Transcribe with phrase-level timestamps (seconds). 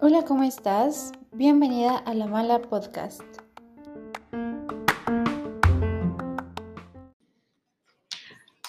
[0.00, 1.12] Hola, ¿cómo estás?
[1.32, 3.22] Bienvenida a La Mala Podcast.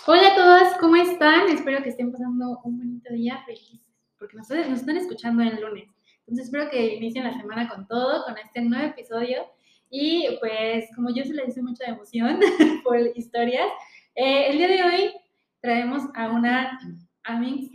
[0.06, 1.50] Hola a todas, ¿cómo están?
[1.50, 3.82] Espero que estén pasando un bonito día feliz,
[4.18, 5.90] porque nos, nos están escuchando el lunes.
[6.20, 9.42] Entonces espero que inicien la semana con todo, con este nuevo episodio.
[9.90, 12.40] Y pues como yo se le hice mucha emoción
[12.86, 13.68] por historias,
[14.16, 15.14] eh, el día de hoy
[15.62, 16.80] traemos a una
[17.24, 17.70] amiga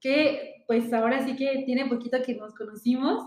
[0.00, 3.24] que pues ahora sí que tiene poquito que nos conocimos,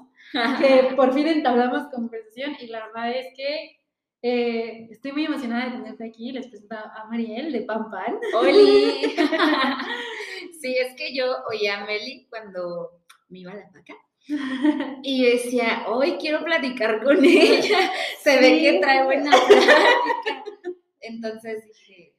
[0.59, 3.79] que por fin entablamos conversación y la verdad es que
[4.27, 6.31] eh, estoy muy emocionada de tenerte aquí.
[6.31, 8.15] Les presento a Mariel de Pan Pan.
[8.33, 9.15] ¡Holi!
[10.59, 13.93] sí, es que yo oía a Meli cuando me iba a la vaca.
[15.03, 17.91] Y decía, hoy quiero platicar con ella.
[18.23, 20.43] Se ve que trae buena plática.
[21.01, 22.14] Entonces dije,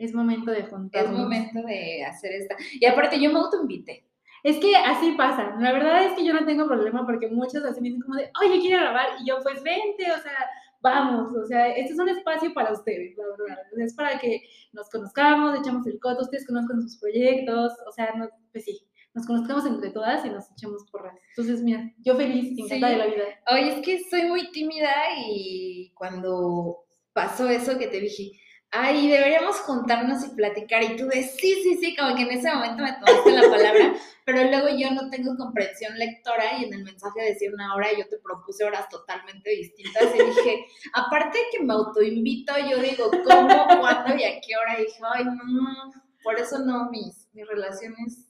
[0.00, 1.12] es momento de juntarnos.
[1.12, 2.56] Es momento de hacer esta.
[2.72, 4.06] Y aparte, yo me autoinvité.
[4.42, 5.54] Es que así pasa.
[5.60, 8.30] La verdad es que yo no tengo problema porque muchos así me dicen como de,
[8.40, 9.08] oye, quiero grabar.
[9.20, 10.48] Y yo, pues vente, o sea,
[10.80, 11.32] vamos.
[11.36, 13.58] O sea, este es un espacio para ustedes, la verdad.
[13.76, 14.42] Es para que
[14.72, 17.72] nos conozcamos, echamos el coto, ustedes conozcan sus proyectos.
[17.86, 18.80] O sea, no, pues sí,
[19.12, 21.20] nos conozcamos entre todas y nos echemos porras.
[21.36, 23.24] Entonces, mira, yo feliz, encantada de la vida.
[23.52, 24.90] Oye, es que soy muy tímida
[25.26, 28.32] y cuando pasó eso que te dije,
[28.72, 30.82] ay, deberíamos juntarnos y platicar.
[30.82, 33.94] Y tú de sí, sí, sí, como que en ese momento me tomaste la palabra,
[34.24, 37.98] pero luego yo no tengo comprensión lectora y en el mensaje decía una hora y
[37.98, 40.14] yo te propuse horas totalmente distintas.
[40.14, 44.78] Y dije, aparte de que me autoinvito, yo digo, ¿cómo, cuándo y a qué hora?
[44.78, 48.26] Y dije, ay, no, por eso no, mis, mis relaciones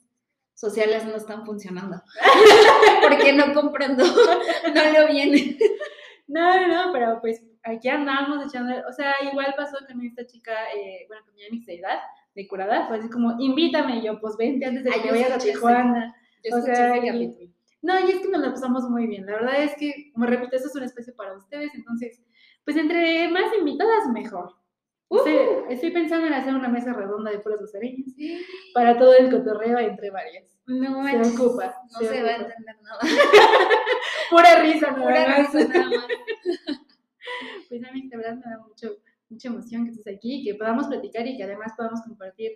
[0.54, 2.02] sociales no están funcionando.
[3.02, 5.58] Porque no comprendo, no lo viene.
[6.28, 11.04] No, no, pero pues aquí andamos echando, o sea, igual pasó con esta chica, eh,
[11.08, 11.98] bueno, con mi amiga de edad,
[12.34, 15.32] de curada, fue así como, invítame, y yo, pues vente antes de que Ay, vayas
[15.32, 16.14] a Tijuana.
[16.52, 17.52] o sea, y,
[17.82, 20.56] no, y es que nos la pasamos muy bien, la verdad es que, como repito,
[20.56, 22.22] eso es un espacio para ustedes, entonces,
[22.64, 24.54] pues entre más invitadas, mejor.
[25.68, 28.14] Estoy, pensando en hacer una mesa redonda de puras lucereñas
[28.72, 30.56] para todo el cotorreo entre varias.
[30.66, 31.74] No, se ocupa.
[31.90, 33.00] No se, va a entender nada.
[34.30, 36.79] Pura risa, Pura risa nada más.
[37.70, 38.98] Pues a mí de verdad me da mucho,
[39.28, 42.52] mucha emoción que estés aquí, que podamos platicar y que además podamos compartir.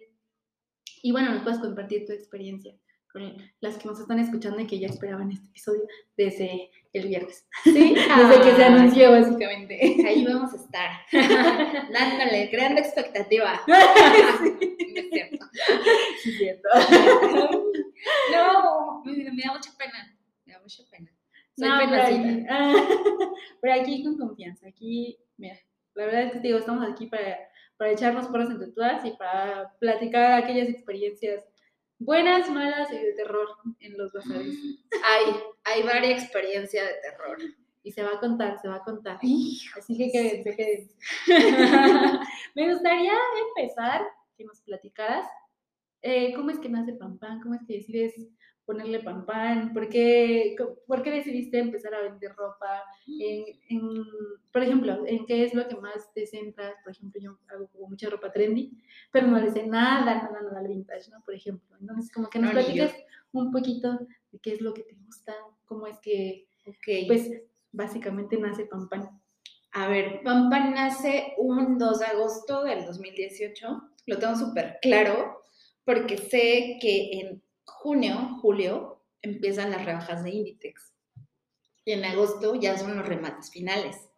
[1.02, 2.74] Y bueno, nos puedas compartir tu experiencia
[3.12, 5.82] con las que nos están escuchando y que ya esperaban este episodio
[6.16, 7.46] desde el viernes.
[7.62, 9.78] Sí, desde que se anunció básicamente.
[10.04, 10.90] Ahí vamos a estar.
[11.92, 13.60] Dándole, creando expectativa.
[14.42, 14.76] sí.
[14.96, 15.46] es cierto.
[16.22, 16.68] Sí, es cierto.
[18.32, 20.18] no, me, da mucha pena.
[20.44, 21.13] Me da mucha pena.
[21.56, 21.78] Soy no.
[21.78, 24.68] Pero, pero aquí con confianza.
[24.68, 25.56] Aquí, mira,
[25.94, 27.38] la verdad es que te digo, estamos aquí para,
[27.76, 31.44] para echarnos porras entre todas y para platicar aquellas experiencias
[31.98, 33.48] buenas, malas y de terror
[33.80, 34.54] en los bazares.
[35.04, 35.34] Hay,
[35.64, 37.38] hay varias experiencias de terror.
[37.82, 39.16] Y se va a contar, se va a contar.
[39.16, 40.94] Así que quédense, quédense.
[42.54, 43.12] Me gustaría
[43.54, 44.02] empezar
[44.38, 45.26] que nos platicaras
[46.06, 48.14] eh, cómo es que nace Pam Pam, cómo es que decides
[48.64, 49.72] ponerle pan pan?
[49.72, 52.82] ¿Por qué, ¿Por qué decidiste empezar a vender ropa?
[53.06, 54.04] En, en,
[54.52, 56.74] por ejemplo, ¿en qué es lo que más te centras?
[56.82, 58.72] Por ejemplo, yo hago como mucha ropa trendy,
[59.12, 61.22] pero no le sé nada, nada, nada al vintage, ¿no?
[61.24, 61.76] Por ejemplo.
[61.80, 62.94] Entonces, como que nos no, platiques
[63.32, 63.98] un poquito
[64.32, 65.34] de qué es lo que te gusta,
[65.66, 67.06] cómo es que, okay.
[67.06, 67.30] pues,
[67.72, 69.20] básicamente nace Pan Pan.
[69.72, 75.40] A ver, Pan Pan nace un 2 de agosto del 2018, lo tengo súper claro,
[75.84, 80.92] porque sé que en junio, julio, empiezan las rebajas de Inditex.
[81.84, 84.08] Y en agosto ya son los remates finales.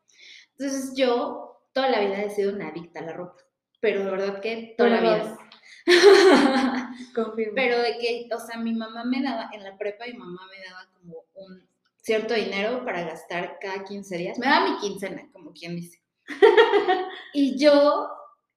[0.53, 3.43] Entonces yo toda la vida he sido una adicta a la ropa.
[3.81, 5.39] Pero de verdad que toda la vida.
[7.15, 7.55] Confirmo.
[7.55, 10.65] Pero de que, o sea, mi mamá me daba, en la prepa mi mamá me
[10.65, 11.69] daba como un
[11.99, 14.39] cierto dinero para gastar cada 15 días.
[14.39, 16.01] Me daba mi quincena, como quien dice.
[17.35, 18.09] y yo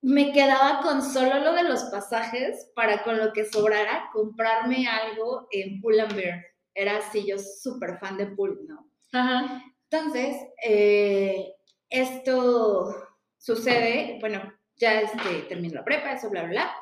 [0.02, 5.48] me quedaba con solo lo de los pasajes para con lo que sobrara comprarme algo
[5.52, 6.46] en Pull and Bear.
[6.74, 8.90] Era así, yo súper fan de Pull, ¿no?
[9.12, 9.64] Ajá.
[9.90, 11.54] Entonces, eh,
[11.90, 12.96] esto
[13.38, 16.76] sucede, bueno, ya este, termino la prepa, eso, bla, bla, bla.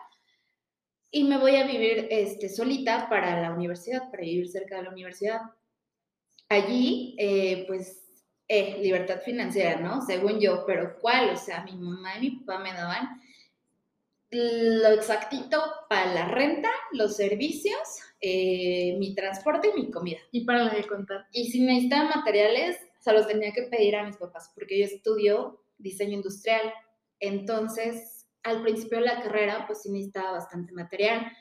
[1.09, 4.89] Y me voy a vivir este, solita para la universidad, para vivir cerca de la
[4.89, 5.41] universidad.
[6.49, 8.06] Allí, eh, pues,
[8.47, 10.01] eh, libertad financiera, ¿no?
[10.01, 11.29] Según yo, pero ¿cuál?
[11.31, 13.21] O sea, mi mamá y mi papá me daban
[14.29, 17.79] lo exactito para la renta, los servicios,
[18.19, 20.19] eh, mi transporte y mi comida.
[20.31, 21.27] Y para la de contar.
[21.31, 25.61] Y si necesitaba materiales, se los tenía que pedir a mis papás, porque yo estudio
[25.77, 26.73] diseño industrial.
[27.19, 31.31] Entonces, al principio de la carrera, pues sí necesitaba bastante material.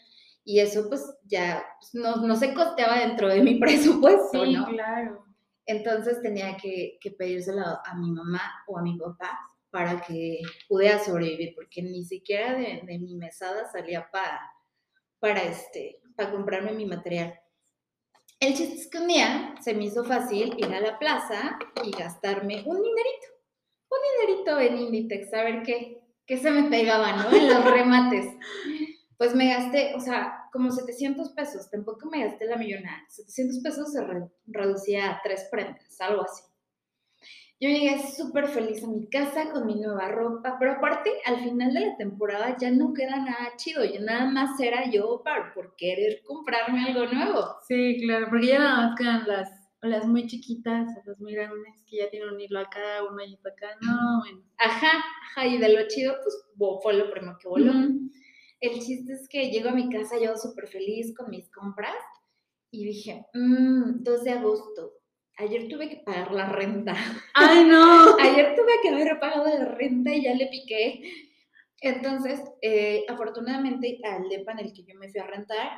[0.44, 4.67] Y eso, pues ya pues, no, no se costeaba dentro de mi presupuesto, Sí, ¿no?
[4.67, 5.25] claro.
[5.67, 9.39] Entonces tenía que, que pedírselo a mi mamá o a mi papá
[9.77, 14.41] para que pudiera sobrevivir, porque ni siquiera de, mi mesada salía para,
[15.19, 17.39] para, este, para comprarme mi material.
[18.41, 21.91] El chiste es que un día se me hizo fácil ir a la plaza y
[21.91, 23.27] gastarme un dinerito,
[23.91, 27.37] un dinerito en Inditex, a ver qué, qué se me pegaba, ¿no?
[27.37, 28.35] En los remates.
[29.19, 32.99] Pues me gasté, o sea, como 700 pesos, tampoco me gasté la millonada.
[33.09, 36.43] 700 pesos se re- reducía a tres prendas, algo así.
[37.59, 41.73] Yo llegué súper feliz a mi casa con mi nueva ropa, pero aparte, al final
[41.73, 45.75] de la temporada ya no queda nada chido, ya nada más era yo para, por
[45.75, 47.57] querer comprarme algo nuevo.
[47.67, 49.51] Sí, claro, porque ya nada más quedan las,
[49.81, 53.69] las muy chiquitas, las muy grandes, que ya tienen un hilo acá, un hoyito acá.
[53.81, 54.43] No, bueno.
[54.59, 54.91] Ajá,
[55.31, 56.37] ajá, y de lo chido, pues
[56.83, 57.71] fue lo primero que voló.
[57.73, 58.11] Ujú.
[58.61, 61.97] El chiste es que llego a mi casa yo súper feliz con mis compras
[62.70, 64.93] y dije, mmm, 2 de agosto,
[65.38, 66.94] ayer tuve que pagar la renta.
[67.35, 68.17] ¡Ay, no!
[68.20, 71.03] Ayer tuve que haber pagado la renta y ya le piqué.
[71.81, 75.69] Entonces, eh, afortunadamente, al depa en el que yo me fui a rentar,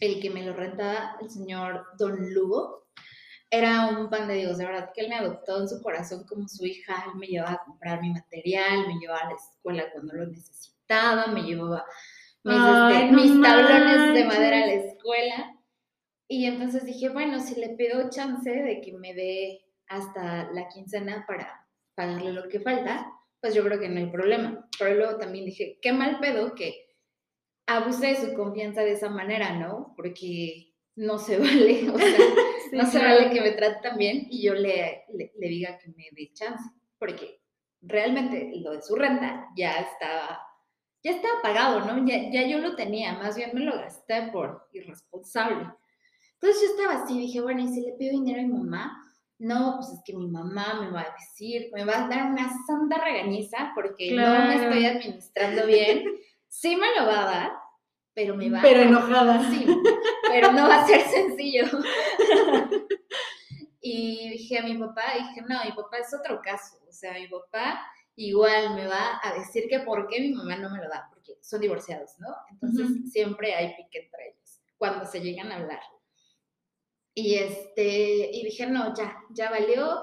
[0.00, 2.86] el que me lo rentaba, el señor Don Lugo,
[3.50, 4.58] era un pan de Dios.
[4.58, 7.04] De verdad que él me adoptó en su corazón como su hija.
[7.06, 10.75] Él me llevaba a comprar mi material, me llevaba a la escuela cuando lo necesitaba,
[11.32, 11.84] me llevaba
[12.44, 15.52] mis, Ay, este, no mis tablones de madera a la escuela.
[16.28, 21.24] Y entonces dije, bueno, si le pido chance de que me dé hasta la quincena
[21.26, 24.68] para pagarle lo que falta, pues yo creo que no hay problema.
[24.78, 26.86] Pero luego también dije, qué mal pedo que
[27.66, 29.92] abuse de su confianza de esa manera, ¿no?
[29.96, 32.18] Porque no se vale, o sea,
[32.70, 33.14] Sí, no se claro.
[33.16, 36.32] vale que me trate tan bien y yo le, le, le diga que me dé
[36.32, 36.64] chance,
[36.98, 37.40] porque
[37.80, 40.40] realmente lo de su renta ya estaba,
[41.06, 42.04] ya estaba pagado, ¿no?
[42.04, 45.68] Ya, ya yo lo tenía, más bien me lo gasté por irresponsable.
[46.34, 49.04] Entonces yo estaba así, dije, bueno, ¿y si le pido dinero a mi mamá?
[49.38, 52.50] No, pues es que mi mamá me va a decir, me va a dar una
[52.66, 54.62] santa regañiza porque no me Claro.
[54.64, 56.04] estoy administrando bien.
[56.48, 57.52] Sí me lo va a dar,
[58.12, 59.48] pero me va Pero a enojada.
[59.50, 59.64] Sí,
[60.28, 61.66] pero no va a ser sencillo.
[63.80, 66.78] y dije a mi papá, dije, no, mi papá es otro caso.
[66.88, 67.80] O sea, mi papá
[68.16, 71.38] igual me va a decir que por qué mi mamá no me lo da, porque
[71.42, 72.28] son divorciados, ¿no?
[72.50, 73.06] Entonces Ujú.
[73.08, 75.80] siempre hay pique entre ellos cuando se llegan a hablar.
[77.14, 80.02] Y este, y dije, no, ya, ya valió.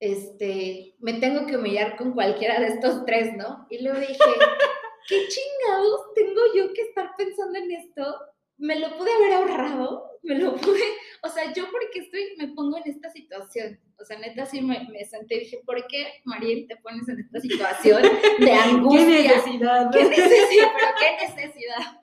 [0.00, 3.66] Este, me tengo que humillar con cualquiera de estos tres, ¿no?
[3.70, 4.14] Y luego dije,
[5.08, 8.14] ¿qué chingados tengo yo que estar pensando en esto?
[8.58, 10.82] Me lo pude haber ahorrado, me lo pude,
[11.22, 14.88] o sea, yo porque estoy, me pongo en esta situación, o sea, neta sí me,
[14.90, 19.04] me senté y dije, ¿por qué, Mariel, te pones en esta situación de ¿Qué angustia?
[19.04, 19.90] necesidad?
[19.92, 20.72] ¿Qué necesidad?
[20.76, 22.00] ¿Pero qué necesidad?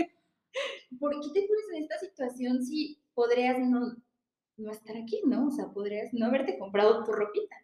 [1.00, 3.96] ¿Por qué te pones en esta situación si podrías no,
[4.56, 5.48] no estar aquí, no?
[5.48, 7.56] O sea, podrías no haberte comprado tu ropita.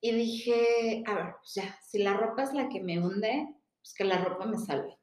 [0.00, 3.48] Y dije, a ver, pues ya, si la ropa es la que me hunde,
[3.80, 4.95] pues que la ropa me salve.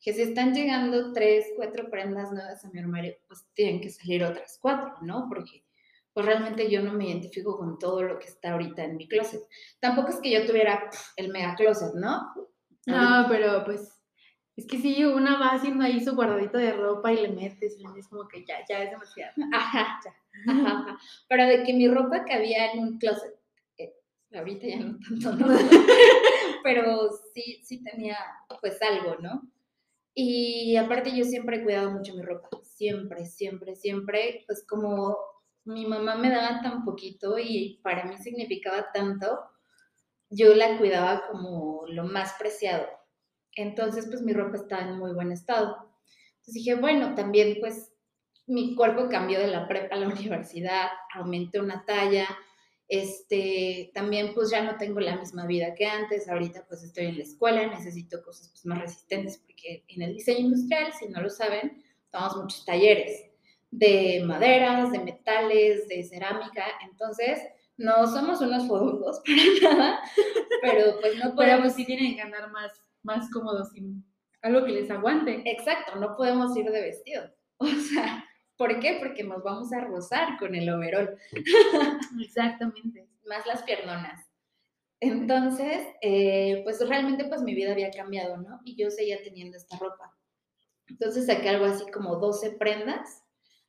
[0.00, 4.22] Que si están llegando tres, cuatro prendas nuevas a mi armario, pues tienen que salir
[4.24, 5.26] otras cuatro, ¿no?
[5.28, 5.64] Porque
[6.12, 9.40] pues realmente yo no me identifico con todo lo que está ahorita en mi closet.
[9.80, 12.32] Tampoco es que yo tuviera el mega closet, ¿no?
[12.86, 14.02] No, pero pues
[14.56, 17.86] es que sí, una va haciendo ahí su guardadito de ropa y le metes y
[17.86, 19.32] dices como que ya, ya es demasiado.
[19.54, 20.14] Ajá, ya.
[20.52, 20.98] Ajá, ajá.
[21.28, 23.34] Pero de que mi ropa cabía en un closet.
[23.78, 23.94] eh,
[24.34, 25.46] ahorita ya no tanto, ¿no?
[26.64, 28.16] Pero sí, sí tenía
[28.60, 29.42] pues algo, ¿no?
[30.20, 32.48] Y aparte yo siempre he cuidado mucho mi ropa.
[32.64, 34.42] Siempre, siempre, siempre.
[34.48, 35.16] Pues como
[35.64, 39.38] mi mamá me daba tan poquito y para mí significaba tanto,
[40.28, 42.88] yo la cuidaba como lo más preciado.
[43.54, 45.88] Entonces, pues mi ropa estaba en muy buen estado.
[46.38, 47.92] Entonces dije, bueno, también pues
[48.48, 52.26] mi cuerpo cambió de la prepa a la universidad, aumenté una talla,
[52.88, 57.18] este, también pues ya no tengo la misma vida que antes, ahorita pues estoy en
[57.18, 61.28] la escuela, necesito cosas pues más resistentes porque en el diseño industrial, si no lo
[61.28, 63.26] saben, tomamos muchos talleres
[63.70, 67.40] de maderas, de metales, de cerámica, entonces
[67.76, 69.20] no somos unos fodongos
[69.60, 70.00] para nada,
[70.62, 74.04] pero pues no Pero podemos pues sí tienen que andar más, más cómodos sin
[74.42, 75.42] algo que les aguante.
[75.44, 77.22] Exacto, no podemos ir de vestido.
[77.60, 78.24] O sea,
[78.58, 78.98] ¿por qué?
[79.00, 81.16] Porque nos vamos a rozar con el overol,
[82.20, 83.08] Exactamente.
[83.26, 84.24] más las piernonas.
[85.00, 88.60] Entonces, eh, pues realmente pues mi vida había cambiado, ¿no?
[88.64, 90.12] Y yo seguía teniendo esta ropa.
[90.88, 93.22] Entonces saqué algo así como 12 prendas,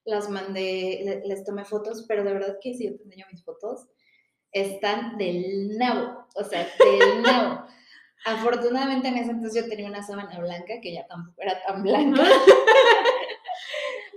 [0.05, 3.43] las mandé, le- les tomé fotos, pero de verdad que si yo te enseño mis
[3.43, 3.88] fotos,
[4.51, 7.65] están del nabo, o sea, del nabo.
[8.25, 12.24] Afortunadamente en ese entonces yo tenía una sábana blanca que ya tampoco era tan blanca.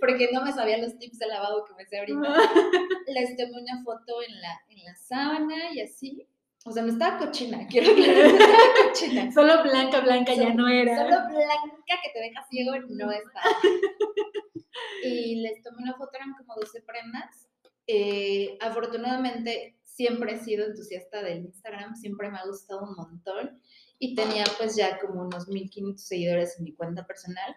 [0.02, 2.34] Porque no me sabía los tips de lavado que me sé ahorita.
[3.06, 6.26] Les tomé una foto en la, en la sábana y así.
[6.64, 9.32] O sea, me estaba cochina, quiero aclarar, me estaba cochina.
[9.32, 10.96] Solo blanca, blanca ya no era.
[10.96, 13.44] Solo blanca que te deja ciego no estaba.
[15.04, 17.48] Y les tomé una foto, eran como 12 prendas.
[17.86, 23.62] Eh, afortunadamente siempre he sido entusiasta del Instagram, siempre me ha gustado un montón.
[24.00, 27.54] Y tenía pues ya como unos 1500 seguidores en mi cuenta personal.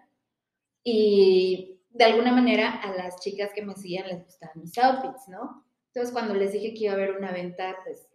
[0.84, 5.66] Y de alguna manera a las chicas que me seguían les gustaban mis outfits, ¿no?
[5.88, 8.08] Entonces cuando les dije que iba a haber una venta, pues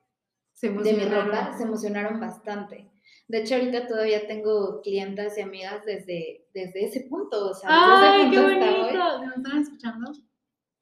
[0.61, 2.91] de mi ropa se emocionaron bastante.
[3.29, 7.51] De hecho, ahorita todavía tengo clientas y amigas desde, desde ese punto.
[7.51, 8.81] O sea, ¡Ay, desde qué ese punto hasta hoy.
[8.81, 9.21] bonito!
[9.21, 10.13] ¿Me están escuchando?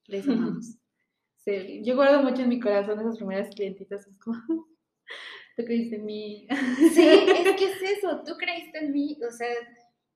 [0.06, 0.78] Les amamos.
[1.36, 4.06] Sí, yo guardo mucho en mi corazón esas primeras clientitas.
[4.06, 4.38] Es como,
[5.56, 6.48] tú creíste en mí.
[6.92, 8.22] Sí, es que es eso.
[8.24, 9.18] Tú creíste en mí.
[9.26, 9.48] O sea,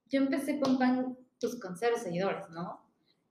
[0.07, 1.15] yo empecé con pan
[1.49, 2.81] pues, con cero seguidores, ¿no?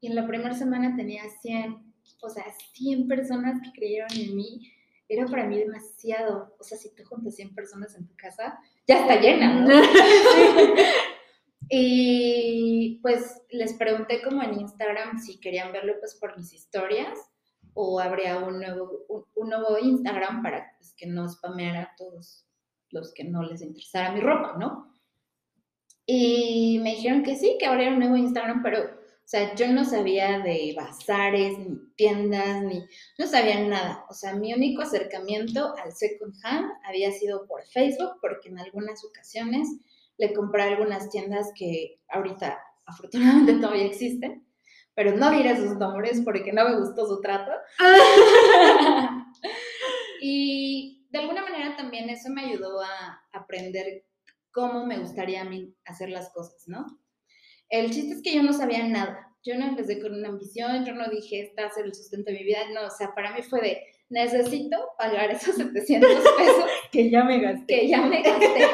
[0.00, 4.72] Y en la primera semana tenía 100, o sea, 100 personas que creyeron en mí.
[5.08, 6.54] Era para mí demasiado.
[6.58, 9.70] O sea, si tú juntas 100 personas en tu casa, ya está llena, ¿no?
[11.74, 17.18] Y pues les pregunté como en Instagram si querían verlo pues por mis historias
[17.72, 22.46] o habría un nuevo, un, un nuevo Instagram para pues, que no spameara a todos
[22.90, 24.91] los que no les interesara mi ropa, ¿no?
[26.06, 29.84] Y me dijeron que sí, que habría un nuevo Instagram, pero, o sea, yo no
[29.84, 32.84] sabía de bazares, ni tiendas, ni,
[33.18, 34.04] no sabía nada.
[34.08, 39.04] O sea, mi único acercamiento al second hand había sido por Facebook, porque en algunas
[39.04, 39.68] ocasiones
[40.18, 44.46] le compré a algunas tiendas que ahorita afortunadamente todavía existen,
[44.94, 47.52] pero no diré sus nombres porque no me gustó su trato.
[50.20, 54.04] y de alguna manera también eso me ayudó a aprender
[54.52, 57.00] cómo me gustaría a mí hacer las cosas, ¿no?
[57.68, 59.28] El chiste es que yo no sabía nada.
[59.42, 62.44] Yo no empecé con una ambición, yo no dije, esta ser el sustento de mi
[62.44, 62.58] vida.
[62.72, 67.40] No, o sea, para mí fue de, necesito pagar esos 700 pesos que ya me
[67.40, 67.66] gasté.
[67.66, 68.68] que ya me gasté.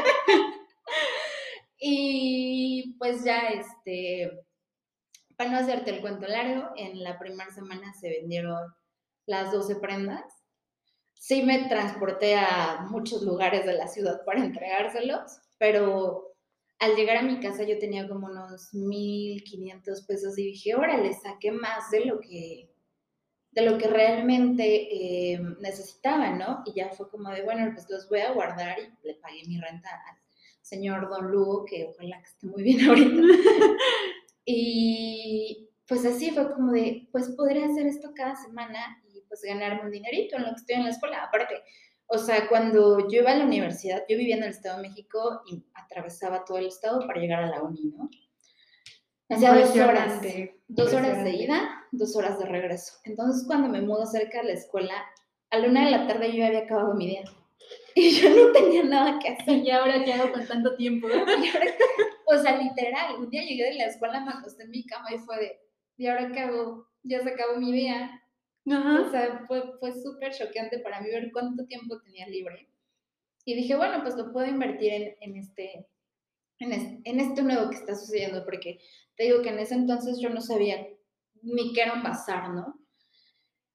[1.79, 4.31] y pues ya, este,
[5.37, 8.75] para no hacerte el cuento largo, en la primera semana se vendieron
[9.27, 10.25] las 12 prendas.
[11.15, 16.29] Sí me transporté a muchos lugares de la ciudad para entregárselos, pero
[16.79, 21.51] al llegar a mi casa yo tenía como unos 1.500 pesos y dije, órale, saqué
[21.51, 22.71] más de lo que,
[23.51, 26.63] de lo que realmente eh, necesitaba, ¿no?
[26.65, 29.61] Y ya fue como de, bueno, pues los voy a guardar y le pagué mi
[29.61, 30.17] renta al
[30.63, 33.23] señor Don Lugo, que ojalá que esté muy bien ahorita.
[34.45, 39.83] y pues así fue como de, pues podría hacer esto cada semana y pues ganarme
[39.83, 41.25] un dinerito en lo que estoy en la escuela.
[41.25, 41.55] Aparte,
[42.11, 45.43] o sea, cuando yo iba a la universidad, yo vivía en el Estado de México
[45.47, 48.09] y atravesaba todo el estado para llegar a la uni, ¿no?
[49.29, 50.23] Hacía dos horas,
[50.69, 52.95] dos horas de ida, dos horas de regreso.
[53.05, 54.95] Entonces, cuando me mudo cerca de la escuela,
[55.51, 57.25] a la una de la tarde yo ya había acabado mi día.
[57.95, 59.59] Y yo no tenía nada que hacer.
[59.59, 61.09] ¿Y ahora qué hago con tanto tiempo?
[61.13, 61.75] Ahora,
[62.27, 65.19] o sea, literal, un día llegué de la escuela, me acosté en mi cama y
[65.19, 65.59] fue de,
[65.97, 66.87] ¿y ahora qué hago?
[67.03, 68.23] Ya se acabó mi día.
[68.71, 69.11] O Ajá.
[69.11, 72.69] sea, fue, fue súper choqueante para mí ver cuánto tiempo tenía libre.
[73.45, 75.87] Y dije, bueno, pues lo puedo invertir en, en este,
[76.59, 78.79] en, es- en esto nuevo que está sucediendo, porque
[79.17, 80.87] te digo que en ese entonces yo no sabía
[81.43, 82.75] ni qué era un bazar, ¿no?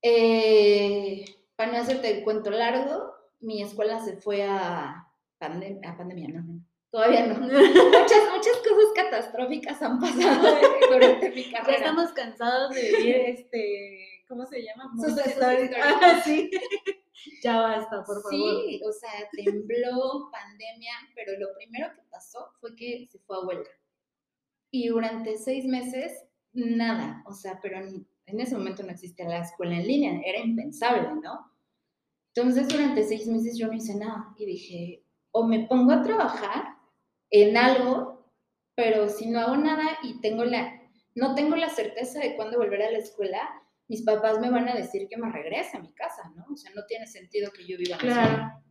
[0.01, 1.23] Eh,
[1.55, 5.07] para no hacerte el cuento largo, mi escuela se fue a,
[5.39, 7.35] pandem- a pandemia, no, no, todavía no.
[7.39, 10.57] Muchas, muchas cosas catastróficas han pasado
[10.91, 11.77] durante mi Ya carrera.
[11.77, 14.91] estamos cansados de vivir este, ¿cómo se llama?
[14.95, 15.27] Históricos.
[15.27, 15.77] históricos.
[15.81, 16.51] Ah, sí.
[17.43, 18.31] Ya basta, por favor.
[18.31, 23.41] Sí, o sea, tembló, pandemia, pero lo primero que pasó fue que se fue a
[23.41, 23.69] huelga.
[24.71, 29.39] Y durante seis meses, nada, o sea, pero en, en ese momento no existía la
[29.39, 31.51] escuela en línea, era impensable, ¿no?
[32.35, 36.77] Entonces, durante seis meses yo no hice nada y dije, o me pongo a trabajar
[37.29, 38.27] en algo,
[38.75, 40.81] pero si no hago nada y tengo la,
[41.15, 43.47] no tengo la certeza de cuándo volver a la escuela,
[43.87, 46.45] mis papás me van a decir que me regrese a mi casa, ¿no?
[46.51, 48.35] O sea, no tiene sentido que yo viva en la ciudad.
[48.35, 48.63] Claro.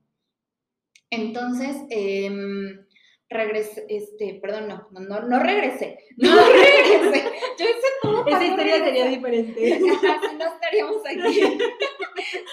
[1.10, 2.86] Entonces, em,
[3.28, 7.24] regresé, este, perdón, no, no, no, no regresé, no regresé.
[7.58, 9.74] Yo hice todo para Esa historia sería diferente.
[9.92, 11.40] Ajá, si no estaríamos aquí.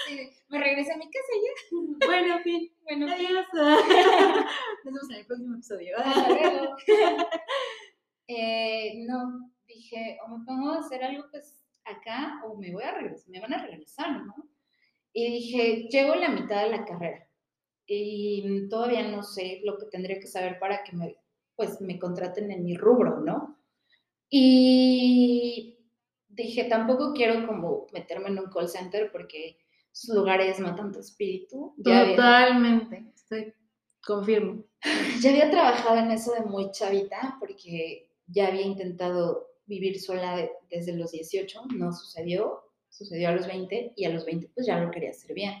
[0.06, 2.06] Sí, me regresé a mi casa ya.
[2.06, 2.72] bueno, en fin.
[2.82, 3.46] Bueno, Adiós.
[3.54, 5.96] Nos vemos en el próximo episodio.
[5.96, 6.76] hasta luego.
[8.26, 11.59] Eh, no, dije, o me pongo a hacer algo pues
[11.90, 14.34] acá o me voy a regresar, me van a regresar, ¿no?
[15.12, 17.26] Y dije, llego a la mitad de la carrera.
[17.92, 21.16] y todavía no sé lo que tendría que saber para que me,
[21.56, 23.58] pues, me contraten en mi rubro, ¿no?
[24.28, 25.76] Y
[26.28, 29.58] dije, tampoco quiero como meterme en un call center porque
[29.92, 31.74] esos lugares matan tu espíritu.
[31.78, 33.52] Ya había- Totalmente, estoy,
[34.06, 34.64] confirmo.
[35.20, 40.50] ya había trabajado en eso de muy chavita porque ya había intentado vivir sola de-
[40.68, 44.78] desde los 18, no sucedió, sucedió a los 20 y a los 20 pues ya
[44.80, 45.54] lo quería hacer bien.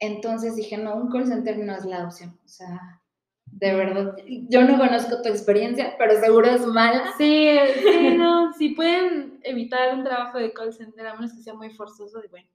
[0.00, 3.00] Entonces dije, no, un call center no es la opción, o sea,
[3.46, 4.16] de verdad,
[4.48, 7.12] yo no conozco tu experiencia, pero seguro es mala.
[7.16, 11.54] Sí, sí, no, si pueden evitar un trabajo de call center, a menos que sea
[11.54, 12.48] muy forzoso, y bueno,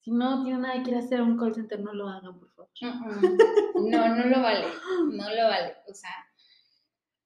[0.00, 2.70] si no tienen nada que hacer un call center, no lo hagan, por favor.
[2.80, 3.90] Mm-mm.
[3.90, 4.66] No, no lo vale,
[5.12, 6.14] no lo vale, o sea,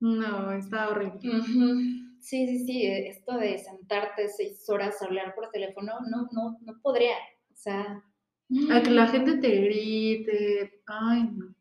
[0.00, 1.38] No, está horrible.
[1.38, 2.03] ujú.
[2.24, 6.80] Sí, sí, sí, esto de sentarte seis horas a hablar por teléfono, no, no, no
[6.82, 7.14] podría,
[7.52, 8.02] o sea...
[8.70, 11.54] A que la gente te grite, ay, no.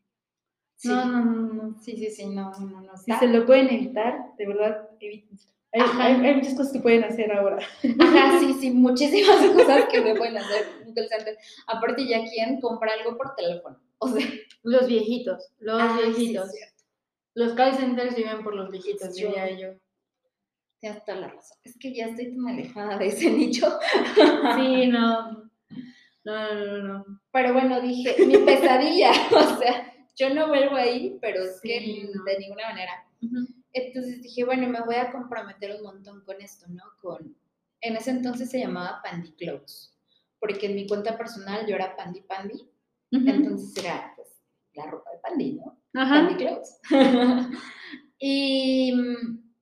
[0.76, 0.88] Sí.
[0.88, 1.80] No, no, no, no.
[1.82, 2.96] Sí, sí, sí, no, no, no.
[2.98, 5.40] Si se lo pueden evitar, de verdad, evítenlo.
[5.72, 7.56] Hay, hay- hay muchas cosas que pueden hacer ahora.
[7.98, 10.66] Ajá, sí, sí, muchísimas cosas que se pueden hacer.
[11.66, 13.80] Aparte, ya quién compra algo por teléfono.
[13.98, 14.24] O sea,
[14.62, 16.50] Los viejitos, los sí, viejitos.
[16.52, 16.82] cierto.
[17.34, 19.68] los call centers viven por los viejitos, diría yo.
[20.80, 21.56] Tienes toda la razón.
[21.64, 23.78] Es que ya estoy tan alejada de ese nicho.
[24.56, 25.44] Sí, no.
[26.24, 27.20] No, no, no, no.
[27.32, 32.08] Pero bueno, dije, mi pesadilla, o sea, yo no vuelvo ahí, pero es Sí, que
[32.14, 32.24] no.
[32.24, 32.92] de ninguna manera.
[33.72, 36.82] Entonces dije, bueno, me voy a comprometer un montón con esto, ¿no?
[37.00, 37.36] Con,
[37.80, 39.92] en ese entonces se llamaba Pandy Clothes,
[40.38, 42.68] porque en mi cuenta personal yo era Pandy Pandy,
[43.10, 44.28] entonces era pues
[44.74, 45.78] la ropa de Pandy, ¿no?
[45.94, 46.14] Ajá.
[46.26, 46.80] Pandy Clothes.
[48.18, 49.53] y mm,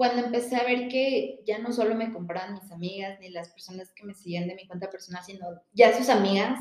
[0.00, 3.92] cuando empecé a ver que ya no solo me compraban mis amigas ni las personas
[3.92, 6.58] que me seguían de mi cuenta personal, sino ya sus amigas,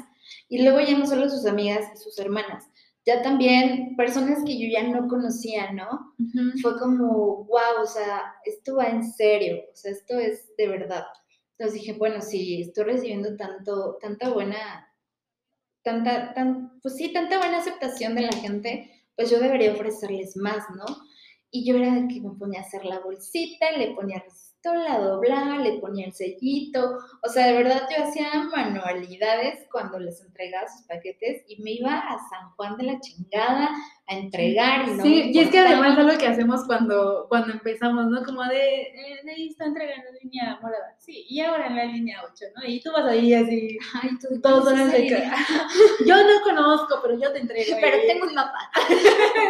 [0.50, 2.66] y luego ya no solo sus amigas y sus hermanas,
[3.06, 6.14] ya también personas que yo ya no conocía, ¿no?
[6.20, 6.60] Ujú.
[6.62, 11.06] fue como, wow, o sea, esto va en serio, o sea, esto es de verdad.
[11.58, 14.94] Entonces dije, bueno, si estoy recibiendo tanto, tanta buena,
[15.82, 20.66] tanta, tan, pues sí, tanta buena aceptación de la gente, pues yo debería ofrecerles más,
[20.76, 20.86] ¿no?
[21.52, 24.24] Y yo era de que me ponía a hacer la bolsita, le ponía
[24.60, 30.00] resistor, la doblaba, le ponía el sellito, o sea, de verdad yo hacía manualidades cuando
[30.00, 33.70] les entregaba sus paquetes y me iba a San Juan de la chingada
[34.08, 37.26] a entregar y no me Sí, y es que además es lo que hacemos cuando,
[37.30, 38.24] cuando empezamos, ¿no?
[38.24, 40.96] Como de, eh, de ahí está entregando línea morada.
[40.98, 42.64] Sí, y ahora en la línea 8, ¿no?
[42.66, 45.36] Y tú vas ahí así, Ay, tú todos son de línea?
[46.06, 47.78] yo no conozco, pero yo te entrego.
[47.80, 48.08] Pero ahí".
[48.08, 48.72] tengo un mapa.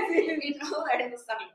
[0.09, 0.67] sí, y no
[0.99, 1.51] en usarlo.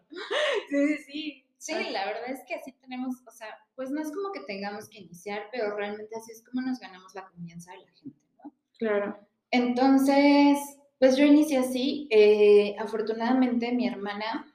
[0.69, 1.91] sí, sí, sí.
[1.91, 4.99] La verdad es que así tenemos, o sea, pues no es como que tengamos que
[4.99, 8.53] iniciar, pero realmente así es como nos ganamos la confianza de la gente, ¿no?
[8.79, 9.19] Claro.
[9.51, 10.59] Entonces,
[10.99, 12.09] pues yo inicié así.
[12.11, 14.53] eh, afortunadamente, mi hermana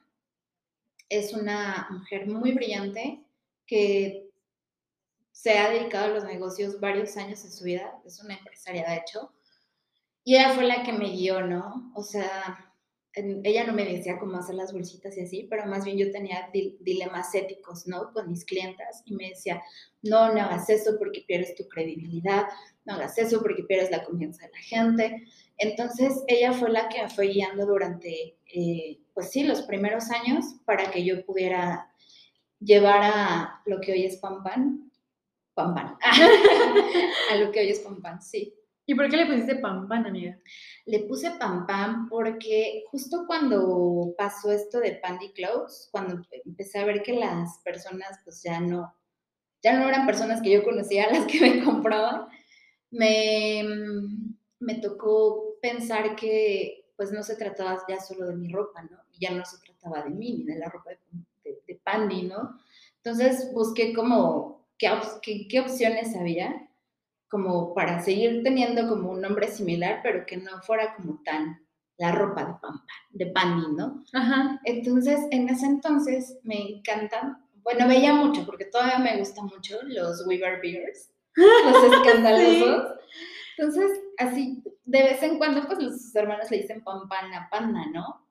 [1.08, 3.24] es una mujer muy brillante
[3.66, 4.30] que
[5.32, 8.00] se ha dedicado a los negocios varios años en su vida.
[8.04, 9.32] Es una empresaria, de hecho.
[10.22, 11.92] Y ella fue la que me guió, ¿no?
[11.94, 12.69] O sea,
[13.14, 16.50] ella no me decía cómo hacer las bolsitas y así, pero más bien yo tenía
[16.52, 18.12] dil- dilemas éticos, ¿no?
[18.12, 19.62] Con mis clientas y me decía,
[20.02, 22.44] no, no hagas eso porque pierdes tu credibilidad,
[22.84, 25.24] no hagas eso porque pierdes la confianza de la gente.
[25.58, 30.44] Entonces, ella fue la que me fue guiando durante, eh, pues sí, los primeros años
[30.64, 31.92] para que yo pudiera
[32.60, 34.90] llevar a lo que hoy es Pan Pan,
[35.54, 35.98] Pan Pan,
[37.32, 38.54] a lo que hoy es Pan Pan, sí.
[38.90, 40.36] ¿Y por qué le pusiste pan pan, amiga?
[40.86, 46.84] Le puse Pam Pam porque justo cuando pasó esto de Pandy Clothes, cuando empecé a
[46.86, 48.92] ver que las personas pues ya no,
[49.62, 52.28] ya no eran personas que yo conocía las que me compraban,
[52.90, 53.64] me,
[54.60, 58.98] me tocó pensar que pues no se trataba ya solo de mi ropa, ¿no?
[59.18, 60.98] Ya no se trataba de mí ni de la ropa de,
[61.44, 62.58] de- de Pandy, ¿no?
[62.96, 64.90] Entonces busqué como qué,
[65.22, 66.69] qué- qué opciones había
[67.30, 71.60] como para seguir teniendo como un nombre similar, pero que no fuera como tan
[71.96, 74.02] la ropa de Pampa, de Pandy, ¿no?
[74.14, 74.58] Ajá.
[74.64, 80.26] Entonces, en ese entonces me encantan, bueno, veía mucho, porque todavía me gustan mucho los
[80.26, 82.94] Weaver Bears, los escandalosos.
[83.58, 87.84] Entonces, así, de vez en cuando, pues los sus hermanos le dicen Pampan a Panda,
[87.92, 88.26] ¿no?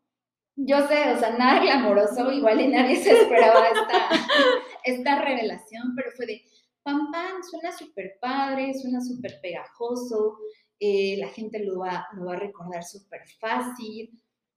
[0.55, 4.09] Yo sé, o sea, nada glamoroso, igual y nadie se esperaba esta,
[4.83, 6.43] esta revelación, pero fue de,
[6.83, 10.37] Pam Pam, suena súper padre, suena súper pegajoso,
[10.79, 14.11] eh, la gente lo va, lo va a recordar súper fácil.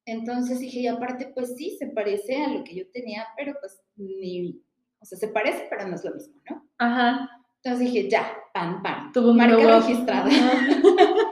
[0.04, 3.80] Entonces dije, y aparte, pues sí, se parece a lo que yo tenía, pero pues
[3.96, 4.60] ni,
[5.00, 6.68] o sea, se parece, pero no es lo mismo, ¿no?
[6.78, 7.28] Ajá.
[7.62, 9.80] Entonces dije, ya, Pam Pam, Tuvo un marca logo.
[9.80, 10.28] registrada.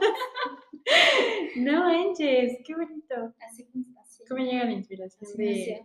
[1.56, 3.34] No manches, qué bonito.
[3.46, 3.68] Así,
[4.00, 4.24] así.
[4.28, 5.84] ¿Cómo llega la inspiración así de.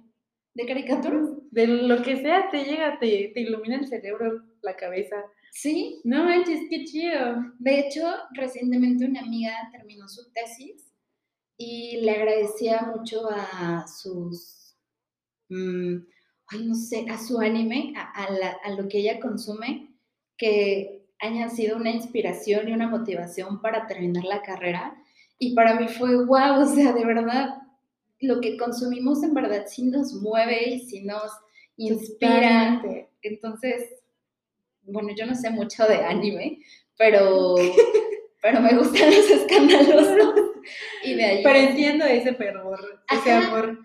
[0.56, 1.30] ¿De caricaturas?
[1.52, 2.50] de lo que sea?
[2.50, 5.18] Te llega, te, te ilumina el cerebro, la cabeza.
[5.52, 6.02] Sí.
[6.04, 7.54] No manches, qué chido.
[7.60, 10.92] De hecho, recientemente una amiga terminó su tesis
[11.58, 14.76] y le agradecía mucho a sus,
[15.50, 15.96] mm,
[16.48, 19.96] ay, no sé, a su anime, a, a la- a lo que ella consume,
[20.38, 24.96] que hayan sido una inspiración y una motivación para terminar la carrera.
[25.40, 27.62] Y para mí fue wow, o sea, de verdad,
[28.20, 31.32] lo que consumimos en verdad sí nos mueve y sí nos
[31.78, 32.80] inspira.
[32.82, 33.10] Totalmente.
[33.22, 33.84] Entonces,
[34.84, 36.60] bueno, yo no sé mucho de anime,
[36.98, 37.56] pero,
[38.42, 40.42] pero me gustan los escandalosos.
[41.04, 41.44] Y de ahí.
[41.44, 43.80] Pero entiendo ese fervor, ese amor.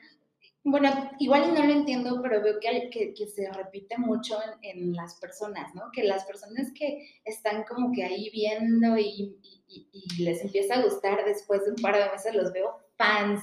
[0.63, 4.93] Bueno, igual no lo entiendo, pero veo que, que, que se repite mucho en, en
[4.95, 5.85] las personas, ¿no?
[5.91, 10.75] Que las personas que están como que ahí viendo y, y- y- y les empieza
[10.75, 13.41] a gustar después de un par de meses, los veo fans.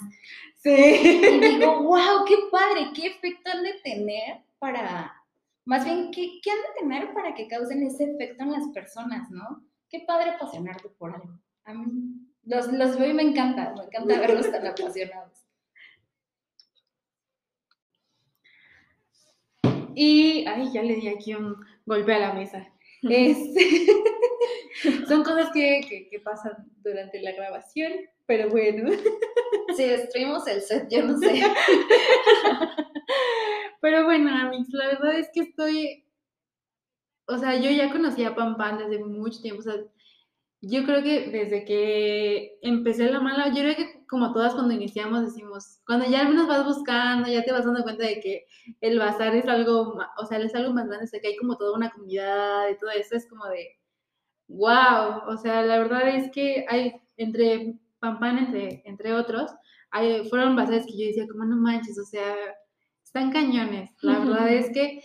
[0.75, 1.21] Sí.
[1.23, 5.13] Y digo, wow, qué padre, qué efecto han de tener para,
[5.65, 9.29] más bien, ¿qué, qué han de tener para que causen ese efecto en las personas,
[9.31, 9.63] ¿no?
[9.89, 11.39] Qué padre apasionarte por algo.
[11.63, 11.85] A mí
[12.43, 15.45] los, los veo y me encanta, me encanta verlos tan apasionados.
[19.95, 22.67] Y, ay, ya le di aquí un golpe a la mesa.
[23.03, 23.87] Este,
[25.07, 26.53] son cosas que, que- que pasan
[26.83, 27.93] durante la grabación,
[28.25, 28.91] pero bueno.
[29.77, 31.39] Si destruimos el set, yo no sé.
[33.81, 36.03] Pero bueno, Amix, la verdad es que estoy,
[37.27, 39.75] o sea, yo ya conocía a Pan Pan desde mucho tiempo, o sea,
[40.61, 45.21] yo creo que desde que empecé la mala, yo creo que como todas cuando iniciamos
[45.21, 48.47] decimos, cuando ya al menos vas buscando, ya te vas dando cuenta de que
[48.81, 51.55] el bazar es algo, o sea, es algo más grande, o sea, que hay como
[51.57, 53.77] toda una comunidad y todo eso, es como de,
[54.47, 59.51] wow, o sea, la verdad es que hay, entre Pan Pan, entre, entre otros,
[59.91, 62.35] hay, fueron bazares que yo decía, como no manches, o sea,
[63.03, 63.91] están cañones.
[64.01, 65.01] La verdad es que,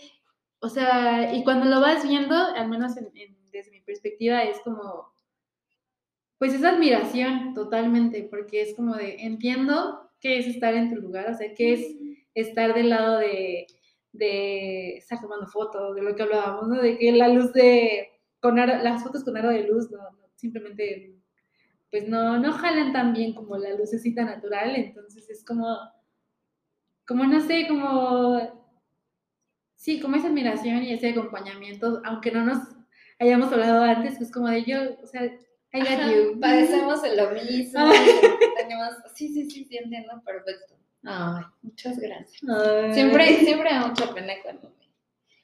[0.59, 4.59] o sea, y cuando lo vas viendo, al menos en- en- desde mi perspectiva, es
[4.61, 5.13] como,
[6.37, 11.29] pues es admiración totalmente, porque es como de, entiendo qué es estar en tu lugar,
[11.31, 11.95] o sea, qué es
[12.33, 13.67] estar del lado de,
[14.11, 16.81] de estar tomando fotos, de lo que hablábamos, ¿no?
[16.81, 18.09] De que la luz de,
[18.41, 21.15] con aro- las fotos con aro de luz, no, no, simplemente,
[21.93, 25.77] pues no, no jalan tan bien como la lucecita natural, entonces es como,
[27.05, 28.73] como no sé, como,
[29.75, 32.57] sí, como esa admiración y ese acompañamiento, aunque no nos
[33.19, 35.23] hayamos hablado antes, pues como de yo, o sea,
[35.71, 36.39] I got Ajá, you.
[36.39, 37.87] Padecemos de lo mismo.
[38.57, 40.73] Tenemos, sí, sí, sí, sí, entiendo, perfecto.
[41.03, 42.41] Ay, muchas gracias.
[42.49, 42.93] Ay.
[42.95, 44.73] Siempre, siempre da mucha pena cuando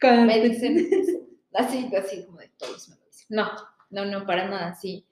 [0.02, 0.90] me, me dicen
[1.54, 3.28] así, así como de todos me lo dicen.
[3.30, 3.52] No,
[3.92, 5.06] no, no, para nada, sí.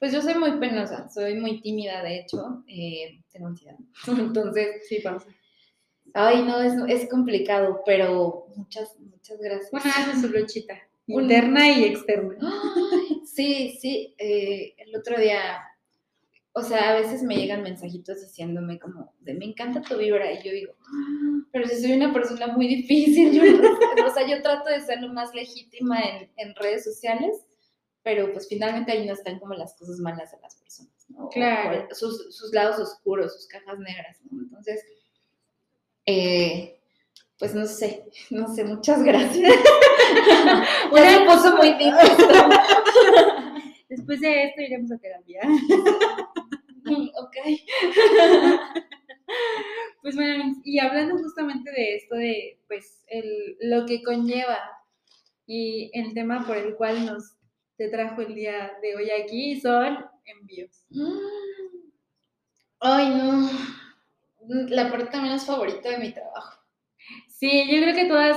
[0.00, 3.76] Pues yo soy muy penosa, soy muy tímida, de hecho, eh, tengo ansiedad.
[4.18, 5.28] Entonces, Sí, pasa.
[6.14, 9.72] ay, no, es, es complicado, pero muchas, muchas gracias.
[9.72, 12.36] Una hace su luchita, interna y externa.
[12.40, 15.60] Ay, Sí, sí, eh, el otro día,
[16.52, 20.42] o sea, a veces me llegan mensajitos diciéndome como, de me encanta tu vibra, y
[20.42, 24.02] yo digo, "Ah, pero si soy una persona muy difícil, yo no sé".
[24.10, 27.36] o sea, yo trato de ser lo más legítima en, en redes sociales,
[28.02, 31.28] pero pues finalmente ahí no están como las cosas malas de las personas, ¿no?
[31.28, 31.86] Claro.
[31.90, 34.42] o sus, sus lados oscuros, sus cajas negras, ¿no?
[34.42, 34.84] Entonces,
[36.06, 36.80] eh,
[37.38, 39.54] pues no sé, no sé, muchas gracias.
[40.94, 42.28] se puso muy esto.
[43.88, 45.40] Después de esto iremos a terapia.
[47.16, 47.36] ok.
[50.02, 54.58] Pues bueno, y hablando justamente de esto, de pues el, lo que conlleva
[55.46, 57.34] y el tema por el cual nos
[57.80, 60.84] te trajo el día de hoy aquí son envíos.
[62.78, 63.48] Ay, no.
[64.68, 66.60] La parte menos favorita de mi trabajo.
[67.26, 68.36] Sí, yo creo que todas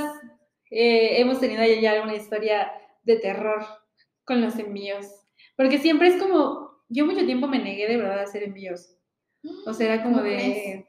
[0.72, 2.72] eh, hemos tenido ya alguna historia
[3.04, 3.66] de terror
[4.24, 5.08] con los envíos,
[5.58, 8.96] porque siempre es como, yo mucho tiempo me negué de verdad a hacer envíos,
[9.66, 10.88] o sea, era como ¿Cómo de,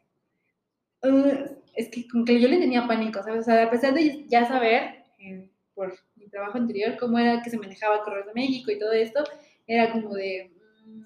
[1.02, 3.40] "Uh", es que como que yo le tenía pánico, ¿sabes?
[3.40, 5.92] O sea, a pesar de ya saber eh, por
[6.24, 9.22] mi trabajo anterior cómo era que se manejaba Correos de México y todo esto,
[9.66, 10.50] era como de,
[10.86, 11.02] mm,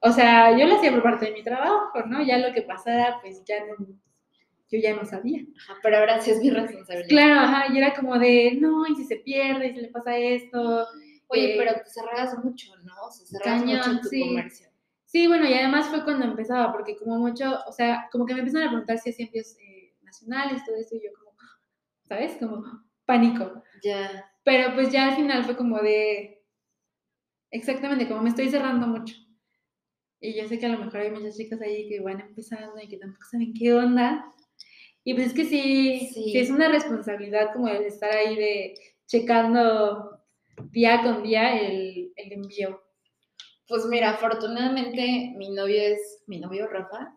[0.00, 2.22] o sea, yo lo hacía por parte de mi trabajo, ¿no?
[2.22, 3.86] Ya lo que pasara, pues ya no,
[4.70, 5.44] yo ya no sabía.
[5.56, 7.08] Ajá, pero ahora sí es mi responsabilidad.
[7.08, 10.16] Claro, ajá, y era como de, no, y si se pierde, y si le pasa
[10.16, 10.86] esto.
[11.28, 12.94] Oye, eh, pero te cerrabas mucho, ¿no?
[13.06, 14.20] O sea, cerrabas Cañón, mucho tu sí.
[14.20, 14.68] comercio.
[15.04, 18.40] Sí, bueno, y además fue cuando empezaba, porque como mucho, o sea, como que me
[18.40, 21.32] empezaron a preguntar si hacía envíos eh, nacionales, todo esto, y yo como,
[22.02, 22.36] ¿sabes?
[22.38, 22.62] Como
[23.08, 23.64] pánico.
[23.82, 24.30] Ya.
[24.44, 26.44] Pero pues ya al final fue como de,
[27.50, 29.16] exactamente, como me estoy cerrando mucho.
[30.20, 32.88] Y yo sé que a lo mejor hay muchas chicas ahí que van empezando y
[32.88, 34.24] que tampoco saben qué onda.
[35.04, 36.32] Y pues es que sí, Sí.
[36.32, 38.74] sí, es una responsabilidad como el estar ahí de
[39.06, 40.20] checando
[40.70, 42.82] día con día el, el envío.
[43.68, 47.14] Pues mira, afortunadamente mi novio es, mi novio Rafa,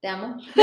[0.00, 0.36] te amo.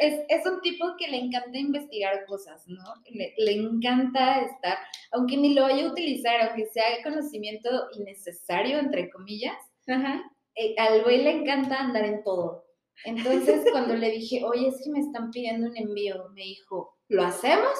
[0.00, 2.82] es, es un tipo que le encanta investigar cosas, ¿no?
[3.10, 4.78] Le, le encanta estar,
[5.12, 10.22] aunque ni lo vaya a utilizar, aunque sea conocimiento innecesario, entre comillas, Ajá.
[10.56, 12.64] eh, al güey le encanta andar en todo.
[13.04, 17.22] Entonces, cuando le dije, oye, es que me están pidiendo un envío, me dijo, ¿lo
[17.22, 17.78] hacemos?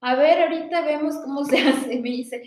[0.00, 2.00] A ver, ahorita vemos cómo se hace.
[2.00, 2.42] Me dice,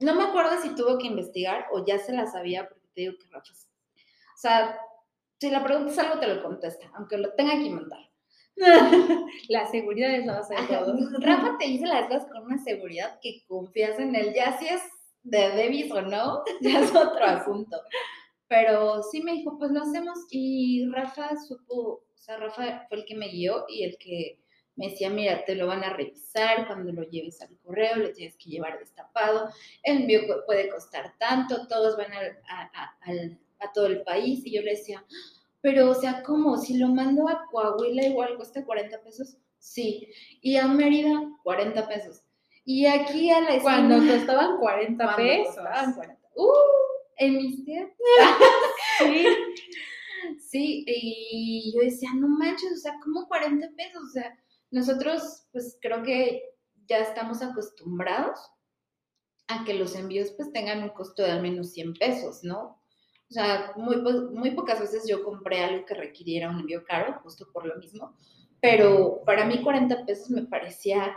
[0.00, 3.14] no me acuerdo si tuvo que investigar o ya se la sabía, porque te digo
[3.18, 4.78] que Rafa, o sea,
[5.44, 8.00] si la preguntas algo te lo contesta, aunque lo tenga que inventar.
[9.48, 10.94] La seguridad es la base de todo.
[11.20, 14.80] Rafa te dice las cosas con una seguridad que confías en él, ya si es
[15.22, 17.76] de Davis o no, ya es otro asunto.
[18.46, 23.04] Pero sí me dijo, pues lo hacemos y Rafa supo, o sea, Rafa fue el
[23.04, 24.38] que me guió y el que
[24.76, 28.36] me decía, mira, te lo van a revisar cuando lo lleves al correo, lo tienes
[28.36, 29.48] que llevar destapado,
[29.82, 32.70] el envío pu- puede costar tanto, todos van a,
[33.60, 35.04] a todo el país y yo le decía,
[35.64, 36.58] pero o sea, ¿cómo?
[36.58, 40.06] Si lo mando a Coahuila igual cuesta 40 pesos, sí,
[40.42, 42.22] y a Mérida 40 pesos.
[42.66, 45.46] Y aquí a la Cuando esquina- costaban 40 cuando pesos.
[45.56, 46.28] costaban 40.
[46.36, 46.52] Uh,
[47.16, 47.96] en mis tiempos.
[48.98, 49.26] Sí.
[50.38, 54.02] Sí, y yo decía, no manches, o sea, ¿cómo 40 pesos?
[54.04, 54.38] O sea,
[54.70, 56.42] nosotros, pues creo que
[56.86, 58.38] ya estamos acostumbrados
[59.48, 62.80] a que los envíos pues tengan un costo de al menos 100 pesos, ¿no?
[63.34, 63.96] O sea, muy,
[64.30, 68.16] muy pocas veces yo compré algo que requiriera un envío caro, justo por lo mismo,
[68.60, 71.12] pero para mí 40 pesos me parecía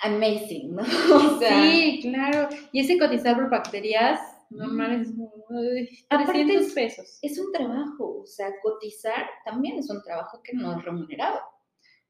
[0.00, 0.82] amazing, ¿no?
[1.36, 2.48] O sea, Sí, claro.
[2.72, 5.08] Y ese cotizar por bacterias normal es
[5.48, 7.18] uy, Aparte 300 es- pesos.
[7.22, 11.40] es un trabajo, o sea, cotizar también es un trabajo que no es remunerado.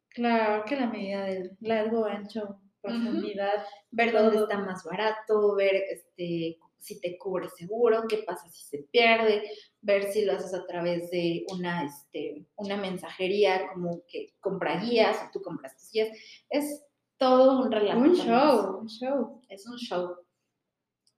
[0.09, 3.65] Claro que la medida del largo, ancho, profundidad.
[3.93, 8.79] ver dónde está más barato, ver este, si te cubre seguro, qué pasa si se
[8.91, 14.81] pierde, ver si lo haces a través de una, este, una mensajería como que compra
[14.81, 16.09] guías o tú compras tus guías.
[16.49, 16.85] Es
[17.17, 18.01] todo un relajo.
[18.01, 19.43] Un show, un show.
[19.49, 20.17] Es un show.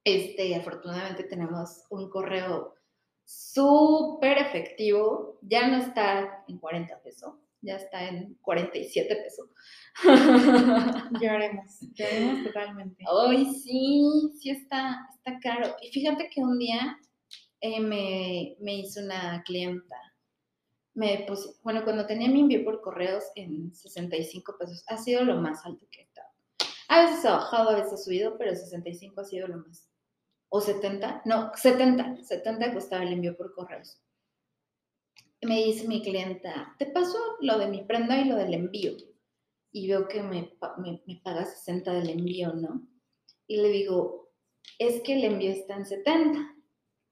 [0.04, 2.74] Este, afortunadamente tenemos un correo
[3.24, 5.38] súper efectivo.
[5.42, 9.48] Ya no está en 40 pesos, ya está en 47 pesos.
[11.20, 13.04] Lloremos, lloremos totalmente.
[13.08, 14.02] Ay, sí,
[14.38, 15.76] sí está, está caro.
[15.80, 16.98] Y fíjate que un día
[17.60, 19.96] eh, me, me hizo una clienta.
[20.94, 25.36] Me puse, bueno, cuando tenía mi envío por correos en 65 pesos, ha sido lo
[25.36, 26.28] más alto que he estado.
[26.88, 29.88] A veces ha bajado, a veces ha subido, pero 65 ha sido lo más.
[30.50, 31.22] ¿O 70?
[31.24, 32.22] No, 70.
[32.24, 34.02] 70 costaba el envío por correos.
[35.42, 38.92] Me dice mi clienta, te paso lo de mi prenda y lo del envío
[39.72, 42.86] y veo que me, me, me paga 60 del envío, ¿no?
[43.46, 44.30] Y le digo,
[44.78, 46.54] es que el envío está en 70.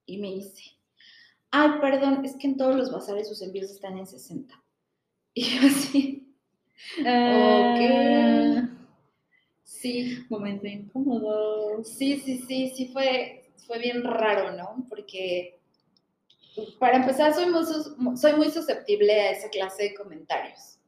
[0.07, 0.63] Y me dice,
[1.51, 4.63] ay, perdón, es que en todos los bazares sus envíos están en 60.
[5.35, 6.27] Y yo así,
[7.07, 8.69] Ah,
[9.63, 11.85] sí, Momento incómodo.
[11.85, 14.87] sí, sí, sí, sí fue, fue bien raro, ¿no?
[14.89, 15.60] Porque
[16.79, 17.65] para empezar soy muy,
[18.17, 20.79] soy muy susceptible a esa clase de comentarios.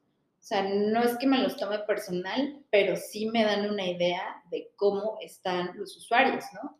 [0.40, 4.42] O sea, no es que me los tome personal, pero sí me dan una idea
[4.50, 6.78] de cómo están los usuarios, ¿no?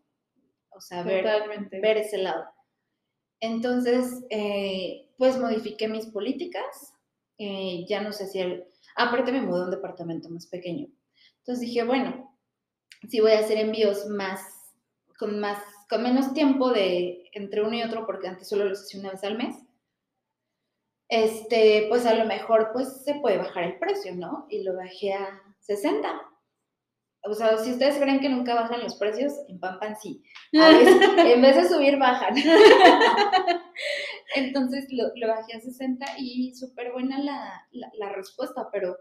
[0.71, 1.25] O sea, ver,
[1.71, 2.45] ver ese lado.
[3.39, 6.95] Entonces, eh, pues modifiqué mis políticas.
[7.39, 8.67] eh, ya no sé si el...
[8.95, 10.87] Aparte me mudé a un departamento más pequeño.
[11.39, 12.37] Entonces dije, bueno,
[13.09, 14.41] si voy a hacer envíos más,
[15.19, 19.01] con más, con menos tiempo de entre uno y otro, porque antes solo los hacía
[19.01, 19.57] una vez al mes,
[21.09, 24.47] este, pues a lo mejor pues se puede bajar el precio, ¿no?
[24.49, 26.09] Y lo bajé a 60.
[27.25, 30.23] O sea, si ustedes creen que nunca bajan los precios, en Pan Pan sí.
[30.61, 32.35] A veces, en vez de subir, bajan.
[34.35, 38.97] Entonces lo, lo bajé a 60 y súper buena la, la, la respuesta, pero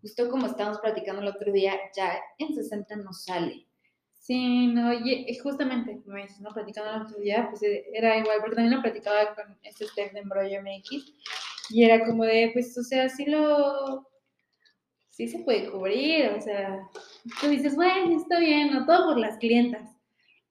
[0.00, 3.66] justo como estábamos platicando el otro día, ya en 60 no sale.
[4.30, 6.50] Sí, no, y justamente, como dices, ¿no?
[6.54, 10.12] Platicando el otro día, pues eh, era igual, porque también lo platicaba con este Steph
[10.12, 11.14] de Embrollo MX,
[11.70, 14.08] y era como de, pues, o sea, sí lo,
[15.08, 16.78] sí se puede cubrir, o sea,
[17.40, 19.90] tú dices, bueno, está bien, no todo por las clientas,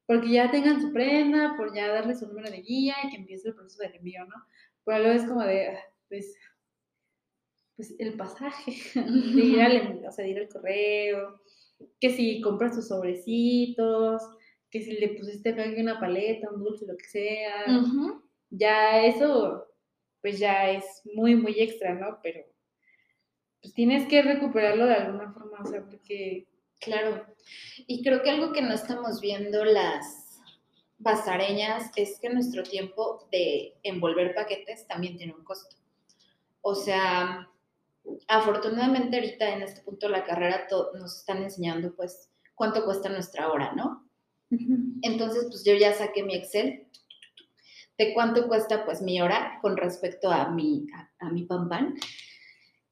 [0.06, 3.48] porque ya tengan su prenda, por ya darle su número de guía y que empiece
[3.48, 4.36] el proceso del envío, ¿no?
[4.84, 6.36] Pero luego es como de, ah, pues,
[7.78, 11.40] pues el pasaje, de ir al, o sea, de ir al correo,
[12.00, 14.22] que si compras tus sobrecitos,
[14.70, 17.66] que si le pusiste una paleta, un dulce, lo que sea,
[18.50, 19.68] ya eso,
[20.22, 22.20] pues ya es muy, muy extra, ¿no?
[22.22, 22.42] Pero
[23.62, 26.48] pues tienes que recuperarlo de alguna forma, o sea, porque
[26.80, 27.26] Claro.
[27.88, 30.40] Y creo que algo que no estamos viendo las
[30.98, 35.76] basareñas es que nuestro tiempo de envolver paquetes también tiene un costo.
[36.62, 37.50] O sea,
[38.28, 40.68] afortunadamente ahorita en este punto de la carrera
[41.00, 44.06] nos están enseñando pues cuánto cuesta nuestra hora, ¿no?
[45.04, 46.88] Entonces, pues yo ya saqué mi Excel
[47.98, 51.96] de cuánto cuesta pues mi hora con respecto a mi, a, a mi pan pan.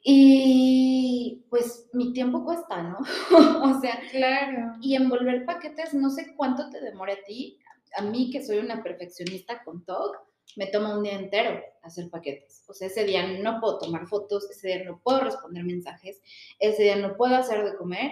[0.10, 2.97] Y pues mi tiempo cuesta, ¿no?
[3.63, 4.73] o sea, Claro.
[4.82, 7.60] y envolver paquetes, no sé cuánto te demore a ti.
[7.97, 10.15] A mí, que soy una perfeccionista con TOC,
[10.55, 12.63] me toma un día entero hacer paquetes.
[12.67, 16.21] O sea, ese día no puedo tomar fotos, ese día no puedo responder mensajes,
[16.60, 18.12] ese día no puedo hacer de comer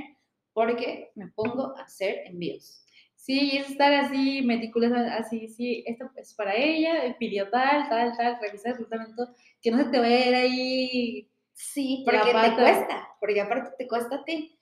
[0.54, 2.86] porque me pongo a hacer envíos.
[3.16, 8.16] Sí, y es estar así, meticulosa, así, sí, esto es para ella, pidió tal, tal,
[8.16, 11.32] tal, revisar absolutamente todo, que no se te vaya a ir ahí.
[11.52, 14.60] Sí, porque te cuesta, porque aparte te cuesta a ti.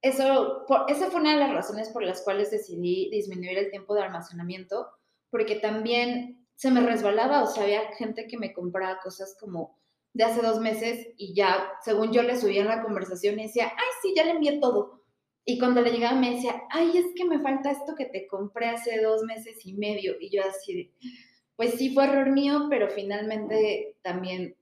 [0.00, 3.94] Eso, por, esa fue una de las razones por las cuales decidí disminuir el tiempo
[3.94, 4.88] de almacenamiento,
[5.30, 9.78] porque también se me resbalaba, o sea, había gente que me compraba cosas como
[10.12, 13.72] de hace dos meses y ya, según yo le subía en la conversación y decía,
[13.76, 15.02] ay, sí, ya le envié todo.
[15.44, 18.68] Y cuando le llegaba me decía, ay, es que me falta esto que te compré
[18.68, 20.14] hace dos meses y medio.
[20.20, 20.92] Y yo así
[21.56, 24.56] pues sí fue error mío, pero finalmente también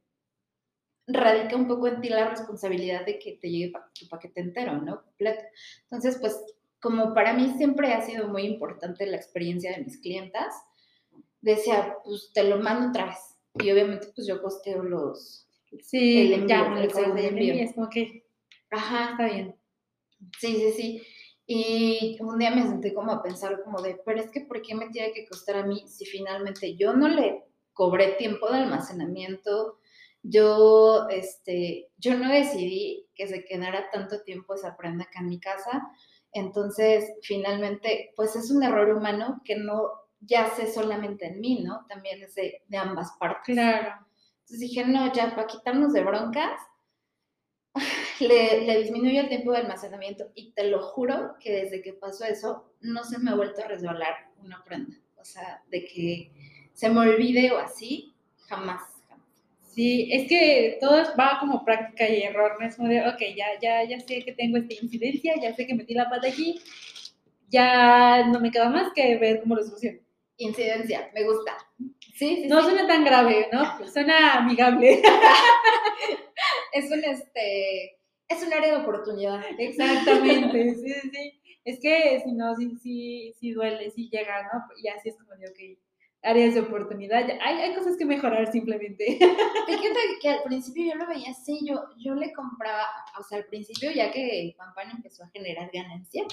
[1.07, 5.03] radica un poco en ti la responsabilidad de que te llegue tu paquete entero, ¿no?
[5.03, 5.43] Completo.
[5.83, 6.41] Entonces, pues,
[6.81, 10.55] como para mí siempre ha sido muy importante la experiencia de mis clientas,
[11.45, 13.19] decía, pues te lo mando otra vez.
[13.61, 15.47] Y obviamente, pues yo costeo los.
[15.81, 17.55] Sí, El envío, ya, el el envío.
[17.55, 18.25] Es como que
[18.75, 19.55] Ajá, está bien.
[20.39, 21.03] Sí, sí, sí.
[21.47, 24.75] Y un día me senté como a pensar como de, pero es que ¿por qué
[24.75, 29.79] me tiene que costar a mí si finalmente yo no le cobré tiempo de almacenamiento?
[30.23, 35.39] Yo, este, yo no decidí que se quedara tanto tiempo esa prenda acá en mi
[35.39, 35.83] casa.
[36.33, 39.91] Entonces, finalmente, pues es un error humano que no
[40.27, 41.85] yace solamente en mí, ¿no?
[41.89, 43.55] También es de, de ambas partes.
[43.55, 44.07] Claro.
[44.41, 46.61] Entonces dije, no, ya, para quitarnos de broncas,
[48.21, 52.25] le, le disminuyo el tiempo de almacenamiento y te lo juro que desde que pasó
[52.25, 54.97] eso, no se me ha vuelto a resbalar una prenda.
[55.17, 56.31] O sea, de que
[56.73, 58.15] se me olvide o así,
[58.49, 58.83] jamás.
[59.09, 59.27] jamás.
[59.63, 63.47] Sí, es que todo va como práctica y error, no es como de, ok, ya,
[63.61, 66.61] ya, ya sé que tengo esta incidencia, ya sé que metí la pata aquí,
[67.49, 70.01] ya no me queda más que ver cómo lo soluciono.
[70.37, 71.57] Incidencia, me gusta.
[72.15, 72.71] Sí, sí, No sí.
[72.71, 73.87] suena tan grave, ¿no?
[73.89, 75.03] Suena amigable.
[76.73, 79.41] Es un, este, es un área de oportunidad.
[79.59, 81.41] Exactamente, sí, sí, sí.
[81.65, 84.65] Es que si no, sí, sí, sí duele, sí llega, ¿no?
[84.83, 85.79] Y así es como de, ok,
[86.25, 89.05] áreas de oportunidad, hay, hay cosas que mejorar simplemente.
[89.67, 92.87] Fíjate que al principio yo lo veía así, yo, yo le compraba,
[93.19, 96.25] o sea, al principio ya que Pampan empezó a generar ganancia,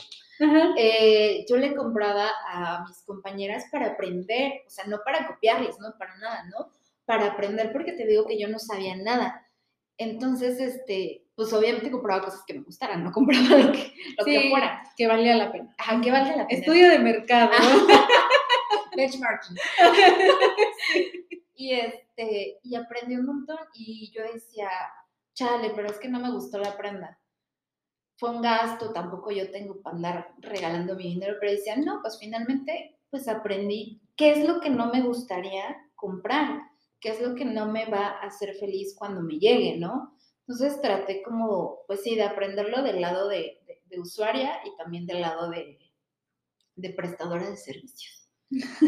[0.77, 5.93] eh, yo le compraba a mis compañeras para aprender, o sea, no para copiarles, no
[5.99, 6.71] para nada, ¿no?
[7.05, 9.47] Para aprender porque te digo que yo no sabía nada.
[9.97, 14.49] Entonces, este, pues obviamente compraba cosas que me gustaran, no compraba lo que, lo que
[14.49, 14.83] fuera.
[14.97, 15.75] que valía la pena.
[15.77, 16.59] Ajá, que valga la pena.
[16.59, 17.51] Estudio de mercado.
[19.01, 19.57] Benchmarking.
[21.55, 24.69] Y este, y aprendí un montón y yo decía,
[25.33, 27.19] chale, pero es que no me gustó la prenda.
[28.17, 32.17] Fue un gasto, tampoco yo tengo para andar regalando mi dinero, pero decía, no, pues
[32.19, 36.61] finalmente, pues aprendí qué es lo que no me gustaría comprar,
[36.99, 40.15] qué es lo que no me va a hacer feliz cuando me llegue, ¿no?
[40.47, 45.05] Entonces traté como, pues sí, de aprenderlo del lado de, de- de usuaria y también
[45.07, 45.79] del lado de,
[46.75, 48.20] de prestadora de servicios.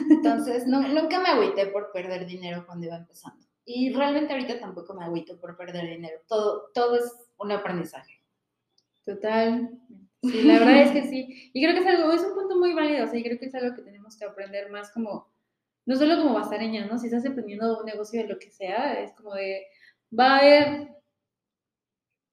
[0.09, 3.45] Entonces, no, nunca me agüité por perder dinero cuando iba empezando.
[3.65, 6.19] Y realmente ahorita tampoco me agüito por perder dinero.
[6.27, 8.21] Todo, todo es un aprendizaje.
[9.05, 9.69] Total.
[10.21, 11.51] Sí, la verdad es que sí.
[11.53, 13.45] Y creo que es algo, es un punto muy válido, o sea, y creo que
[13.45, 15.29] es algo que tenemos que aprender más como,
[15.85, 16.97] no solo como basareña, ¿no?
[16.97, 19.65] Si estás emprendiendo un negocio de lo que sea, es como de,
[20.17, 20.89] va a haber,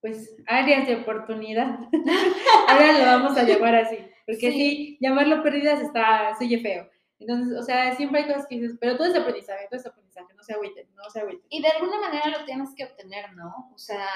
[0.01, 1.79] pues, áreas de oportunidad.
[2.69, 4.53] Ahora lo vamos a llamar así, porque Sí.
[4.53, 6.89] sí, llamarlo pérdidas está, oye feo.
[7.21, 10.35] Entonces, o sea, siempre hay cosas que dices, pero todo es aprendizaje, todo es aprendizaje,
[10.35, 11.47] no se agüiten, no se agüiten.
[11.51, 13.71] Y de alguna manera lo tienes que obtener, ¿no?
[13.75, 14.07] O sea,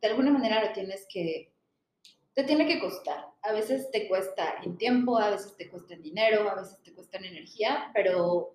[0.00, 1.52] de alguna manera lo tienes que,
[2.34, 3.26] te tiene que costar.
[3.42, 6.92] A veces te cuesta en tiempo, a veces te cuesta en dinero, a veces te
[6.92, 8.54] cuesta en energía, pero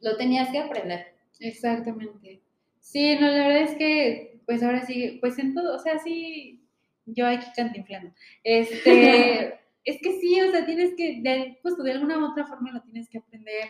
[0.00, 1.14] lo tenías que aprender.
[1.38, 2.40] Exactamente.
[2.80, 6.64] Sí, no, la verdad es que, pues ahora sí, pues en todo, o sea, sí,
[7.06, 8.12] yo aquí cantinflando.
[8.44, 12.72] Este, es que sí, o sea, tienes que, de, pues de alguna u otra forma
[12.72, 13.68] lo tienes que aprender.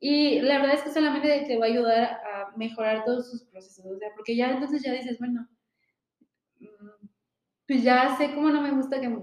[0.00, 3.86] Y la verdad es que solamente te va a ayudar a mejorar todos sus procesos,
[3.86, 5.48] o sea, porque ya entonces ya dices, bueno,
[6.60, 7.06] mm,
[7.66, 9.14] pues ya sé cómo no me gusta que,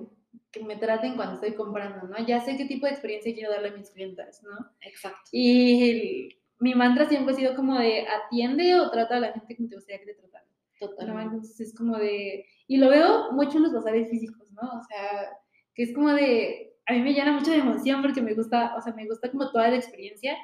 [0.52, 2.26] que me traten cuando estoy comprando, ¿no?
[2.26, 4.52] Ya sé qué tipo de experiencia quiero darle a mis clientas, ¿no?
[4.82, 5.30] Exacto.
[5.32, 9.56] Y el- mi mantra siempre ha sido como de atiende o trata a la gente
[9.56, 10.48] como te gustaría que te trataran.
[10.82, 10.88] ¿no?
[10.90, 11.36] Totalmente.
[11.36, 14.62] Entonces es como de, y lo veo mucho en los bazares físicos, ¿no?
[14.80, 15.30] O sea,
[15.78, 18.82] que es como de, a mí me llena mucho de emoción porque me gusta, o
[18.82, 20.36] sea, me gusta como toda la experiencia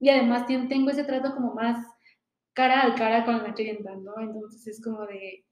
[0.00, 1.86] y además tengo ese trato como más
[2.52, 4.18] cara a cara con la clienta, ¿no?
[4.18, 5.46] Entonces es como de,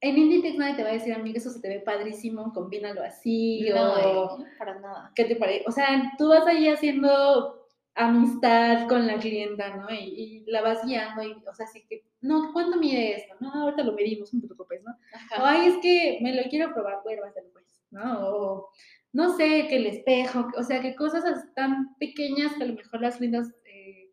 [0.00, 3.70] en Inditex nadie te va a decir, amiga, eso se te ve padrísimo, combínalo así,
[3.70, 3.76] o...
[3.76, 5.12] No, eh, para nada.
[5.14, 5.62] ¿qué te parece?
[5.68, 9.88] O sea, tú vas ahí haciendo amistad con la clienta, ¿no?
[9.90, 13.36] Y, y la vas guiando, y, o sea, así que, no, ¿cuánto mide esto?
[13.38, 14.90] No, ahorita lo medimos, no te preocupes, ¿no?
[14.90, 15.50] O, Ajá.
[15.50, 18.26] ay, es que me lo quiero probar, bueno, hazlo pues, ¿no?
[18.28, 18.70] O,
[19.12, 22.74] no sé, que el espejo, o sea, que cosas as- tan pequeñas que a lo
[22.74, 24.10] mejor las clientas, eh,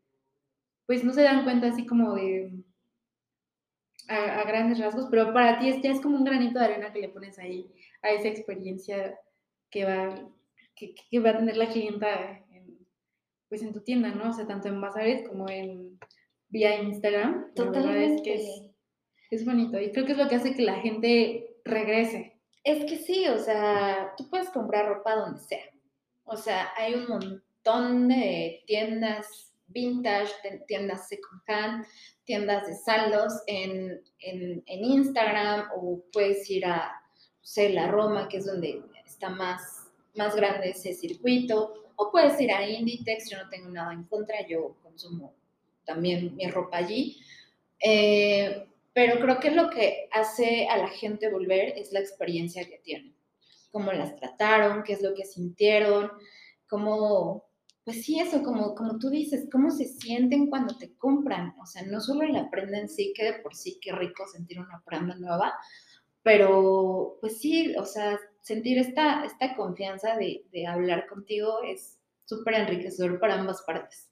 [0.86, 2.51] pues, no se dan cuenta así como de...
[4.07, 6.91] A, a grandes rasgos, pero para ti es, ya es como un granito de arena
[6.91, 7.71] que le pones ahí
[8.01, 9.19] a esa experiencia
[9.69, 10.15] que va,
[10.75, 12.88] que, que va a tener la clienta en,
[13.49, 14.32] pues en tu tienda, ¿no?
[14.32, 15.99] O sea, tanto en bazares como en
[16.47, 17.51] vía Instagram.
[17.55, 18.75] La verdad es que es, Totalmente.
[19.30, 22.38] es bonito y creo que es lo que hace que la gente regrese.
[22.70, 25.65] Es que sí, o sea, tú puedes comprar ropa donde sea.
[26.24, 30.32] O sea, hay un montón de tiendas vintage,
[30.67, 31.86] tiendas second hand,
[32.26, 37.01] tiendas de saldos en, en, Instagram o puedes ir a,
[37.41, 42.51] sé, la Roma, que es donde está más, más grande ese circuito, o puedes ir
[42.51, 45.34] a Inditex, yo no tengo nada en contra, yo consumo
[45.86, 47.20] también mi ropa allí.
[47.84, 48.67] Eh,
[49.00, 53.16] pero creo que lo que hace a la gente volver es la experiencia que tienen.
[53.72, 56.12] Cómo las trataron, qué es lo que sintieron,
[56.68, 57.45] cómo,
[57.86, 61.56] pues sí, eso, como, como tú dices, cómo se sienten cuando te compran.
[61.62, 64.60] O sea, no solo la prenda en sí, que de por sí, qué rico sentir
[64.60, 65.54] una prenda nueva,
[66.22, 72.56] pero pues sí, o sea, sentir esta, esta confianza de, de hablar contigo es súper
[72.56, 74.10] enriquecedor para ambas partes.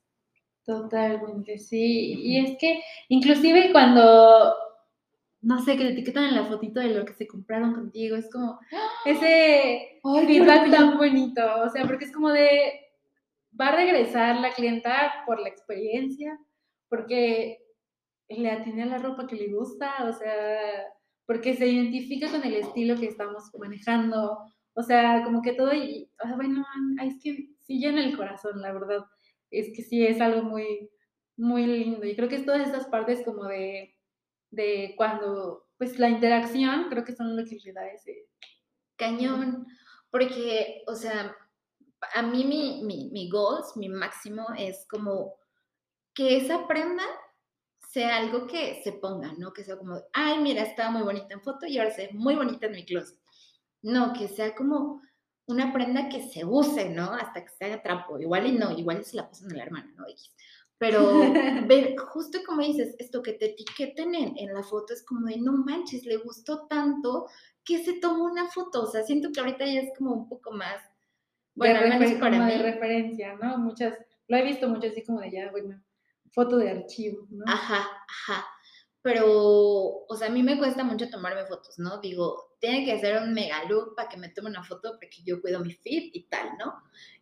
[0.64, 2.14] Totalmente, sí.
[2.22, 4.54] Y es que inclusive cuando,
[5.40, 8.30] no sé, que te etiquetan en la fotito de lo que se compraron contigo, es
[8.30, 8.58] como
[9.04, 12.72] ese Ay, feedback tan bonito, o sea, porque es como de,
[13.58, 16.38] va a regresar la clienta por la experiencia,
[16.88, 17.58] porque
[18.28, 20.58] le atiende a la ropa que le gusta, o sea,
[21.24, 24.38] porque se identifica con el estilo que estamos manejando,
[24.74, 26.64] o sea, como que todo, y, o sea, bueno,
[27.04, 29.04] es que sí llena el corazón, la verdad,
[29.50, 30.90] es que sí es algo muy,
[31.36, 33.94] muy lindo, y creo que es todas estas partes como de,
[34.50, 38.28] de cuando, pues la interacción, creo que son lo que le da ese,
[38.96, 39.66] Cañón,
[40.10, 41.36] porque, o sea,
[42.14, 45.34] a mí mi, mi, mi goals, mi máximo es como
[46.14, 47.04] que esa prenda
[47.90, 49.52] sea algo que se ponga, ¿no?
[49.52, 52.34] Que sea como, ay, mira, estaba muy bonita en foto y ahora se ve muy
[52.34, 53.18] bonita en mi closet.
[53.82, 55.00] No, que sea como
[55.46, 57.12] una prenda que se use, ¿no?
[57.12, 58.18] Hasta que se haga trapo.
[58.18, 60.04] Igual y no, igual se la pasan a la hermana, ¿no?
[60.78, 61.20] Pero
[61.66, 65.38] ver, justo como dices, esto que te etiqueten en, en la foto es como de,
[65.38, 67.26] no manches, le gustó tanto
[67.64, 68.82] que se tomó una foto.
[68.82, 70.80] O sea, siento que ahorita ya es como un poco más,
[71.54, 72.52] bueno, de, al menos refer- para como mí.
[72.52, 73.58] de referencia, ¿no?
[73.58, 73.98] Muchas,
[74.28, 75.82] lo he visto mucho así como de ya, bueno,
[76.32, 77.44] foto de archivo, ¿no?
[77.46, 78.46] Ajá, ajá.
[79.02, 82.00] Pero, o sea, a mí me cuesta mucho tomarme fotos, ¿no?
[82.00, 85.40] Digo, tiene que ser un mega look para que me tome una foto porque yo
[85.40, 86.74] cuido mi feed y tal, ¿no?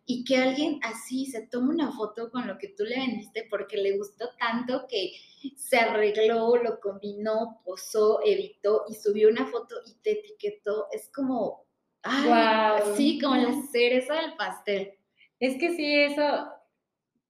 [0.05, 3.77] Y que alguien así se tome una foto con lo que tú le vendiste porque
[3.77, 5.11] le gustó tanto que
[5.55, 10.87] se arregló, lo combinó, posó, editó y subió una foto y te etiquetó.
[10.91, 11.65] Es como,
[12.01, 12.95] ay, Guau.
[12.95, 14.93] sí, como la cereza del pastel.
[15.39, 16.47] Es que sí, eso,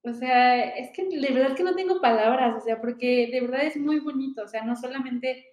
[0.08, 3.64] o sea, es que de verdad que no tengo palabras, o sea, porque de verdad
[3.64, 5.45] es muy bonito, o sea, no solamente,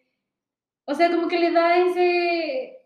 [0.84, 2.78] o sea, como que le da ese,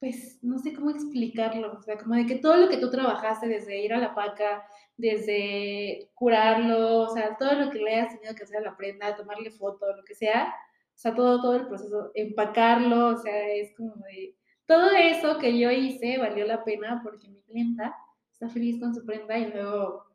[0.00, 3.48] pues, no sé cómo explicarlo, o sea, como de que todo lo que tú trabajaste
[3.48, 4.66] desde ir a la paca,
[4.96, 9.16] desde curarlo, o sea, todo lo que le hayas tenido que hacer a la prenda,
[9.16, 10.54] tomarle foto, lo que sea,
[10.94, 14.36] o sea, todo, todo el proceso, empacarlo, o sea, es como de,
[14.66, 17.94] todo eso que yo hice valió la pena porque mi clienta
[18.32, 20.09] está feliz con su prenda y luego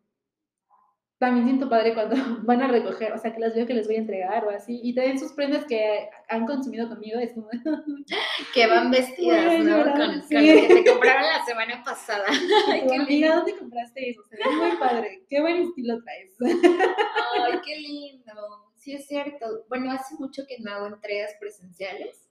[1.17, 3.95] también siento padre cuando van a recoger, o sea, que las veo que les voy
[3.95, 7.49] a entregar o así, y también sus prendas que han consumido conmigo, es como,
[8.53, 9.77] Que van vestidas, ¿no?
[9.77, 10.35] llorar, Con, con sí.
[10.35, 12.25] lo que te compraron la semana pasada.
[12.71, 13.35] Ay, qué amiga.
[13.35, 14.23] ¿dónde compraste eso?
[14.29, 16.35] Se ve muy padre, qué buen estilo traes.
[16.41, 18.33] Ay, qué lindo.
[18.75, 19.65] Sí, es cierto.
[19.67, 22.25] Bueno, hace mucho que no hago entregas presenciales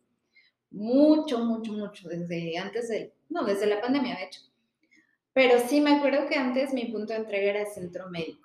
[0.74, 4.40] mucho, mucho, mucho, desde antes de, no, desde la pandemia, de hecho.
[5.32, 8.43] Pero sí me acuerdo que antes mi punto de entrega era centro médico.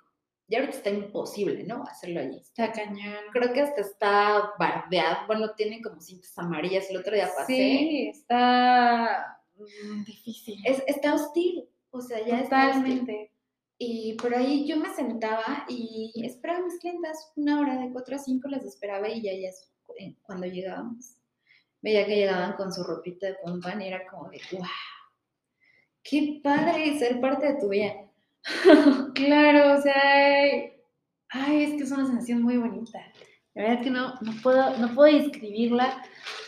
[0.50, 1.84] Y ahorita está imposible, ¿no?
[1.84, 2.40] Hacerlo allí.
[2.40, 3.22] Está cañón.
[3.32, 5.28] Creo que hasta está bardeado.
[5.28, 6.90] Bueno, tiene como cintas amarillas.
[6.90, 7.54] El otro día pasé.
[7.54, 10.60] Sí, está mm, difícil.
[10.66, 11.68] Es, está hostil.
[11.90, 12.98] O sea, ya está hostil.
[12.98, 13.32] Totalmente.
[13.78, 18.16] Y por ahí yo me sentaba y esperaba a mis clientas una hora, de 4
[18.16, 21.14] a 5 las esperaba y ya ellas, eh, cuando llegábamos,
[21.80, 24.66] veía que llegaban con su ropita de pompa y era como de, wow,
[26.02, 28.09] qué padre ser parte de tu vida.
[29.14, 29.94] Claro, o sea,
[31.30, 32.98] ay, es que es una sensación muy bonita.
[33.54, 36.02] La verdad que no, no puedo, no puedo describirla,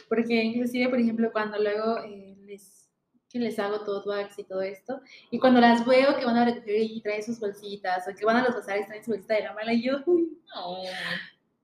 [0.08, 2.88] porque inclusive, por ejemplo, cuando luego eh, les,
[3.28, 6.44] que les hago todo wax y todo esto, y cuando las veo que van a
[6.44, 9.34] recoger y traen sus bolsitas, o que van a los bazares y traen su bolsita
[9.34, 10.76] de la mala, y yo, uy, No.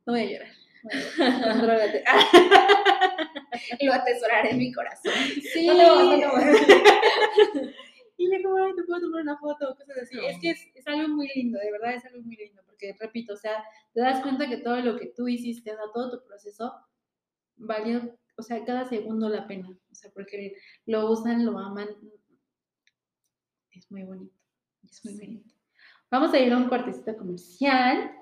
[0.06, 0.48] no voy a llorar.
[1.42, 1.50] no.
[1.52, 2.04] Contrólate.
[3.80, 5.12] Lo atesoraré en mi corazón.
[5.52, 5.66] Sí.
[5.66, 5.74] No
[6.16, 7.74] no voy.
[8.18, 10.16] Y yo como, ay, te puedo tomar una foto, cosas así.
[10.16, 10.22] No.
[10.22, 13.32] Es que es, es algo muy lindo, de verdad es algo muy lindo, porque repito,
[13.32, 13.62] o sea,
[13.94, 16.74] te das cuenta que todo lo que tú hiciste, o sea, todo tu proceso,
[17.56, 21.88] valió, o sea, cada segundo la pena, o sea, porque lo usan, lo aman.
[23.70, 24.34] Es muy bonito,
[24.82, 25.54] es muy bonito.
[26.10, 28.17] Vamos a ir a un cortecito comercial.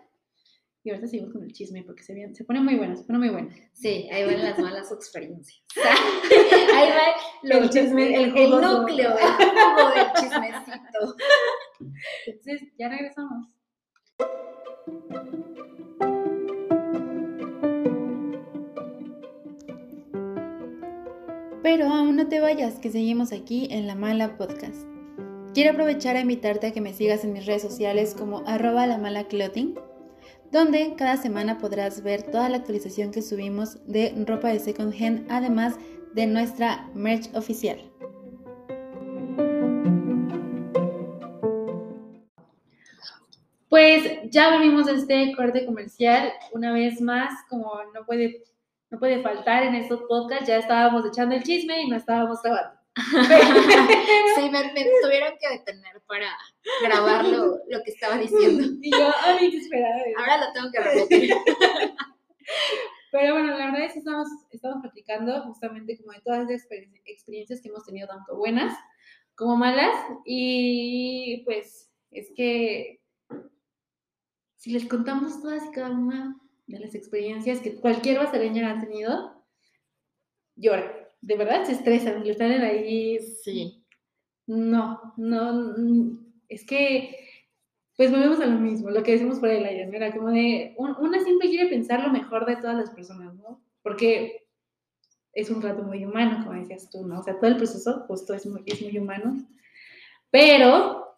[0.86, 3.18] Y ahorita seguimos con el chisme porque se, viene- se pone muy bueno, se pone
[3.18, 3.48] muy bueno.
[3.72, 5.60] Sí, ahí van las malas experiencias.
[6.76, 8.78] ahí va El chisme, el el, jugoso.
[8.82, 11.16] núcleo, el jugo del chismecito.
[12.28, 13.48] Entonces, ya regresamos.
[21.62, 24.86] Pero aún no te vayas, que seguimos aquí en La Mala Podcast.
[25.52, 28.98] Quiero aprovechar a invitarte a que me sigas en mis redes sociales como arroba la
[28.98, 29.74] mala clothing,
[30.52, 35.26] donde cada semana podrás ver toda la actualización que subimos de ropa de second hand,
[35.30, 35.76] además
[36.14, 37.78] de nuestra merch oficial.
[43.68, 46.32] Pues ya volvimos a este corte comercial.
[46.52, 48.44] Una vez más, como no puede,
[48.90, 52.75] no puede faltar en estos podcasts, ya estábamos echando el chisme y no estábamos grabando.
[54.36, 56.30] Sí, me, me tuvieron que detener para
[56.82, 58.66] grabar lo, lo que estaba diciendo.
[58.82, 59.96] Y yo, ay, qué esperada.
[60.18, 61.34] Ahora lo tengo que repetir.
[63.12, 67.00] Pero bueno, la verdad es que estamos, estamos platicando justamente como de todas las exper-
[67.06, 68.76] experiencias que hemos tenido, tanto buenas
[69.34, 69.94] como malas.
[70.24, 73.00] Y pues es que
[74.56, 76.36] si les contamos todas y cada una
[76.66, 79.44] de las experiencias que cualquier basareña ha tenido,
[80.56, 81.05] llora.
[81.28, 83.18] De verdad se estresan, le están ahí.
[83.42, 83.84] Sí.
[84.46, 86.18] No, no, mm,
[86.48, 87.16] es que,
[87.96, 89.90] pues volvemos a lo mismo, lo que decimos por el aire.
[89.96, 93.62] Era como de, un- una siempre quiere pensar lo mejor de todas las personas, ¿no?
[93.82, 94.46] Porque
[95.32, 97.20] es un trato muy humano, como decías tú, ¿no?
[97.20, 99.46] O sea, todo el proceso justo es muy, es muy humano,
[100.30, 101.16] pero,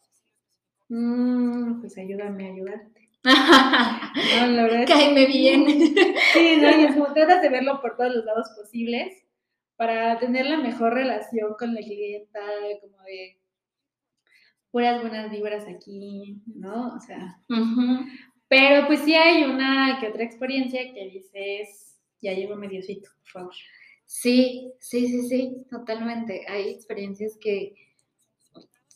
[0.89, 3.11] mm, pues ayúdame a ayudarte.
[4.41, 5.67] No, la verdad Cáeme bien.
[6.33, 9.13] Sí, no, y es como tratas de verlo por todos los lados posibles
[9.79, 12.41] para tener la mejor relación con la clienta,
[12.83, 13.39] como de
[14.73, 16.97] puras buenas vibras aquí, ¿no?
[16.97, 17.41] O sea,
[18.49, 23.55] pero pues sí hay una que otra experiencia que dices, ya llevo mediocito, por favor.
[24.05, 26.45] Sí, sí, sí, sí, totalmente.
[26.49, 27.75] Hay experiencias que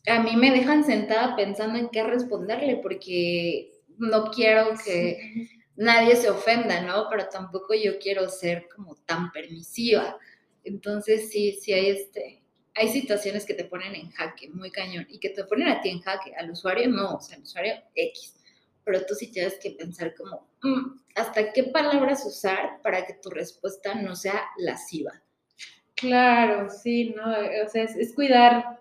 [0.09, 6.28] a mí me dejan sentada pensando en qué responderle porque no quiero que nadie se
[6.28, 7.07] ofenda, ¿no?
[7.09, 10.18] Pero tampoco yo quiero ser como tan permisiva.
[10.64, 12.42] Entonces sí, sí hay este,
[12.74, 15.90] hay situaciones que te ponen en jaque, muy cañón, y que te ponen a ti
[15.90, 18.36] en jaque, al usuario no, o sea, al usuario X.
[18.84, 23.30] Pero tú sí tienes que pensar como, "Mm, ¿hasta qué palabras usar para que tu
[23.30, 25.22] respuesta no sea lasciva?
[25.96, 27.22] Claro, sí, ¿no?
[27.64, 28.80] O sea, es, es cuidar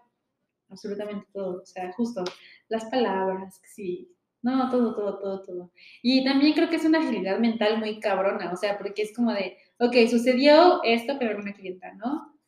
[0.69, 2.23] absolutamente todo, o sea, justo
[2.69, 4.11] las palabras, sí,
[4.41, 5.71] no, todo, todo, todo, todo.
[6.01, 9.33] Y también creo que es una agilidad mental muy cabrona, o sea, porque es como
[9.33, 12.39] de, ok, sucedió esto, pero una clienta, ¿no?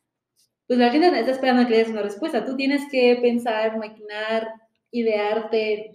[0.66, 3.76] Pues la clienta está esperando a que le des una respuesta, tú tienes que pensar,
[3.76, 4.48] maquinar,
[4.92, 5.90] idearte,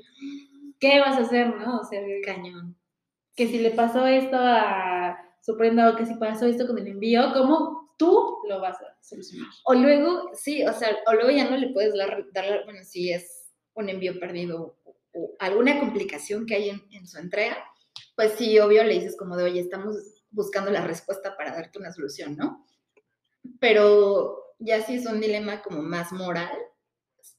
[0.79, 1.79] ¿qué vas a hacer, no?
[1.79, 2.77] O sea, Cañón.
[3.35, 6.87] que si le pasó esto a su prenda o que si pasó esto con el
[6.87, 9.47] envío, ¿cómo tú lo vas a solucionar?
[9.63, 13.11] O luego, sí, o sea, o luego ya no le puedes dar, dar bueno, si
[13.11, 17.57] es un envío perdido o, o alguna complicación que hay en, en su entrega,
[18.15, 19.95] pues sí, obvio le dices como de, oye, estamos
[20.31, 22.65] buscando la respuesta para darte una solución, ¿no?
[23.59, 26.57] Pero ya si es un dilema como más moral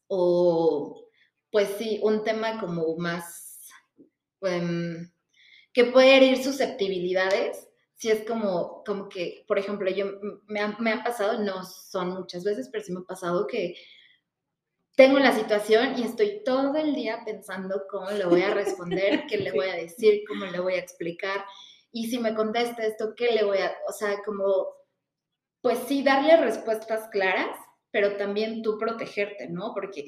[0.09, 1.09] o,
[1.51, 3.68] pues sí, un tema como más,
[4.43, 5.11] em,
[5.72, 10.07] que puede herir susceptibilidades, sí es como, como que, por ejemplo, yo
[10.47, 13.74] me ha, me ha pasado, no son muchas veces, pero sí me ha pasado que
[14.97, 19.38] tengo la situación y estoy todo el día pensando cómo le voy a responder, qué
[19.38, 21.45] le voy a decir, cómo le voy a explicar.
[21.93, 24.66] Y si me contesta esto, ¿qué le voy a, o sea, como,
[25.61, 27.57] pues sí, darle respuestas claras,
[27.91, 29.72] pero también tú protegerte, ¿no?
[29.74, 30.07] Porque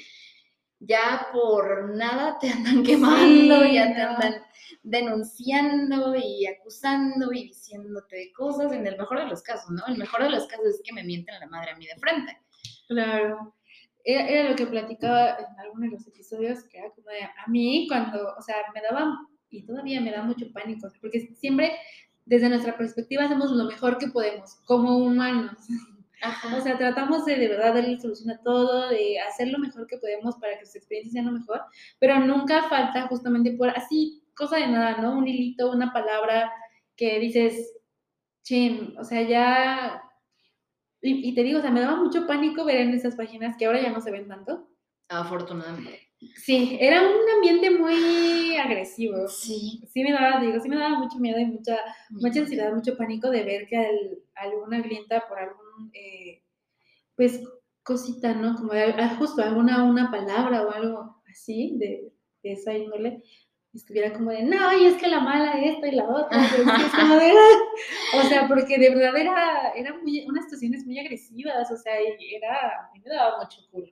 [0.78, 4.42] ya por nada te andan quemando, ya te andan
[4.82, 9.86] denunciando y acusando y diciéndote cosas, en el mejor de los casos, ¿no?
[9.86, 12.38] El mejor de los casos es que me mienten la madre a mí de frente.
[12.88, 13.54] Claro.
[14.04, 17.46] Era, era lo que platicaba en algunos de los episodios, que era como de, a
[17.48, 19.16] mí cuando, o sea, me daba,
[19.52, 21.72] y todavía me da mucho pánico, porque siempre
[22.24, 25.56] desde nuestra perspectiva hacemos lo mejor que podemos, como humanos.
[26.56, 29.98] O sea, tratamos de de verdad darle solución a todo, de hacer lo mejor que
[29.98, 31.60] podemos para que sus experiencias sean lo mejor,
[31.98, 35.18] pero nunca falta justamente por así, cosa de nada, ¿no?
[35.18, 36.52] Un hilito, una palabra
[36.96, 37.72] que dices,
[38.44, 40.02] chin, o sea, ya...
[41.00, 43.66] Y, y te digo, o sea, me daba mucho pánico ver en esas páginas que
[43.66, 44.68] ahora ya no se ven tanto.
[45.08, 46.11] Afortunadamente.
[46.36, 49.28] Sí, era un ambiente muy agresivo.
[49.28, 49.82] Sí.
[49.92, 51.78] Sí me daba, digo, sí me daba mucho miedo y mucha,
[52.10, 56.42] mucha ansiedad, mucho pánico de ver que al- alguna clienta por algún, eh,
[57.16, 57.42] pues,
[57.82, 58.56] cosita, ¿no?
[58.56, 62.12] Como de, ah, justo alguna una palabra o algo así de,
[62.42, 63.22] de esa índole,
[63.74, 66.78] estuviera como de, no, y es que la mala esta y la otra, pero es
[66.78, 68.18] que es como de, "Ah".
[68.18, 72.34] o sea, porque de verdad era, era muy, unas situaciones muy agresivas, o sea, y
[72.34, 72.54] era,
[72.88, 73.86] a mí me daba mucho culo.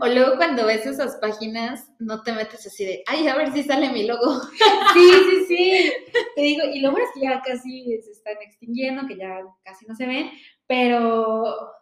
[0.00, 3.62] O luego cuando ves esas páginas, no te metes así de, ay, a ver si
[3.62, 4.40] sale mi logo.
[4.94, 5.92] Sí, sí, sí.
[6.34, 9.86] Te digo, y lo bueno es que ya casi se están extinguiendo, que ya casi
[9.86, 10.30] no se ven,
[10.66, 11.72] pero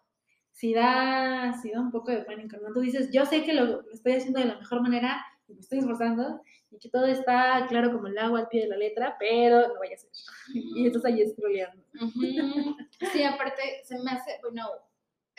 [0.53, 2.73] sí da, sí da un poco de pánico, ¿no?
[2.73, 5.61] Tú dices, yo sé que lo, lo estoy haciendo de la mejor manera y me
[5.61, 9.17] estoy esforzando y que todo está claro como el agua al pie de la letra,
[9.19, 10.11] pero no vaya a ser.
[10.55, 11.83] Y estás ahí scrolleando.
[13.13, 14.67] Sí, aparte se me hace, bueno,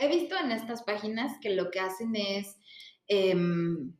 [0.02, 2.58] he visto en estas páginas que lo que hacen es,
[3.08, 3.94] em,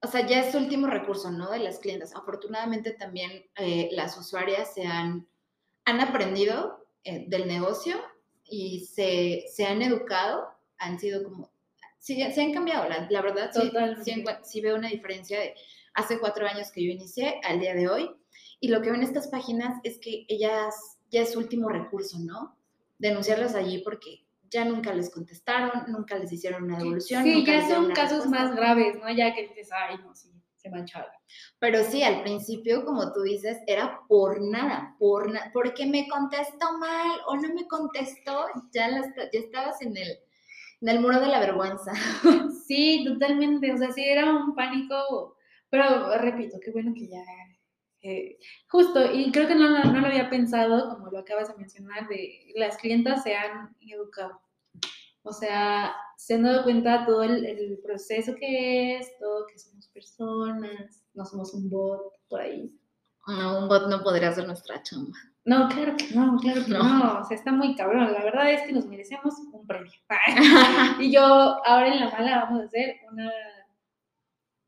[0.00, 1.50] o sea, ya es último recurso, ¿no?
[1.50, 2.14] De las clientes.
[2.14, 5.26] Afortunadamente también eh, las usuarias se han,
[5.84, 7.96] han aprendido eh, del negocio
[8.44, 10.46] y se, se han educado,
[10.78, 11.50] han sido como,
[11.98, 13.72] sí, se han cambiado, la, la verdad, sí,
[14.04, 15.54] sí sí veo una diferencia de
[15.94, 18.08] hace cuatro años que yo inicié al día de hoy.
[18.60, 20.76] Y lo que ven estas páginas es que ellas
[21.10, 22.56] ya es último recurso, ¿no?
[22.98, 27.22] Denunciarlas allí porque ya nunca les contestaron, nunca les hicieron una devolución.
[27.24, 28.44] Sí, nunca ya son casos respuesta.
[28.46, 29.10] más graves, ¿no?
[29.10, 31.10] Ya que dices, ay, no, sí, se mancharon.
[31.58, 36.76] Pero sí, al principio, como tú dices, era por nada, por na- porque me contestó
[36.78, 40.18] mal o no me contestó, ya, la esta- ya estabas en el,
[40.80, 41.92] en el muro de la vergüenza.
[42.68, 43.72] Sí, totalmente.
[43.72, 45.36] O sea, sí era un pánico,
[45.70, 47.22] pero repito, qué bueno que ya.
[48.08, 48.38] Eh,
[48.68, 52.52] justo, y creo que no, no lo había pensado, como lo acabas de mencionar, de
[52.56, 54.40] las clientas se han educado.
[55.22, 59.88] O sea, se han dado cuenta todo el, el proceso que es, todo que somos
[59.88, 62.72] personas, no somos un bot por ahí.
[63.26, 65.16] No, un bot no podría hacer nuestra chamba.
[65.44, 66.82] No, claro que no, claro que no.
[66.82, 67.20] No.
[67.20, 68.12] O sea, está muy cabrón.
[68.12, 69.92] La verdad es que nos merecemos un premio.
[71.00, 73.30] Y yo, ahora en la mala, vamos a hacer una,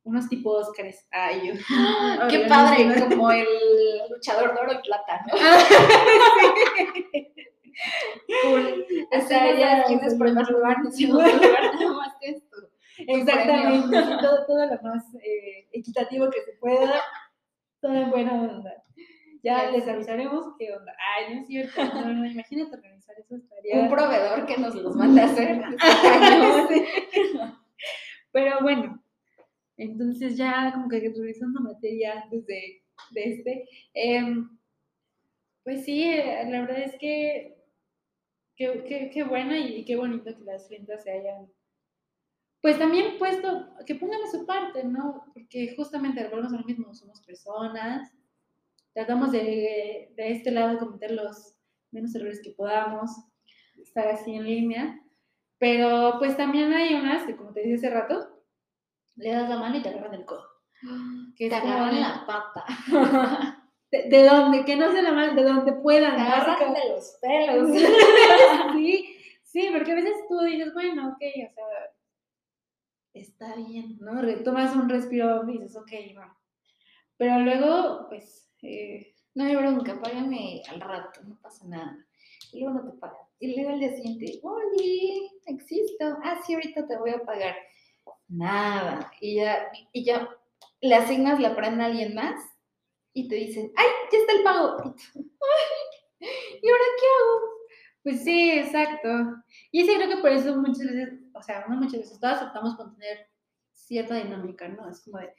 [0.04, 1.06] unos tipo Óscares.
[1.10, 1.54] Ay, yo.
[2.28, 2.94] ¡Qué padre!
[3.08, 3.46] Como el
[4.10, 5.34] luchador de oro y plata, ¿no?
[8.42, 8.84] Cool.
[9.10, 12.56] O sea, ya tienes primer lugar, ni segundo lugar, nada más que esto.
[12.98, 13.96] Exactamente.
[14.20, 17.00] Todo, todo lo más eh, equitativo que se pueda.
[17.80, 18.74] Toda buena onda.
[19.42, 20.92] Ya les avisaremos qué onda.
[21.16, 21.82] Ay, no es cierto.
[21.82, 23.36] No, no, imagínate organizar eso.
[23.36, 23.76] Estaría.
[23.76, 25.62] Un proveedor que nos los mande a hacer.
[28.32, 29.02] Pero bueno,
[29.80, 34.58] entonces ya como que revisando materia antes de, de este, em,
[35.64, 37.56] pues sí, eh, la verdad es que
[38.56, 41.50] qué, bueno y qué bonito que las clientas se hayan,
[42.60, 45.24] pues también puesto, que pongan su parte, ¿no?
[45.32, 48.12] Porque justamente volvemos a lo mismo, somos personas,
[48.92, 51.56] tratamos de, de este lado cometer los
[51.90, 53.10] menos errores que podamos,
[53.78, 55.00] estar así en línea,
[55.58, 58.29] pero pues también hay unas que, como te dije hace rato,
[59.16, 60.46] le das la mano y te agarran el codo.
[61.36, 62.64] Que Te agarran la pata.
[63.92, 66.14] De, de donde, que no se la mano, de donde puedan.
[66.14, 67.70] Te agarran de los pelos.
[68.74, 71.64] sí, sí, porque a veces tú dices, bueno, ok, o sea,
[73.14, 74.22] está bien, ¿no?
[74.44, 76.38] Tomas un respiro y dices, ok, va.
[77.16, 81.96] Pero luego, pues, eh, No hay bronca, págame al rato, no pasa nada.
[82.52, 83.18] Y luego no te pagan.
[83.40, 86.16] Y luego al día siguiente, oye, existo.
[86.22, 87.56] Ah, sí, ahorita te voy a pagar.
[88.30, 89.10] Nada.
[89.20, 90.28] Y ya, y ya
[90.80, 92.40] le asignas la prenda a alguien más
[93.12, 94.76] y te dicen, ¡ay, ya está el pago!
[95.14, 95.30] Y tú,
[96.20, 97.50] ¿y ahora qué hago?
[98.02, 99.08] Pues sí, exacto.
[99.72, 102.76] Y sí, creo que por eso muchas veces, o sea, no muchas veces, todas optamos
[102.76, 103.28] por tener
[103.74, 104.88] cierta dinámica, ¿no?
[104.88, 105.34] Es como de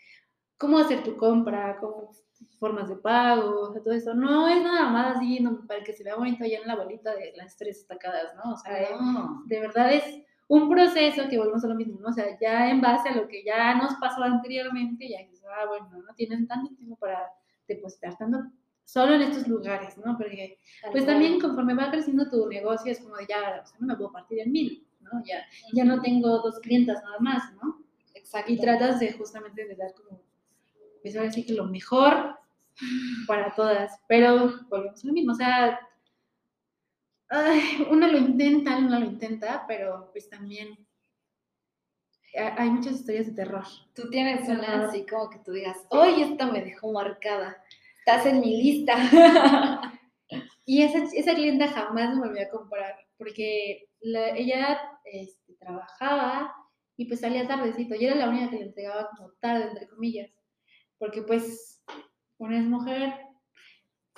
[0.57, 2.11] cómo hacer tu compra, cómo
[2.59, 4.13] formas de pago, o sea, todo eso.
[4.13, 7.15] No es nada más así no, para que se vea bonito allá en la bolita
[7.15, 8.53] de las tres destacadas, ¿no?
[8.53, 9.43] O sea, No.
[9.45, 10.03] de verdad es
[10.51, 12.09] un proceso que volvemos a lo mismo, ¿no?
[12.09, 15.65] O sea, ya en base a lo que ya nos pasó anteriormente, ya dices, ah,
[15.65, 17.31] bueno, no tienen tanto tiempo para
[17.69, 18.39] depositar tanto
[18.83, 20.17] solo en estos lugares, ¿no?
[20.17, 20.57] Porque
[20.91, 23.95] pues también conforme va creciendo tu negocio es como de ya, o sea, no me
[23.95, 25.23] puedo partir en mil, ¿no?
[25.23, 25.41] Ya,
[25.71, 27.85] ya no tengo dos clientas nada más, ¿no?
[28.13, 28.51] Exacto.
[28.51, 30.19] Y tratas de justamente de dar como,
[31.01, 32.37] pues ahora sí que lo mejor
[33.25, 35.79] para todas, pero volvemos a lo mismo, o sea,
[37.31, 40.77] ay, una lo intenta, una lo intenta, pero pues también
[42.37, 43.63] ha- hay muchas historias de terror.
[43.93, 47.57] Tú tienes una así como que tú digas, hoy esta me dejó marcada.
[47.99, 48.95] Estás en mi lista.
[50.65, 56.55] Y esa, esa clienta jamás me volvió a comprar, porque la- ella este, trabajaba
[56.95, 57.95] y pues salía tardecito.
[57.95, 60.31] Y era la única que le entregaba como tarde, entre comillas.
[60.99, 61.83] Porque pues
[62.37, 63.13] una es mujer,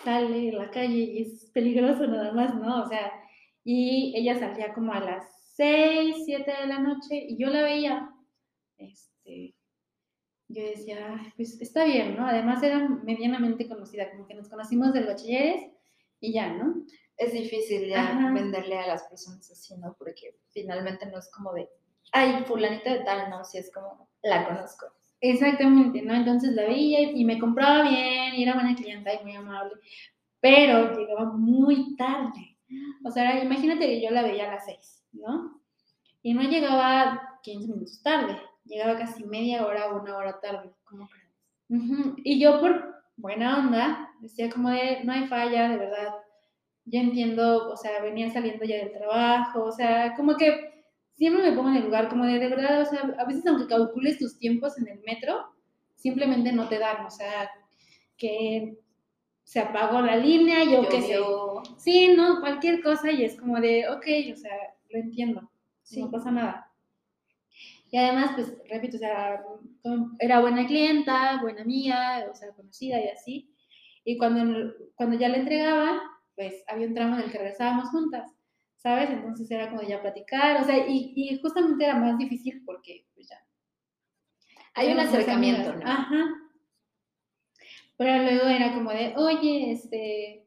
[0.04, 2.84] sale en la calle y es peligroso nada más, ¿no?
[2.84, 3.12] O sea,
[3.64, 5.26] y ella salía como a las
[5.56, 8.10] 6, 7 de la noche y yo la veía,
[8.78, 9.56] este,
[10.50, 12.28] yo decía, "Ay, pues está bien, ¿no?
[12.28, 15.72] Además era medianamente conocida, como que nos conocimos del bachilleres
[16.20, 16.84] y ya, ¿no?
[17.18, 18.32] Es difícil ya Ajá.
[18.34, 19.96] venderle a las personas así, ¿no?
[19.98, 21.70] Porque finalmente no es como de,
[22.12, 24.88] ay, fulanita de tal, no, si es como, la conozco.
[25.26, 26.14] Exactamente, ¿no?
[26.14, 29.72] Entonces la veía y me compraba bien y era buena clienta y muy amable,
[30.42, 32.58] pero llegaba muy tarde.
[33.06, 35.62] O sea, imagínate que yo la veía a las 6, ¿no?
[36.24, 40.72] Y no llegaba 15 minutos tarde, llegaba casi media hora o una hora tarde.
[40.84, 41.32] ¿Cómo crees?
[42.26, 46.16] Y yo por buena onda decía como de, no hay falla, de verdad,
[46.84, 50.73] yo entiendo, o sea, venía saliendo ya del trabajo, o sea, como que
[51.14, 53.68] siempre me pongo en el lugar como de, de verdad, o sea, a veces aunque
[53.68, 55.54] calcules tus tiempos en el metro,
[55.96, 57.50] simplemente no te dan, o sea,
[58.18, 58.78] que
[59.44, 61.18] se apagó la línea, yo qué sé.
[61.78, 64.52] Sí, no, cualquier cosa y es como de, ok, o sea,
[64.90, 65.50] lo entiendo,
[65.84, 66.02] Sí.
[66.02, 66.72] no pasa nada.
[67.92, 69.44] Y además, pues, repito, o sea,
[70.20, 73.54] era buena clienta, buena amiga, o sea, conocida y así.
[74.04, 76.02] Y cuando, cuando ya le entregaba,
[76.36, 78.33] pues, había un tramo en el que regresábamos juntas,
[78.84, 79.10] ¿sabes?
[79.10, 83.28] Entonces era como ya platicar, o sea, y, y justamente era más difícil porque, pues,
[83.30, 83.38] ya.
[84.76, 85.74] Hay un acercamiento.
[85.74, 85.90] ¿no?
[85.90, 86.26] Ajá.
[87.98, 90.46] Pero luego era como de, oye, este,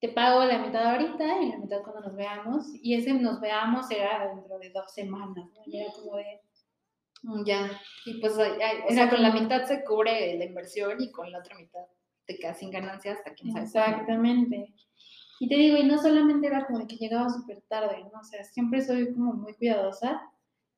[0.00, 2.66] te pago la mitad ahorita y la mitad cuando nos veamos.
[2.82, 5.62] Y ese nos veamos era dentro de dos semanas, ¿no?
[5.66, 6.40] Y era como de,
[7.22, 7.80] Mm, Ya.
[8.04, 11.56] Y pues, o sea, con la mitad se cubre la inversión y con la otra
[11.56, 11.82] mitad
[12.24, 14.74] te quedas sin ganancias hasta quién sabe exactamente.
[15.38, 18.20] Y te digo, y no solamente era como de que llegaba súper tarde, ¿no?
[18.20, 20.22] O sea, siempre soy como muy cuidadosa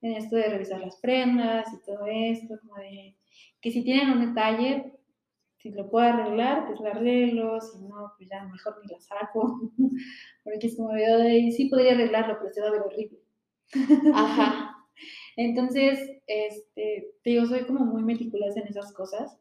[0.01, 3.17] en esto de revisar las prendas y todo esto, como de
[3.61, 4.93] que si tienen un detalle,
[5.57, 9.73] si lo puedo arreglar, pues lo arreglo, si no, pues ya mejor ni la saco,
[10.45, 13.19] porque es como de, sí podría arreglarlo, pero se va a ver horrible.
[14.15, 14.75] Ajá.
[15.37, 19.39] Entonces, este, te digo, soy como muy meticulosa en esas cosas.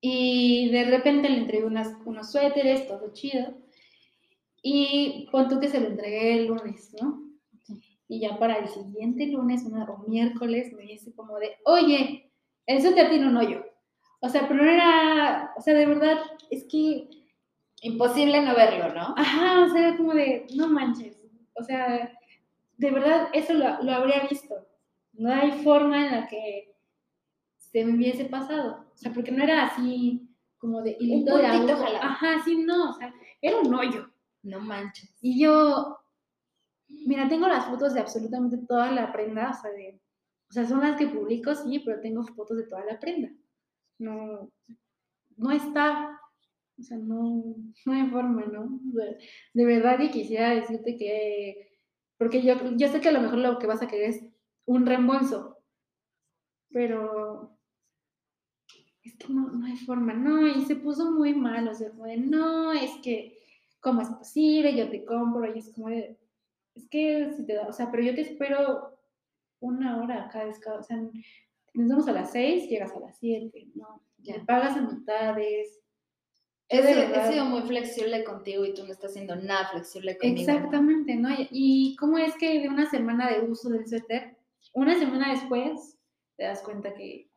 [0.00, 3.54] Y de repente le entregué unas, unos suéteres, todo chido.
[4.62, 7.22] Y pon tú que se lo entregué el lunes, ¿no?
[8.08, 12.30] Y ya para el siguiente lunes una, o miércoles me dice como de, oye,
[12.66, 13.64] el suéter tiene un hoyo.
[14.20, 16.18] O sea, pero no era, o sea, de verdad,
[16.50, 17.08] es que
[17.82, 19.14] Imposible no verlo, ¿no?
[19.16, 21.18] Ajá, o sea, era como de, no manches.
[21.54, 22.12] O sea,
[22.76, 24.54] de verdad, eso lo, lo habría visto.
[25.14, 26.74] No hay forma en la que
[27.56, 28.84] se me hubiese pasado.
[29.00, 30.28] O sea, porque no era así
[30.58, 32.00] como de hilito de agua.
[32.02, 34.12] Ajá, sí, no, o sea, era un hoyo.
[34.42, 35.16] No manches.
[35.22, 35.96] Y yo,
[36.86, 40.02] mira, tengo las fotos de absolutamente toda la prenda, o sea, de,
[40.50, 43.30] o sea, son las que publico, sí, pero tengo fotos de toda la prenda.
[43.98, 44.52] No,
[45.38, 46.20] no está,
[46.78, 47.54] o sea, no,
[47.86, 48.80] no hay forma, ¿no?
[49.54, 51.78] De verdad que quisiera decirte que,
[52.18, 54.22] porque yo, yo sé que a lo mejor lo que vas a querer es
[54.66, 55.56] un reembolso,
[56.70, 57.59] pero
[59.02, 62.04] es que no, no hay forma, no, y se puso muy mal, o sea, como
[62.06, 63.38] de, no, es que,
[63.80, 64.76] ¿cómo es posible?
[64.76, 66.18] Yo te compro, y es como de,
[66.74, 68.98] es que si te da, o sea, pero yo te espero
[69.60, 73.18] una hora cada vez, cada, o sea, nos vemos a las seis, llegas a las
[73.18, 74.02] siete, ¿no?
[74.18, 74.38] Ya.
[74.38, 75.80] Me pagas a mitades.
[76.68, 80.40] He, he sido muy flexible contigo y tú no estás siendo nada flexible conmigo.
[80.40, 81.30] Exactamente, ¿no?
[81.30, 84.36] Y- Y cómo es que de una semana de uso del suéter,
[84.72, 85.98] una semana después,
[86.36, 87.28] te das cuenta que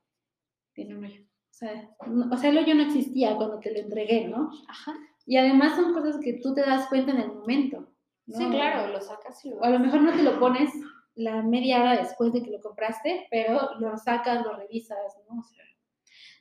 [0.73, 1.23] tiene un hoyo.
[1.53, 4.49] O sea, no- o sea, el hoyo no existía cuando te lo entregué, ¿no?
[4.67, 4.95] Ajá.
[5.27, 7.87] Y además son cosas que tú te das cuenta en el momento.
[8.25, 8.37] ¿no?
[8.37, 10.71] Sí, claro, lo sacas y lo O a lo mejor no te lo pones
[11.13, 14.97] la media hora después de que lo compraste, pero lo sacas, lo revisas,
[15.29, 15.41] ¿no?
[15.41, 15.63] O sea,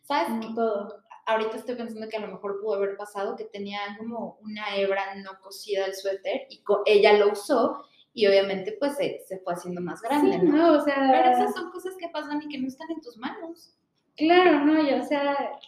[0.03, 0.29] ¿Sabes?
[0.41, 0.55] qué?
[0.55, 1.03] todo.
[1.27, 5.15] Ahorita estoy pensando que a lo mejor pudo haber pasado que tenía como una hebra
[5.17, 7.85] no cosida el suéter y ella lo usó
[8.15, 10.57] y obviamente pues se, se fue haciendo más grande, Sí, ¿no?
[10.57, 10.79] ¿no?
[10.79, 13.77] O sea, Pero esas son cosas que pasan y que no están en tus manos.
[14.17, 15.59] Claro, no, y, o sea,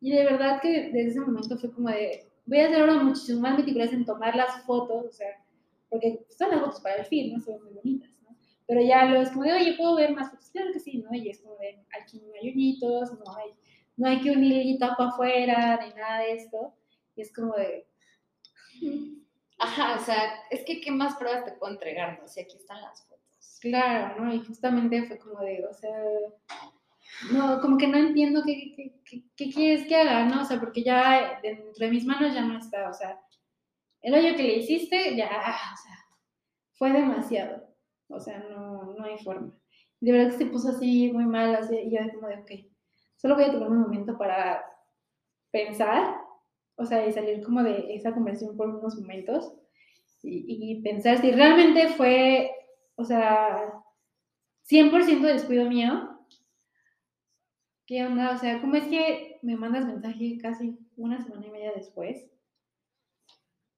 [0.00, 3.40] y de verdad que desde ese momento fue como de, voy a ser ahora muchísimo
[3.40, 5.42] más meticulosa en tomar las fotos, o sea,
[5.88, 7.40] porque son las fotos para el film, ¿no?
[7.40, 8.36] Son muy bonitas, ¿no?
[8.66, 10.50] Pero ya lo es como de, oye, ¿puedo ver más fotos?
[10.50, 11.12] Claro que sí, ¿no?
[11.14, 13.50] Y es como de, aquí no hay no hay,
[13.96, 16.74] no hay que un hilito para afuera, ni nada de esto.
[17.16, 17.86] Y es como de,
[19.58, 22.18] Ajá, o sea, es que ¿qué más pruebas te puedo entregar?
[22.18, 23.58] No sé, aquí están las fotos.
[23.60, 24.34] claro, ¿no?
[24.34, 25.92] Y justamente fue como de, o sea,
[27.32, 30.42] no, como que no entiendo qué, qué, qué, quieres que haga, ¿no?
[30.42, 33.20] O sea, porque ya dentro de mis manos ya no está, o sea,
[34.02, 35.98] el hoyo que le hiciste ya, o sea,
[36.72, 37.62] fue demasiado,
[38.08, 39.52] o sea, no, no hay forma.
[40.00, 42.50] De verdad que se puso así muy mal, así, y yo como de, ok,
[43.16, 44.64] solo voy a tomar un momento para
[45.50, 46.16] pensar,
[46.76, 49.52] o sea, y salir como de esa conversación por unos momentos
[50.22, 52.50] y, y pensar si realmente fue,
[52.96, 53.80] o sea,
[54.70, 56.19] 100% descuido mío.
[57.90, 58.30] ¿Qué onda?
[58.36, 62.24] O sea, ¿cómo es que me mandas mensaje casi una semana y media después?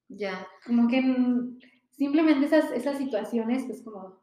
[0.09, 0.47] Ya.
[0.67, 1.59] Como que mm,
[1.93, 4.21] simplemente esas, esas situaciones, pues como,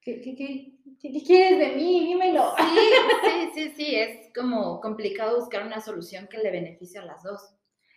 [0.00, 2.04] ¿qué, qué, qué, qué- quieres de mí?
[2.06, 2.54] Dímelo.
[2.56, 2.64] Sí,
[3.24, 7.56] sí, sí, sí, es como complicado buscar una solución que le beneficie a las dos.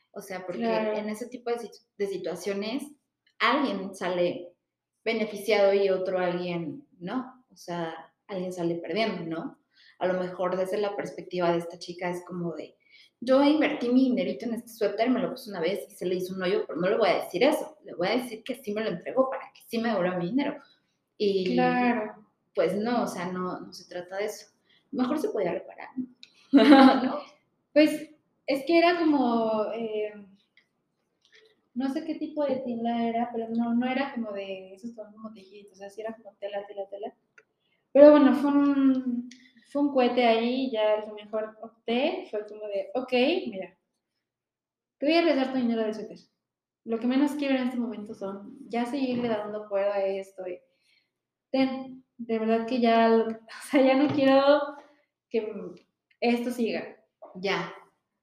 [0.09, 0.97] O sea, porque Claro.
[0.97, 2.81] en ese tipo de, de situaciones
[3.37, 4.53] alguien sale
[5.05, 7.45] beneficiado y otro alguien no.
[7.51, 9.56] O sea, alguien sale perdiendo, ¿no?
[9.99, 12.75] A lo mejor desde la perspectiva de esta chica es como de,
[13.19, 16.15] yo invertí mi dinerito en este suéter, me lo puse una vez y se le
[16.15, 17.77] hizo un hoyo, pero no le voy a decir eso.
[17.83, 20.27] Le voy a decir que sí me lo entregó para que sí me devuelva mi
[20.27, 20.61] dinero.
[21.17, 22.25] Y Claro.
[22.53, 24.47] pues no, o sea, no, no se trata de eso.
[24.91, 25.89] Mejor se podía reparar,
[27.03, 27.19] ¿no?
[27.73, 28.09] Pues
[28.45, 30.13] es que era como, eh,
[31.73, 35.11] no sé qué tipo de tela era, pero no, no era como de esos van
[35.11, 37.13] como tejidos, o sea, sí era como tela, tela, tela.
[37.91, 39.29] Pero bueno, fue un,
[39.69, 43.11] fue un cohete ahí ya lo mejor opté, fue como de, ok,
[43.49, 43.77] mira,
[44.97, 46.17] te voy a regresar tu dinero de suéter.
[46.85, 50.47] Lo que menos quiero en este momento son ya seguirle dando cuerda a esto.
[50.47, 50.59] Y,
[51.51, 54.61] ten, de verdad que ya, lo- o sea, ya no quiero
[55.29, 55.85] que
[56.21, 56.95] esto siga.
[57.35, 57.73] Ya,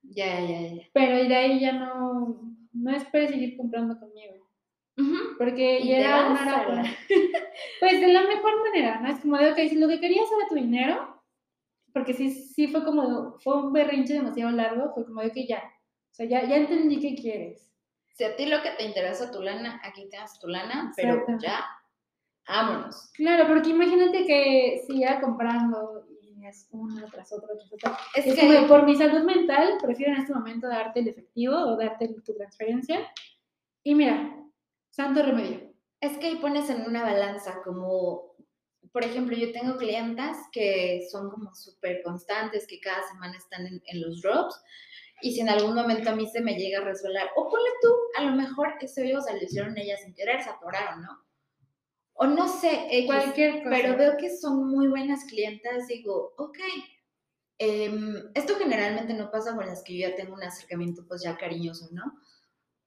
[0.03, 0.83] ya, ya, ya.
[0.93, 4.35] Pero de ahí ya no, no esperes seguir comprando conmigo.
[5.39, 6.85] Porque Y ya era una a
[7.81, 9.09] Pues de la mejor manera, ¿no?
[9.09, 11.23] Es como de, ok, si lo que querías era tu dinero,
[11.95, 15.63] porque sí, sí fue como, fue un berrinche demasiado largo, fue como de que ya,
[16.11, 17.73] o sea, ya, ya entendí qué quieres.
[18.13, 21.65] Si a ti lo que te interesa tu lana, aquí tienes tu lana, pero ya,
[22.49, 23.11] vámonos.
[23.15, 27.97] Claro, porque imagínate que siga comprando y es una tras otra, tras otra.
[28.17, 31.55] Es, Es que, como por mi salud mental, prefiero en este momento darte el efectivo
[31.55, 33.09] o darte tu transferencia.
[33.85, 34.37] Y mira,
[34.91, 35.73] santo remedio.
[36.01, 38.34] es que ahí pones en una balanza como,
[38.93, 43.83] por ejemplo, yo tengo clientas que son como súper constantes, que cada semana están en,
[43.87, 44.61] en los drops,
[45.23, 47.89] y si en algún momento a mí se me llega a resbalar, o ponle tú,
[48.19, 51.25] a lo mejor ese hoyo se lo hicieron ellas sin querer, se atoraron, ¿no?
[52.15, 53.71] O no sé, X, Cualquier cosa.
[53.71, 56.59] pero veo que son muy buenas clientas, digo, ok.
[57.59, 61.37] em, esto generalmente no pasa con las que yo ya tengo un acercamiento pues ya
[61.37, 62.03] cariñoso, ¿no?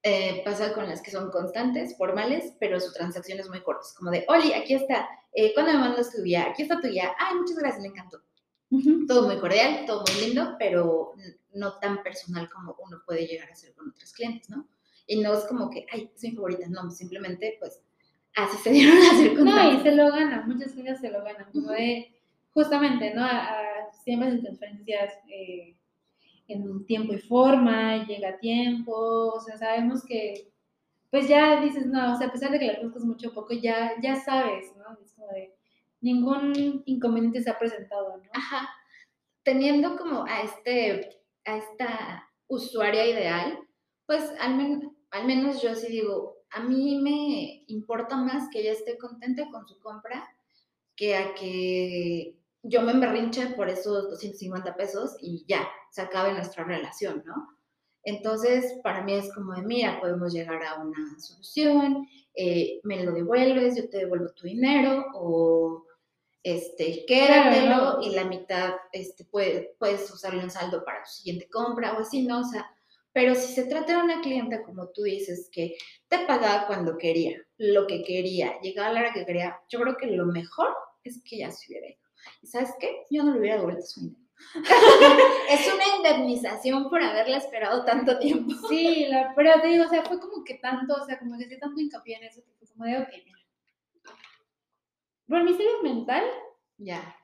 [0.02, 3.82] Eh, pasa con las que son constantes, formales, pero su transacción es muy corta.
[3.84, 6.46] Es como de, Oli, aquí está, eh, ¿cuándo me mandas tu guía?
[6.50, 7.12] Aquí está tu guía.
[7.18, 8.22] Ay, muchas gracias, me encantó.
[9.06, 11.12] Todo muy cordial, todo muy lindo, pero
[11.54, 14.68] no tan personal como uno puede llegar a ser con otros clientes, ¿no?
[15.06, 17.80] Y no es como que, ay, es mi favorita, no, simplemente pues
[18.36, 19.82] así se dieron las No, y circunstancias.
[19.84, 22.14] se lo ganan, muchas cosas se lo ganan, como de,
[22.50, 23.24] justamente, ¿no?
[23.24, 25.74] A, a siempre en transferencias eh,
[26.48, 30.50] en tiempo y forma, llega a tiempo, o sea, sabemos que,
[31.10, 33.92] pues ya dices, no, o sea, a pesar de que la conozcas mucho poco, ya,
[34.02, 34.84] ya sabes, ¿no?
[36.00, 38.30] Ningún inconveniente se ha presentado, ¿no?
[38.32, 38.68] Ajá.
[39.44, 43.58] Teniendo como a este, a esta usuaria ideal,
[44.06, 48.72] pues al, men- al menos yo sí digo, a mí me importa más que ella
[48.72, 50.28] esté contenta con su compra
[50.96, 56.64] que a que yo me emberrinche por esos 250 pesos y ya, se acabe nuestra
[56.64, 57.57] relación, ¿no?
[58.08, 63.12] Entonces, para mí es como de, mira, podemos llegar a una solución, eh, me lo
[63.12, 65.84] devuelves, yo te devuelvo tu dinero, o
[66.42, 71.94] este, quédatelo y la mitad este, puede- puedes usarlo en saldo para tu siguiente compra
[71.96, 72.40] o así, ¿no?
[72.40, 72.66] O sea,
[73.12, 75.76] Pero si se trata de una clienta, como tú dices, que
[76.08, 79.96] te pagaba cuando quería, lo que quería, llegaba a la hora que quería, yo creo
[79.96, 80.68] que lo mejor
[81.02, 82.00] es que ya se hubiera ido.
[82.42, 83.04] ¿Y sabes qué?
[83.10, 84.27] Yo no le hubiera devuelto su dinero.
[85.50, 88.52] es una indemnización por haberla esperado tanto tiempo.
[88.68, 91.44] Sí, la, pero te digo, o sea, fue como que tanto, o sea, como que
[91.44, 93.38] hice tanto hincapié en eso, que fue como de, ok, mira.
[95.28, 96.24] Por mi salud mental,
[96.78, 97.14] Ya.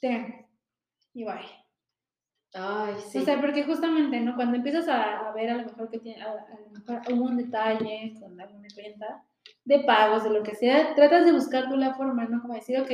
[0.00, 0.46] ten,
[1.12, 1.64] y bye.
[2.54, 3.18] Ay, sí.
[3.18, 4.36] O sea, porque justamente, ¿no?
[4.36, 7.24] Cuando empiezas a, a ver a lo mejor que tiene, a, a lo mejor hubo
[7.24, 9.24] un detalle con alguna clienta,
[9.64, 12.40] de pagos, de lo que sea, tratas de buscar tú la forma, ¿no?
[12.40, 12.90] Como decir, ok,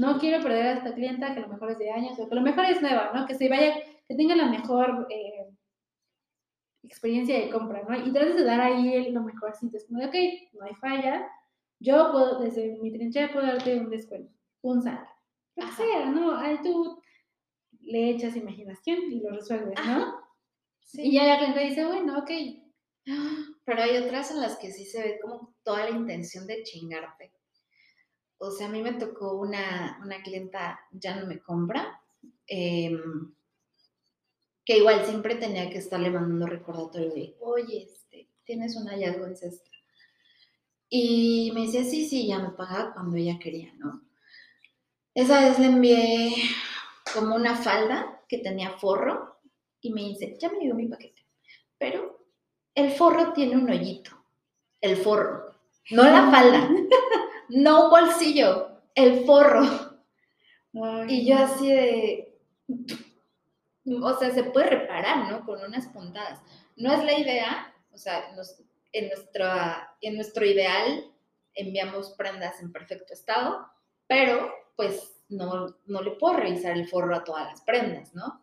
[0.00, 2.34] no quiero perder a esta clienta que a lo mejor es de años, o que
[2.34, 3.26] a lo mejor es nueva, ¿no?
[3.26, 3.74] Que se vaya,
[4.08, 5.46] que tenga la mejor eh,
[6.82, 8.06] experiencia de compra, ¿no?
[8.06, 10.14] Y tratas de dar ahí lo mejorcito, es como de, ok,
[10.58, 11.28] no hay falla,
[11.78, 14.32] yo puedo, desde mi trinchera puedo darte un descuento,
[14.62, 15.06] un sal,
[15.56, 16.36] lo que sea, ¿no?
[16.36, 17.00] Ahí tú
[17.80, 19.92] le echas imaginación y lo resuelves, ¿no?
[19.92, 20.14] Ajá.
[20.82, 21.02] Sí.
[21.02, 22.30] Y ya la cliente dice, bueno, ok,
[23.64, 27.32] Pero hay otras en las que sí se ve como toda la intención de chingarte.
[28.42, 32.00] O sea, a mí me tocó una, una clienta, ya no me compra,
[32.46, 33.34] em,
[34.64, 39.36] que igual siempre tenía que estarle mandando recordatorio de, oye, este, tienes un hallazgo en
[39.36, 39.70] cesta.
[40.88, 44.00] Y me decía, sí, sí, ya me pagaba cuando ella quería, ¿no?
[45.14, 46.34] Esa vez le envié
[47.12, 49.38] como una falda que tenía forro
[49.82, 51.26] y me dice, ya me llegó mi paquete,
[51.76, 52.24] pero
[52.74, 54.12] el forro tiene un hoyito,
[54.80, 55.54] el forro,
[55.90, 56.70] no la falda,
[57.50, 59.62] no un bolsillo, el forro.
[60.82, 61.44] ay, Y yo no.
[61.44, 62.38] así de,
[64.02, 65.44] o sea, se puede reparar, ¿no?
[65.44, 66.40] Con unas puntadas.
[66.76, 71.12] No es la idea, o sea, nos- en, nuestra, en nuestro ideal
[71.54, 73.66] enviamos prendas en perfecto estado,
[74.06, 78.42] pero pues no, no le puedo revisar el forro a todas las prendas, ¿no?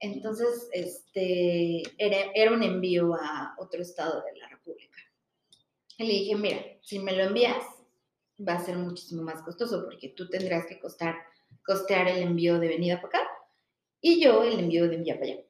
[0.00, 4.98] Entonces, este, era, era un envío a otro estado de la República.
[5.96, 7.64] Y le dije, mira, si me lo envías,
[8.38, 11.16] va a ser muchísimo más costoso porque tú tendrás que costar,
[11.64, 13.28] costear el envío de venida para acá
[14.00, 15.42] y yo el envío de envía para allá.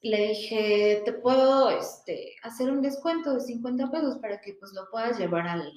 [0.00, 4.90] Le dije, te puedo este, hacer un descuento de 50 pesos para que pues lo
[4.90, 5.70] puedas llevar al,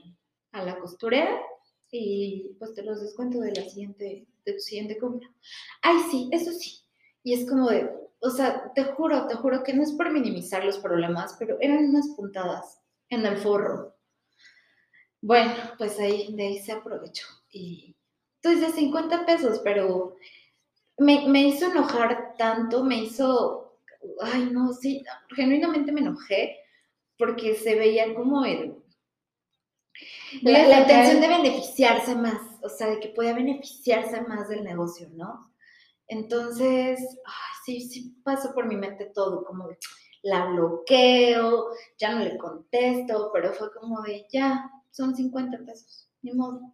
[0.52, 1.40] a la costurera
[1.92, 5.30] y pues te los descuento de la siguiente, de tu siguiente compra.
[5.82, 6.80] Ay, sí, eso sí.
[7.24, 7.90] Y es como de,
[8.20, 11.90] o sea, te juro, te juro que no es por minimizar los problemas, pero eran
[11.90, 13.95] unas puntadas en el forro.
[15.26, 17.26] Bueno, pues ahí, de ahí se aprovechó.
[17.50, 17.96] Y
[18.44, 20.18] entonces de 50 pesos, pero
[21.00, 23.80] me, me hizo enojar tanto, me hizo,
[24.22, 25.04] ay no, sí,
[25.36, 26.60] genuinamente me enojé
[27.18, 28.76] porque se veía como el,
[30.44, 35.52] la, intención de beneficiarse más, o sea, de que podía beneficiarse más del negocio, ¿no?
[36.08, 39.80] Entonces, ay, sí, sí pasó por mi mente todo, como de,
[40.22, 46.32] la bloqueo, ya no le contesto, pero fue como de, ya, son 50 pesos, ni
[46.32, 46.74] modo.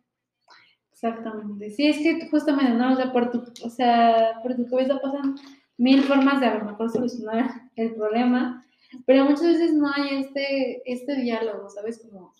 [0.91, 1.71] Exactamente.
[1.71, 2.93] Sí, es que justamente, ¿no?
[2.93, 5.35] O sea, por tu, o sea, por tu cabeza pasan
[5.77, 8.63] mil formas de a lo mejor solucionar el problema,
[9.07, 11.99] pero muchas veces no hay este, este diálogo, ¿sabes?
[11.99, 12.31] Como,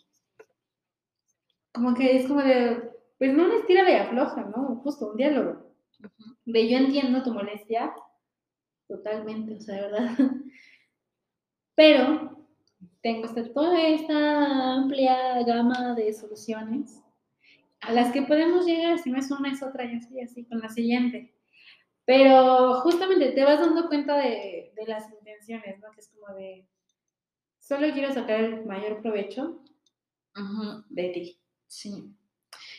[1.74, 4.76] como que es como de, pues no les tira de afloja, ¿no?
[4.84, 5.66] Justo un diálogo.
[6.46, 7.92] De yo entiendo tu molestia,
[8.88, 10.18] totalmente, o sea, de verdad.
[11.76, 12.41] Pero
[13.02, 17.02] tengo esta, toda esta amplia gama de soluciones
[17.82, 20.60] a las que podemos llegar, si no es una es otra y así, así, con
[20.60, 21.34] la siguiente.
[22.06, 25.92] Pero justamente te vas dando cuenta de, de las intenciones, ¿no?
[25.92, 26.68] Que es como de,
[27.60, 29.64] solo quiero sacar el mayor provecho
[30.90, 31.40] de ti.
[31.68, 32.14] Sí.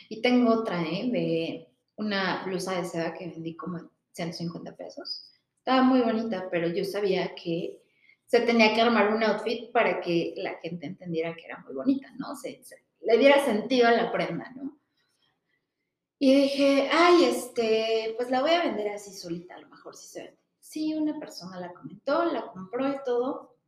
[0.08, 1.08] Y tengo otra, ¿eh?
[1.10, 5.32] De una blusa de seda que vendí como en 150 pesos.
[5.58, 7.81] Estaba muy bonita, pero yo sabía que
[8.32, 12.10] se tenía que armar un outfit para que la gente entendiera que era muy bonita,
[12.16, 12.34] ¿no?
[12.34, 12.62] Se,
[13.02, 14.80] le diera sentido a la prenda, ¿no?
[16.18, 20.08] Y dije, ay, este, pues la voy a vender así solita, a lo mejor sí
[20.08, 20.40] se vende.
[20.60, 23.58] Sí, una persona la comentó, la compró y todo.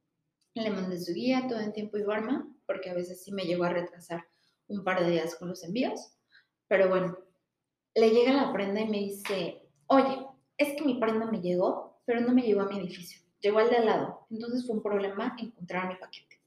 [0.54, 3.64] Le mandé su guía todo en tiempo y forma, porque a veces sí me llegó
[3.64, 4.26] a retrasar
[4.68, 6.16] un par de días con los envíos.
[6.68, 7.18] Pero bueno,
[7.94, 12.22] le llega la prenda y me dice, oye, es que mi prenda me llegó, pero
[12.22, 14.26] no me llegó a mi edificio, llegó al de al lado.
[14.30, 16.40] Entonces fue un problema encontrar mi paquete.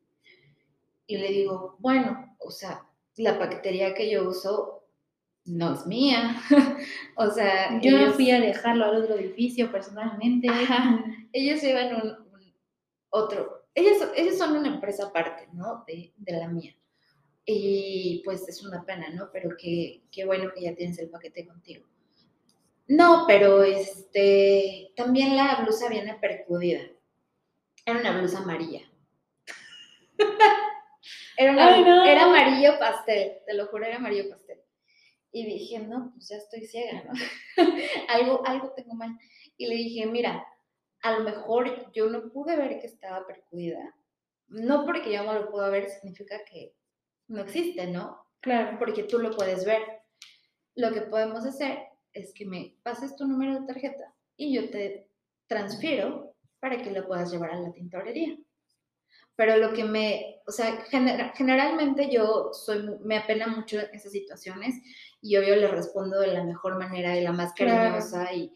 [1.05, 2.85] Y le digo, bueno, o sea,
[3.17, 4.83] la paquetería que yo uso
[5.45, 6.41] no es mía.
[7.15, 10.49] o sea, Yo no fui a dejarlo al otro edificio personalmente.
[10.49, 11.05] Ajá.
[11.31, 12.53] ellos llevan un, un
[13.09, 15.83] otro, ellos, ellos son una empresa aparte, ¿no?
[15.87, 16.75] De, de la mía.
[17.45, 19.29] Y pues es una pena, ¿no?
[19.31, 21.87] Pero qué, qué bueno que ya tienes el paquete contigo.
[22.87, 26.81] No, pero este, también la blusa viene percudida.
[27.85, 28.81] Era una blusa amarilla.
[31.37, 32.03] Era, una- Ay, no.
[32.03, 34.59] era amarillo pastel, te lo juro, era amarillo pastel.
[35.31, 37.13] Y dije, no, pues ya estoy ciega, ¿no?
[38.09, 39.11] algo, algo tengo mal.
[39.55, 40.45] Y le dije, mira,
[41.03, 43.95] a lo mejor yo no pude ver que estaba percudida.
[44.47, 46.73] No porque yo no lo puedo ver significa que
[47.27, 48.25] no existe, ¿no?
[48.39, 48.77] Claro.
[48.79, 49.83] Porque tú lo puedes ver.
[50.75, 51.83] Lo que podemos hacer
[52.13, 55.07] es que me pases tu número de tarjeta y yo te
[55.47, 58.37] transfiero para que lo puedas llevar a la tintorería.
[59.35, 64.11] Pero lo que me, o sea, genera- generalmente yo soy, me apena mucho en esas
[64.11, 64.73] situaciones
[65.21, 67.75] y obvio le respondo de la mejor manera y la más Claro.
[67.75, 68.51] cariñosa y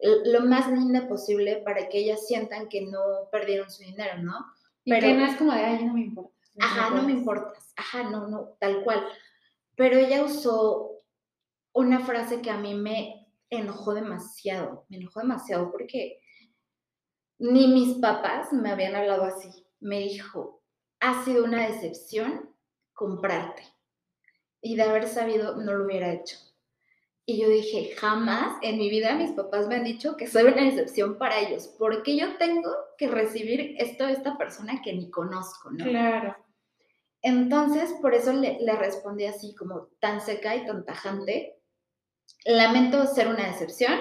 [0.00, 4.44] l- lo más linda posible para que ellas sientan que no perdieron su dinero, ¿no?
[4.84, 6.34] Y Pero- que no es como de, ay, no me importa.
[6.60, 7.72] Ajá, no me importas.
[7.76, 9.04] Ajá, no, no, tal cual.
[9.76, 10.93] Pero ella usó
[11.74, 14.86] una frase que a mí me enojó demasiado.
[14.88, 16.20] Me enojó demasiado porque
[17.38, 19.50] ni mis papás me habían hablado así.
[19.80, 20.62] Me dijo,
[21.00, 22.54] ha sido una decepción
[22.94, 23.64] comprarte.
[24.62, 26.38] Y de haber sabido, no lo hubiera hecho.
[27.26, 30.62] Y yo dije, jamás en mi vida mis papás me han dicho que soy una
[30.62, 31.74] decepción para ellos.
[31.78, 35.84] porque yo tengo que recibir esto de esta persona que ni conozco, no?
[35.84, 36.36] Claro.
[37.22, 41.58] Entonces, por eso le, le respondí así, como tan seca y tan tajante.
[42.44, 43.92] Lamento ser una decepción.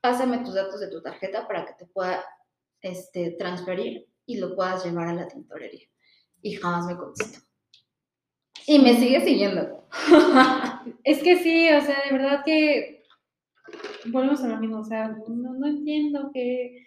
[0.00, 2.24] Pásame tus datos de tu tarjeta para que te pueda
[2.80, 5.86] este, transferir y lo puedas llevar a la tintorería.
[6.42, 7.40] Y jamás me contestó.
[8.66, 9.88] Y me sigue siguiendo.
[11.04, 13.04] Es que sí, o sea, de verdad que
[14.06, 16.86] volvemos a lo mismo, o sea, no, no entiendo que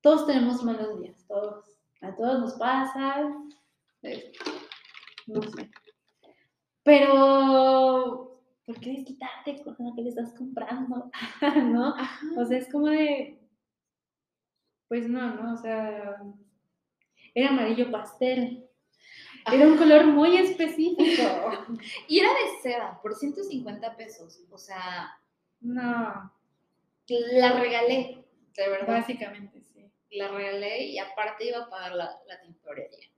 [0.00, 1.64] todos tenemos malos días, todos,
[2.02, 3.32] a todos nos pasa,
[4.02, 4.32] eh,
[5.26, 5.70] no sé.
[6.82, 8.33] Pero,
[8.66, 11.10] ¿por qué desquitarte con lo que le estás comprando?
[11.64, 11.94] ¿No?
[12.36, 13.38] O sea, es como de,
[14.88, 15.54] pues no, ¿no?
[15.54, 16.22] O sea,
[17.34, 18.68] era amarillo pastel,
[19.52, 21.22] era un color muy específico.
[22.08, 24.40] Y era de seda, por 150 pesos.
[24.50, 25.18] O sea,
[25.60, 26.32] No,
[27.08, 28.24] la regalé,
[28.56, 29.00] de verdad.
[29.00, 29.90] básicamente sí.
[30.12, 33.08] la regalé y aparte iba a pagar la, la tintorería.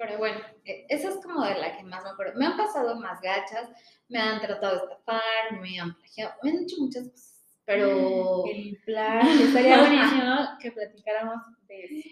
[0.00, 2.32] Pero bueno, e- esa es como de la que más me acuerdo.
[2.38, 3.68] Me han pasado más gachas,
[4.08, 8.78] me han tratado de estafar, me han plagiado, me han hecho muchas cosas, pero El
[8.86, 11.36] plan, estaría buenísimo que platicáramos
[11.68, 12.08] de eso.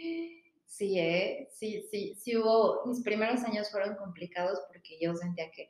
[0.66, 1.49] sí, ¿eh?
[1.51, 5.66] sí, sí, sí hubo, mis primeros años fueron complicados porque yo sentía que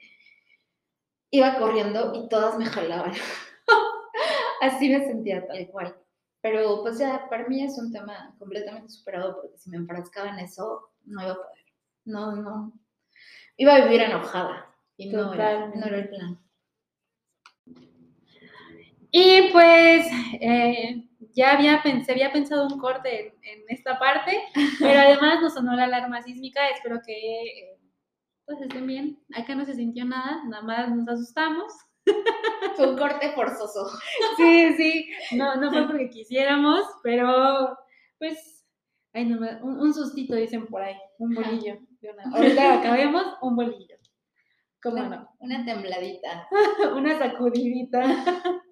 [1.31, 3.13] iba corriendo y todas me jalaban.
[4.61, 5.97] Así me sentía tal cual.
[6.41, 10.41] Pero pues ya, para mí es un tema completamente superado porque si me enfrascaba en
[10.41, 11.58] eso, no iba a poder.
[12.09, 12.73] No, no.
[13.59, 16.41] Iba a vivir enojada y no era, no era el plan.
[19.11, 20.07] Y pues
[20.41, 24.43] eh, ya había, pensé, había pensado un corte en, en esta parte,
[24.79, 26.67] pero además nos sonó la alarma sísmica.
[26.71, 27.79] Espero que eh,
[28.47, 29.23] todos estén bien.
[29.35, 31.71] Acá no se sintió nada, nada más nos asustamos.
[32.77, 33.87] Fue un corte forzoso.
[34.39, 37.77] Sí, sí, no, no fue porque quisiéramos, pero
[38.19, 38.65] pues,
[39.13, 41.79] ay, no, un, un sustito dicen por ahí, un bolillo.
[42.35, 43.97] Ahorita acabemos, un bolillo.
[44.83, 45.29] ¿Cómo una, no?
[45.41, 46.49] una tembladita.
[46.95, 48.03] Una sacudidita.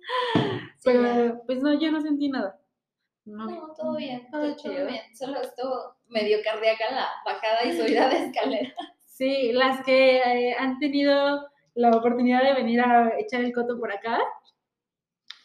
[0.78, 1.00] Sí, ya.
[1.02, 2.60] Pero pues no, yo no sentí nada.
[3.24, 4.86] No, No, todo bien, Todo todo, chido.
[4.86, 5.02] bien.
[5.16, 8.72] Solo estuvo medio cardíaca la bajada y subida de escalera.
[9.04, 13.90] Sí, las que eh, han tenido la oportunidad de venir a echar el coto por
[13.90, 14.20] acá,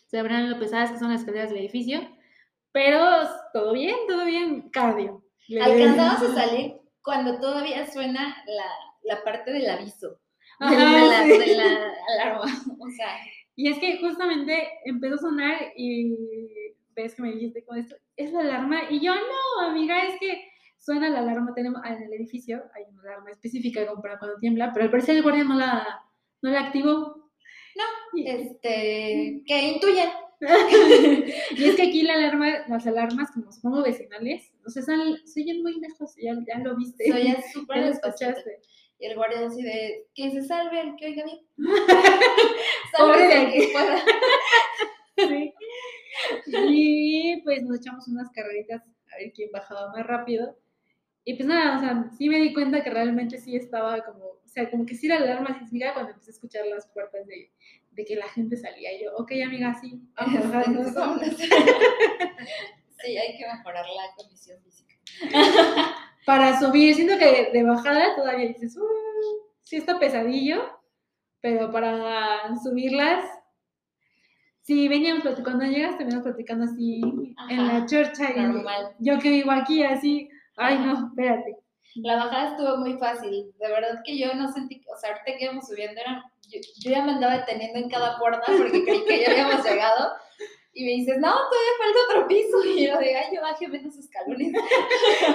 [0.05, 2.01] sabrán lo pesadas que son las escaleras del edificio,
[2.71, 3.03] pero
[3.53, 5.23] todo bien, todo bien, cardio.
[5.59, 10.19] Alcanzamos a salir cuando todavía suena la, la parte del aviso.
[10.59, 11.37] de, la, sí.
[11.37, 12.45] de la alarma.
[12.79, 13.17] O sea,
[13.55, 16.15] Y es que justamente empezó a sonar y
[16.95, 18.81] ves que me dijiste con esto, es la alarma.
[18.89, 21.53] Y yo, no, amiga, es que suena la alarma.
[21.53, 25.15] Tenemos en el edificio, hay una alarma específica como para cuando tiembla, pero al parecer
[25.15, 26.01] el guardia no la,
[26.41, 27.31] no la activó.
[27.75, 27.83] No,
[28.13, 30.09] Y, este, que intuyen.
[31.55, 35.41] y es que aquí la alarma, las alarmas, como supongo vecinales, o sea, sal- se
[35.41, 37.11] oyen muy lejos, ya, ya lo viste.
[37.11, 38.59] Soy ya súper escuchaste.
[38.99, 41.39] Y el guardia así de, que se salve el que oiga bien.
[42.97, 44.03] Pobre Salve de pueda.
[45.17, 45.53] Sí.
[46.69, 50.57] Y pues nos echamos unas carreritas a ver quién bajaba más rápido.
[51.23, 54.47] Y pues nada, o sea, sí me di cuenta que realmente sí estaba como, o
[54.47, 57.51] sea, como que sí la alarma sísmica cuando empecé a escuchar las puertas de,
[57.91, 58.93] de que la gente salía.
[58.93, 60.93] Y yo, ok, amiga, sí, vamos a bajarnos".
[60.95, 61.35] Vámonos.
[63.03, 64.95] Sí, hay que mejorar la condición física.
[66.25, 68.83] Para subir, siento que de bajada todavía dices, "Uh,
[69.61, 70.79] sí está pesadillo,
[71.41, 73.25] pero para subirlas,
[74.61, 77.01] sí, veníamos platicando, cuando llegaste, veníamos platicando así
[77.49, 78.95] en la Ajá, chorcha y normal.
[78.99, 81.57] yo que vivo aquí así, Ay, no, espérate.
[81.95, 83.51] La bajada estuvo muy fácil.
[83.57, 86.91] De verdad que yo no sentí, o sea, ahorita que íbamos subiendo, era, yo, yo
[86.91, 90.11] ya me andaba deteniendo en cada puerta porque creí que ya habíamos llegado.
[90.73, 92.57] Y me dices, no, todavía falta otro piso.
[92.65, 94.53] Y yo digo, ay, yo bajé menos escalones.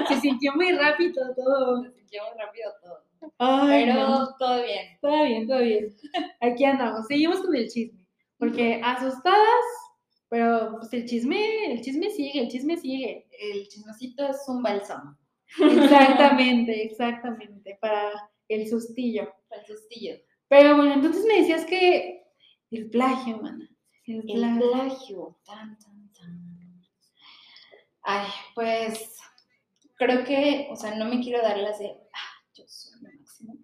[0.09, 1.83] Se sintió muy rápido todo.
[1.83, 3.31] Se sintió muy rápido todo.
[3.39, 4.37] Ay, Pero no.
[4.39, 4.99] todo bien.
[5.01, 5.95] Todo bien, todo bien.
[6.41, 7.07] Aquí andamos.
[7.07, 8.07] Seguimos con el chisme.
[8.39, 9.65] Porque asustadas,
[10.29, 13.27] pero pues el chisme, el chisme sigue, el chisme sigue.
[13.39, 15.17] El chismecito es un bálsamo
[15.59, 17.79] Exactamente, exactamente.
[17.81, 18.13] Para
[18.49, 19.33] el sustillo.
[19.49, 20.17] para el sustillo.
[20.49, 22.25] Pero bueno, entonces me decías que
[22.71, 23.69] el plagio, mana.
[24.07, 24.71] El plagio.
[24.73, 25.37] plagio.
[25.45, 26.83] Tan, tan, tan.
[28.03, 29.19] Ay, pues
[29.97, 33.55] creo que, o sea, no me quiero dar las de, ah, yo soy lo máximo.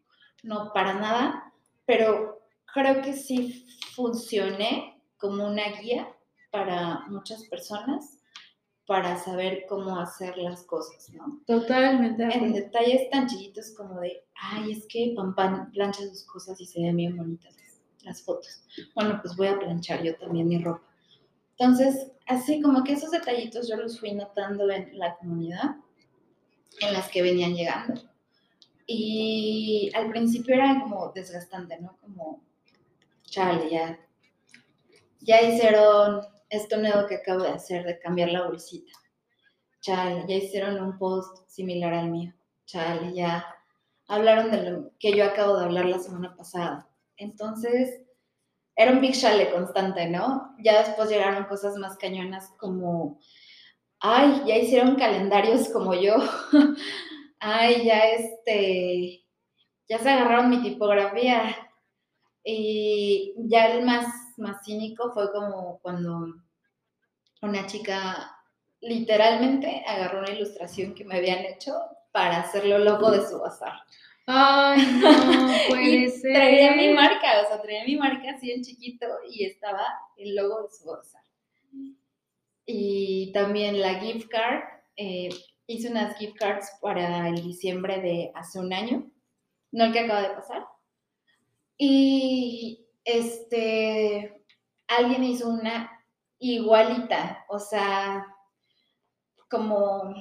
[0.43, 1.53] No, para nada,
[1.87, 2.43] pero
[2.75, 6.09] creo que sí funcioné como una guía
[6.51, 8.19] para muchas personas
[8.87, 11.41] para saber cómo hacer las cosas, ¿no?
[11.47, 12.25] Totalmente.
[12.25, 16.83] En detalles tan chiquitos como de, ay, es que Pampan plancha sus cosas y se
[16.83, 17.57] ven bien bonitas
[18.05, 18.63] las- fotos.
[18.95, 20.83] Bueno, pues voy a planchar yo también mi ropa.
[21.59, 25.77] Entonces, así como que esos detallitos yo los fui notando en la comunidad
[26.81, 28.03] en las que venían llegando.
[28.87, 31.97] Y al principio era como desgastante, ¿no?
[32.01, 32.43] Como,
[33.25, 33.99] chale, ya,
[35.21, 36.21] ya hicieron
[36.51, 38.93] esto nuevo que acabo de hacer, de cambiar la bolsita.
[39.81, 42.35] Chale, ya hicieron un post similar al mío.
[42.67, 43.47] Chale, ya
[44.09, 46.89] hablaron de lo que yo acabo de hablar la semana pasada.
[47.23, 48.03] Entonces,
[48.77, 50.55] era un big chale constante, ¿no?
[50.59, 53.21] Ya después llegaron cosas más cañonas como,
[54.01, 56.17] ay, ya hicieron calendarios como yo.
[57.39, 59.25] ay, ya este,
[59.89, 61.57] ya se agarraron mi tipografía.
[62.45, 66.27] Y ya el más, más cínico fue como cuando
[67.41, 68.37] una chica
[68.81, 71.73] literalmente agarró una ilustración que me habían hecho
[72.11, 73.75] para hacerlo logo de su bazar.
[74.27, 76.33] Ay, no puede Y ser.
[76.35, 79.85] traía mi marca, o sea, traía mi marca así en chiquito y estaba
[80.17, 81.23] el logo de su bazar.
[82.67, 84.63] Y también la gift card,
[84.97, 85.29] eh,
[85.67, 89.11] hice unas gift cards para el diciembre de hace un año,
[89.73, 90.67] no el que acaba de pasar.
[91.79, 94.45] Y este,
[94.89, 95.91] alguien hizo una
[96.39, 98.25] igualita, o sea,
[99.49, 100.15] como,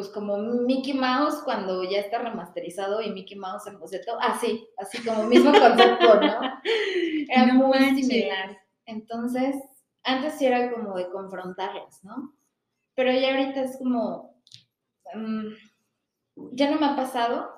[0.00, 5.04] pues como Mickey Mouse cuando ya está remasterizado y Mickey Mouse en boceto, así, así
[5.04, 6.40] como mismo concepto, ¿no?
[7.28, 8.06] Era No muy manches.
[8.06, 8.56] similar.
[8.86, 9.56] Entonces,
[10.02, 12.34] antes sí era como de confrontarlas, ¿no?
[12.94, 14.42] Pero ya ahorita es como,
[15.14, 15.48] mm,
[16.52, 17.50] ya no me ha pasado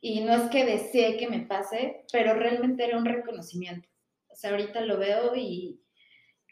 [0.00, 3.88] y no es que desee que me pase, pero realmente era un reconocimiento.
[4.28, 5.80] O sea, ahorita lo veo y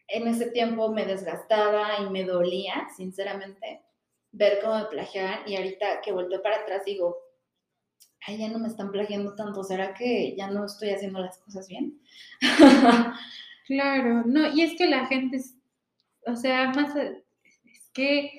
[0.09, 3.82] en ese tiempo me desgastaba y me dolía, sinceramente,
[4.33, 7.19] ver cómo me plagiaban y ahorita que volteo para atrás digo,
[8.27, 11.69] ay, ya no me están plagiando tanto, ¿será que ya no estoy haciendo las cosas
[11.69, 12.01] bien?
[13.65, 15.55] Claro, no, y es que la gente, es-
[16.27, 18.31] o sea, más, es que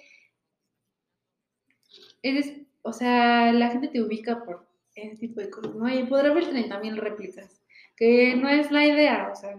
[2.21, 5.89] eres, o sea, la gente te ubica por ese tipo de cosas, ¿no?
[5.89, 7.61] Y podrá haber 30.000 réplicas,
[7.95, 9.55] que no es la idea, o sea,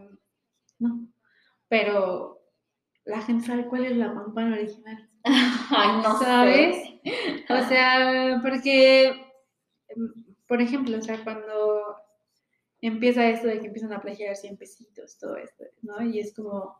[0.79, 1.09] no,
[1.69, 2.43] pero
[3.05, 5.11] la gente sabe cuál es la pampana original,
[5.71, 6.77] Ay, no ¿Sabes?
[6.77, 7.53] sé.
[7.53, 9.27] o sea, porque,
[10.47, 11.97] por ejemplo, o sea, cuando
[12.81, 16.03] empieza esto de que empiezan a plagiar 100 pesitos, todo esto, ¿no?
[16.03, 16.77] Y es como,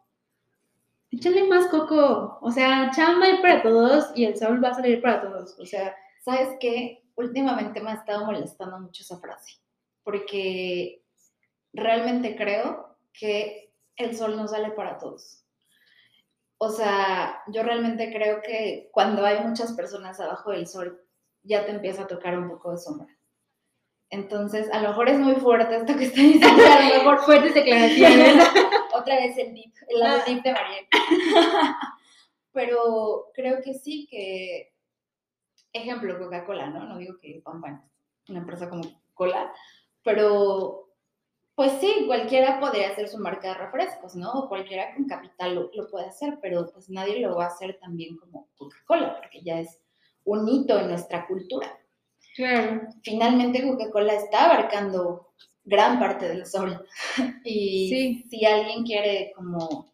[1.11, 5.01] échale más coco, o sea, chamba hay para todos y el sol va a salir
[5.01, 5.95] para todos, o sea,
[6.25, 7.05] ¿Sabes qué?
[7.17, 9.59] Últimamente me ha estado molestando mucho esa frase,
[10.03, 11.03] porque
[11.75, 15.44] realmente creo que el sol no sale para todos.
[16.65, 20.99] O sea, yo realmente creo que cuando hay muchas personas abajo del sol,
[21.43, 23.15] ya te empieza a tocar un poco de sombra.
[24.09, 27.53] Entonces, a lo mejor es muy fuerte esto que estoy diciendo, a lo mejor fuertes
[27.53, 28.49] declaraciones.
[28.95, 30.87] otra vez el dip, el lado dip de Mariel.
[32.53, 34.73] Pero creo que sí, que,
[35.71, 36.87] ejemplo, Coca-Cola, ¿no?
[36.87, 37.85] No digo que Pampan,
[38.31, 39.53] una empresa como Coca-Cola,
[40.03, 40.84] pero
[41.55, 44.31] pues sí, cualquiera podría hacer su marca de refrescos, ¿no?
[44.33, 47.79] O cualquiera con capital lo, lo puede hacer, pero pues nadie lo va a hacer
[47.81, 49.81] también como Coca-Cola, porque ya es
[50.25, 51.79] un hito en nuestra cultura.
[52.35, 55.29] Claro, Finalmente Coca-Cola está abarcando
[55.65, 56.85] gran parte del sol.
[57.45, 58.25] Y Sí.
[58.29, 59.93] si alguien quiere como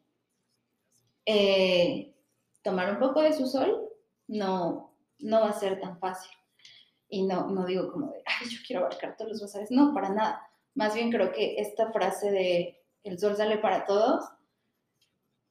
[1.27, 2.15] eh,
[2.63, 3.89] tomar un poco de su sol,
[4.29, 6.31] no, no va a ser tan fácil.
[7.09, 9.71] Y no, no digo como de, ay, yo quiero abarcar todos los bazares.
[9.71, 10.50] No, para nada.
[10.75, 14.25] Más bien creo que esta frase de el sol sale para todos,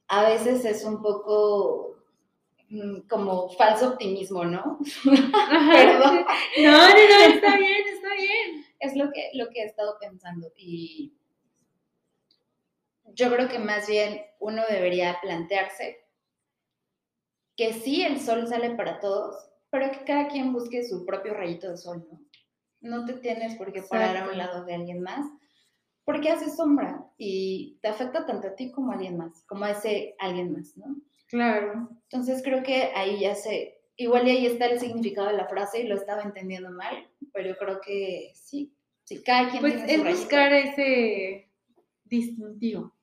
[0.07, 1.97] a veces es un poco
[2.69, 4.79] mm, como falso optimismo, ¿no?
[5.03, 6.25] Perdón.
[6.57, 8.65] No, no, no, está bien, está bien.
[8.79, 11.13] Es lo que, lo que he estado pensando y
[13.13, 16.05] yo creo que más bien uno debería plantearse
[17.59, 21.69] que sí, el sol sale para todos, pero que cada quien busque su propio rayito
[21.69, 22.21] de sol, ¿no?
[22.81, 25.25] No te tienes por qué parar a un lado de alguien más,
[26.05, 29.71] porque hace sombra y te afecta tanto a ti como a alguien más, como a
[29.71, 30.95] ese alguien más, ¿no?
[31.27, 31.89] Claro.
[32.09, 35.81] Entonces creo que ahí ya sé, igual y ahí está el significado de la frase
[35.81, 38.73] y lo estaba entendiendo mal, pero yo creo que sí,
[39.03, 40.19] sí, cada quien Pues tiene su es rayito.
[40.21, 41.49] buscar ese
[42.05, 42.93] distintivo.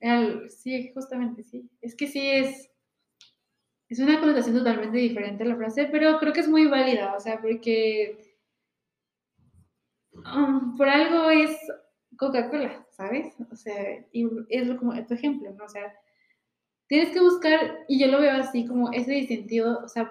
[0.00, 1.68] El- sí, justamente sí.
[1.80, 2.68] Es que sí es.
[3.88, 7.20] Es una connotación totalmente diferente a la frase, pero creo que es muy válida, o
[7.20, 8.31] sea, porque
[10.34, 11.56] um, por algo es
[12.16, 13.34] Coca-Cola, ¿sabes?
[13.50, 15.64] O sea, y es lo- como tu ejemplo, ¿no?
[15.64, 15.92] O sea,
[16.88, 20.10] tienes que buscar, y yo lo veo así como ese distintivo, o sea,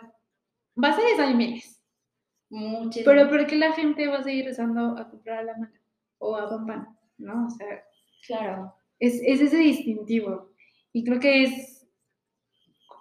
[0.75, 1.81] vas a miles,
[2.49, 3.05] Muchísimo.
[3.05, 5.73] pero ¿por qué la gente va a seguir rezando a comprar a la mano
[6.17, 7.47] o a pan, ¿no?
[7.47, 7.83] O sea,
[8.27, 8.73] Claro.
[8.99, 10.51] es, es ese distintivo.
[10.93, 11.87] Y creo que es,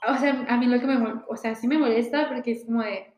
[0.08, 0.96] o sea, a mí lo que me,
[1.28, 3.12] o sea, sí me molesta porque es como de,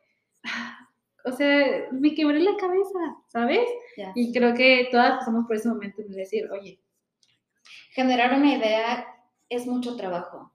[0.44, 0.81] ah,
[1.24, 3.68] o sea, me quebré la cabeza, ¿sabes?
[4.14, 6.82] Y creo que todas pasamos por ese momento de decir, oye,
[7.94, 9.06] Generar una idea
[9.50, 10.50] es mucho trabajo.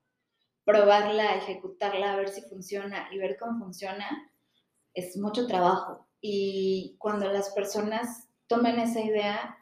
[0.66, 4.32] Probarla, ejecutarla, ver si funciona y ver cómo funciona
[4.96, 6.08] es mucho trabajo.
[6.20, 9.56] Y cuando las personas toman esa idea,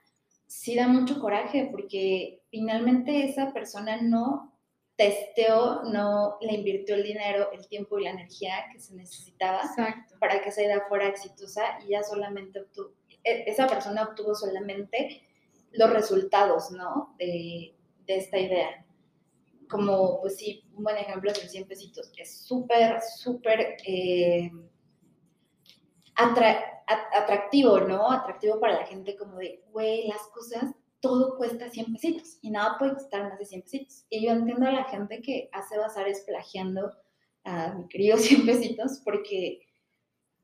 [0.48, 4.55] sí da mucho coraje porque finalmente esa persona no
[4.98, 10.16] testeó, no le invirtió el dinero, el tiempo y la energía que se necesitaba exacto.
[10.20, 12.92] para que esa idea fuera exitosa y ya solamente obtuvo,
[13.24, 15.22] e- esa persona obtuvo solamente
[15.74, 17.14] los resultados, ¿no?
[17.18, 18.86] De, de esta idea.
[19.70, 22.12] Como, pues sí, un buen ejemplo es el 100 pesitos.
[22.18, 24.50] Es súper, súper eh,
[26.16, 28.12] atra- atractivo, ¿no?
[28.12, 30.74] Atractivo para la gente como de, güey, las cosas,
[31.06, 34.06] todo cuesta 100 pesitos y nada puede costar más de 100 pesitos.
[34.10, 36.92] Y yo entiendo a la gente que hace bazares plagiando
[37.44, 39.60] a mi querido 100 pesitos porque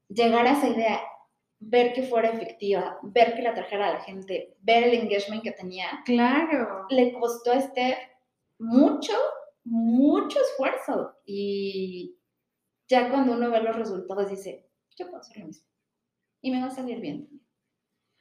[0.07, 0.99] llegar a esa idea,
[1.59, 5.51] ver que fuera efectiva, ver que la trajera a la gente, ver el engagement que
[5.51, 6.85] tenía, Claro.
[6.89, 7.97] le costó a Steph
[8.59, 9.13] mucho,
[9.63, 11.15] mucho esfuerzo.
[11.25, 12.17] Y
[12.88, 15.65] ya cuando uno ve los resultados dice, yo puedo hacer lo mismo.
[16.41, 17.29] Y me va a salir bien.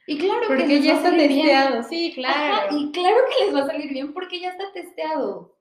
[0.07, 1.41] Y claro que Porque les ya va está salir bien.
[1.45, 2.77] testeado, sí, Ajá, claro.
[2.77, 5.55] y claro que les va a salir bien porque ya está testeado.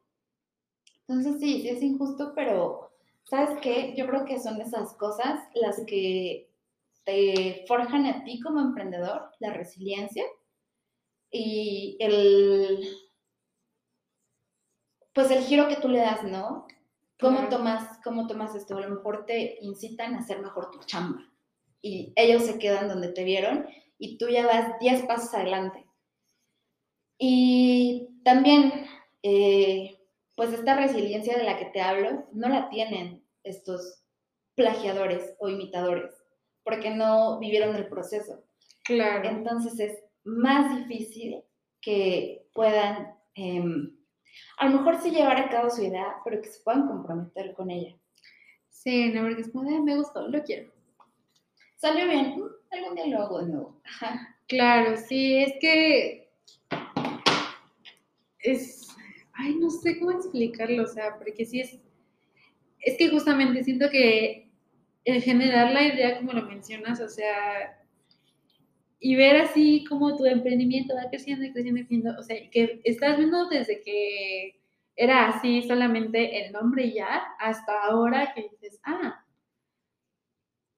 [1.09, 2.91] Entonces sí, sí es injusto, pero
[3.25, 3.95] ¿sabes qué?
[3.97, 6.51] Yo creo que son esas cosas las que
[7.05, 10.25] te forjan a ti como emprendedor, la resiliencia
[11.31, 12.81] y el,
[15.15, 16.67] pues el giro que tú le das, ¿no?
[17.21, 17.51] ¿Cómo Claro.
[17.57, 18.77] tomas, ¿Cómo tomas esto?
[18.77, 21.21] A lo mejor te incitan a hacer mejor tu chamba
[21.83, 23.67] y ellos se quedan donde te vieron
[24.01, 25.87] y tú ya vas 10 pasos adelante.
[27.19, 28.87] Y también,
[29.23, 29.99] eh,
[30.35, 34.03] pues esta resiliencia de la que te hablo, no la tienen estos
[34.55, 36.13] plagiadores o imitadores,
[36.65, 38.43] porque no vivieron el proceso.
[38.85, 39.29] Claro.
[39.29, 41.45] Entonces es más difícil
[41.83, 43.97] que puedan, em,
[44.57, 47.71] a lo mejor sí llevar a cabo su idea, pero que se puedan comprometer con
[47.71, 47.95] ella.
[48.71, 50.73] Sí, no, porque es como, me gustó, lo quiero.
[51.77, 53.81] Salió bien, algún día lo hago nuevo.
[53.85, 54.37] Ajá.
[54.49, 56.29] Claro, sí, es que
[58.43, 58.89] es,
[59.33, 61.79] ay, no sé cómo explicarlo, o sea, porque sí es,
[62.81, 64.51] es que justamente siento que
[65.05, 67.79] el generar la idea, como lo mencionas, o sea,
[68.99, 72.81] y ver así como tu emprendimiento va creciendo y creciendo y creciendo, o sea, que
[72.85, 74.61] estás viendo desde que
[74.97, 79.25] era así solamente el nombre ya, hasta ahora que dices, ah,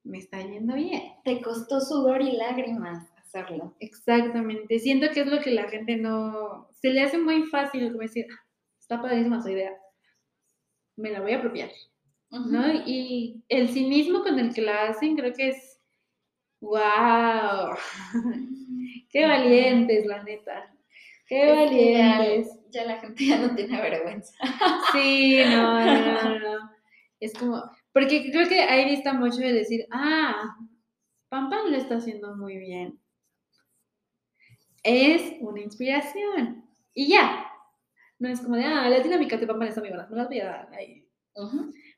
[0.05, 1.03] me está yendo bien.
[1.25, 3.75] Te costó sudor y lágrimas hacerlo.
[3.81, 8.03] Exactamente, siento que es lo que la gente no, se le hace muy fácil como
[8.03, 8.45] decir, "Ah,
[8.79, 9.73] está padrísima su idea,
[10.97, 11.71] me la voy a apropiar,
[12.31, 12.73] ¿no?
[12.87, 15.81] Y el cinismo con el que la hacen creo que es,
[16.61, 17.75] wow,
[19.11, 20.75] qué valientes, la neta,
[21.27, 22.59] qué Es que ya- valientes.
[22.71, 24.33] Ya, la gente ya no tiene vergüenza.
[24.93, 26.71] Sí, no, no, no, no.
[27.21, 27.63] Es como,
[27.93, 30.57] porque creo que ahí dista mucho de decir, ah,
[31.29, 33.01] Pam Pam lo está haciendo muy bien.
[34.83, 36.65] Es una inspiración.
[36.95, 37.47] Y ya.
[38.19, 40.29] No es como de, ah, las dinámicas de Pam Pam están muy buenas, no las
[40.29, 41.03] voy a dar ahí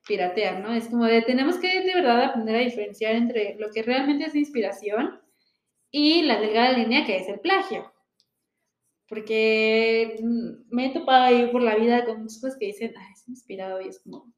[0.07, 0.73] piratear, ¿no?
[0.75, 4.35] Es como de, tenemos que de verdad aprender a diferenciar entre lo que realmente es
[4.35, 5.21] inspiración
[5.91, 7.93] y la delgada línea que es el plagio.
[9.09, 13.09] Porque mm, me he topado ahí por la vida con muchas cosas que dicen, ah,
[13.13, 14.33] es inspirado y es como,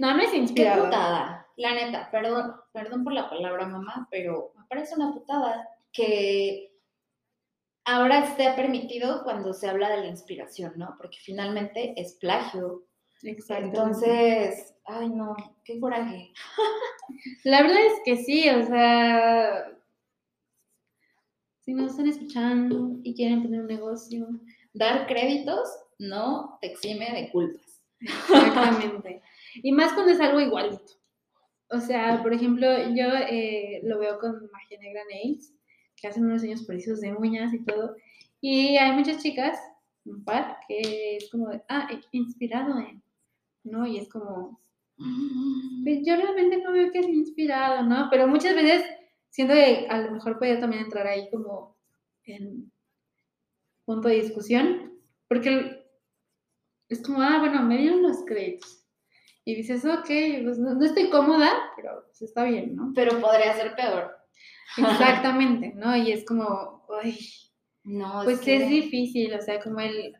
[0.00, 0.86] No, no es Qué inspirador.
[0.86, 6.72] putada, la neta, perdón, perdón por la palabra mamá, pero me parece una putada que
[7.84, 10.94] ahora esté permitido cuando se habla de la inspiración, ¿no?
[10.96, 12.86] Porque finalmente es plagio.
[13.22, 13.76] Exactamente.
[13.76, 16.32] Entonces, ay no, qué coraje.
[17.44, 19.70] La verdad es que sí, o sea,
[21.60, 24.26] si nos están escuchando y quieren tener un negocio,
[24.72, 25.68] Dar créditos
[25.98, 27.82] no te exime de culpas.
[28.00, 29.20] exactamente.
[29.54, 31.00] Y más cuando es algo igualito.
[31.70, 35.54] O sea, por ejemplo, yo eh, lo veo con Magia Negra Nails,
[35.96, 37.94] que hacen unos diseños preciosos de uñas y todo.
[38.40, 39.58] Y hay muchas chicas,
[40.04, 43.02] un par, que es como, de, ah, eh, inspirado en,
[43.64, 43.86] ¿no?
[43.86, 44.60] Y es como,
[45.84, 48.08] Pues yo realmente no veo que es inspirado, ¿no?
[48.10, 48.84] Pero muchas veces
[49.30, 51.76] siento que a lo mejor puede también entrar ahí como
[52.24, 52.70] en
[53.84, 54.92] punto de discusión,
[55.28, 55.84] porque
[56.88, 58.79] es como, ah, bueno, me dieron los créditos.
[59.44, 60.06] Y dices, ok,
[60.44, 62.92] pues no, no estoy cómoda, pero pues está bien, ¿no?
[62.94, 64.16] Pero podría ser peor.
[64.76, 65.96] Exactamente, ¿no?
[65.96, 67.18] Y es como, ay,
[67.82, 70.16] No, pues es que es difícil, o sea, como el...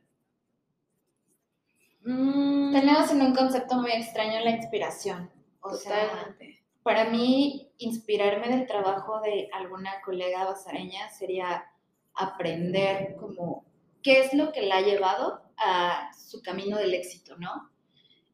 [2.02, 5.30] Mm, tenemos en un concepto muy extraño la inspiración.
[5.60, 6.64] O sea, totalmente.
[6.82, 11.66] Para mí, inspirarme del trabajo de alguna colega basareña sería
[12.14, 13.66] aprender como
[14.02, 17.70] qué es lo que la ha llevado a su camino del éxito, ¿no?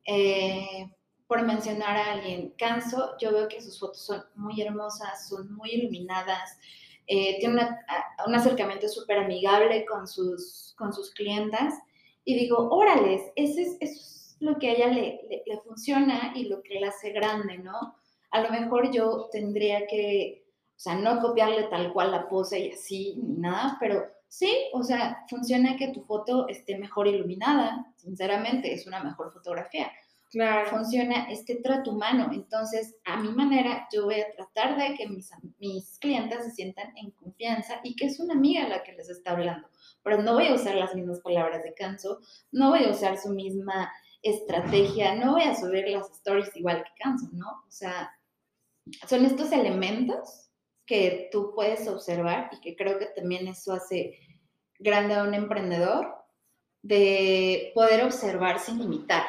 [0.07, 0.89] Eh,
[1.27, 5.71] por mencionar a alguien, Canso, yo veo que sus fotos son muy hermosas, son muy
[5.73, 6.57] iluminadas,
[7.09, 7.85] eh, tiene una-
[8.27, 11.75] un acercamiento súper amigable con sus, con sus clientas
[12.25, 16.33] y digo, órales, ese es, eso es lo que a ella le, le- le funciona
[16.37, 17.97] y lo que la hace grande, ¿no?
[18.31, 20.45] A lo mejor yo tendría que,
[20.77, 24.05] o sea, no copiarle tal cual la pose y así, ni nada, pero
[24.37, 29.91] sí, o sea, funciona que tu foto esté mejor iluminada, sinceramente, es una mejor fotografía
[30.31, 30.69] Claro.
[30.69, 32.29] funciona este trato humano.
[32.33, 36.97] Entonces, a mi manera, yo voy a tratar de que mis, mis clientes se sientan
[36.97, 39.69] en confianza y que es una amiga la que les está hablando.
[40.03, 43.31] Pero no voy a usar las mismas palabras de Canso, no voy a usar su
[43.31, 43.91] misma
[44.23, 47.47] estrategia, no voy a subir las stories igual que Canso, ¿no?
[47.49, 48.11] O sea,
[49.09, 50.51] son estos elementos
[50.87, 54.19] que tú puedes observar y que creo que también eso hace
[54.79, 56.15] grande a un emprendedor
[56.83, 59.25] de poder observar sin imitar.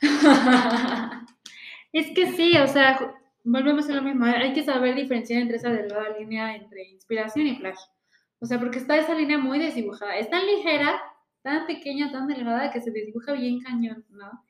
[1.92, 2.98] Es que sí, o sea,
[3.44, 4.24] volvemos a lo mismo.
[4.24, 7.84] Hay que saber diferenciar entre esa delgada línea entre inspiración y plagio.
[8.40, 10.16] O sea, porque está esa línea muy desdibujada.
[10.16, 11.00] Es tan ligera,
[11.42, 14.42] tan pequeña, tan delgada que se desdibuja bien cañón, ¿no?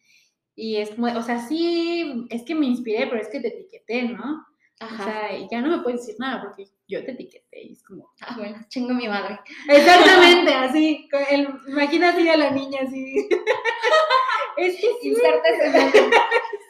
[0.55, 4.03] Y es como, o sea, sí, es que me inspiré, pero es que te etiqueté,
[4.05, 4.47] ¿no?
[4.85, 8.11] O sea, ya no me puedes decir nada porque yo te etiqueté y es como,
[8.21, 9.39] Ah, bueno, chingo mi madre.
[9.69, 13.15] exactamente, así, el, imagina así a la niña así.
[14.57, 16.11] es que sí, ese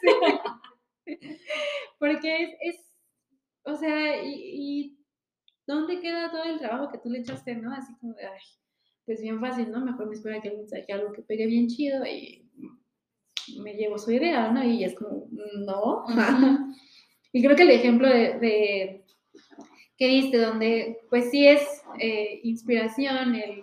[1.99, 2.97] Porque es, es
[3.65, 4.97] o sea, y, y
[5.65, 7.73] ¿dónde queda todo el trabajo que tú le echaste, no?
[7.73, 8.41] Así como de, ay,
[9.05, 9.83] pues bien fácil, ¿no?
[9.83, 12.49] Mejor me espera que alguien saque algo que pegue bien chido y
[13.61, 14.63] me llevo su idea, ¿no?
[14.63, 16.05] Y es como, no.
[17.33, 19.05] Y creo que el ejemplo de, de
[19.97, 21.61] que diste, donde pues sí es
[21.99, 23.61] eh, inspiración, el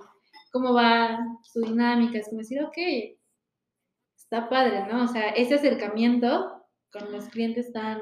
[0.53, 2.77] cómo va su dinámica, es como decir, ok,
[4.17, 5.05] está padre, ¿no?
[5.05, 8.01] O sea, ese acercamiento con los clientes tan,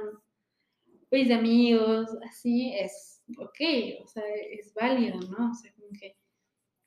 [1.10, 3.60] pues, de amigos, así, es ok,
[4.02, 5.50] o sea, es válido, ¿no?
[5.50, 6.16] O sea, como que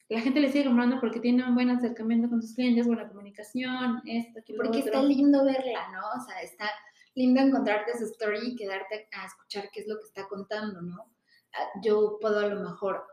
[0.10, 4.02] la gente le sigue comprando porque tiene un buen acercamiento con sus clientes, buena comunicación,
[4.06, 4.92] esto, que lo Porque otro.
[4.92, 6.22] está lindo verla, ¿no?
[6.22, 6.70] O sea, está
[7.16, 11.14] lindo encontrarte esa story y quedarte a escuchar qué es lo que está contando, ¿no?
[11.54, 13.06] Ah, Yo puedo a lo mejor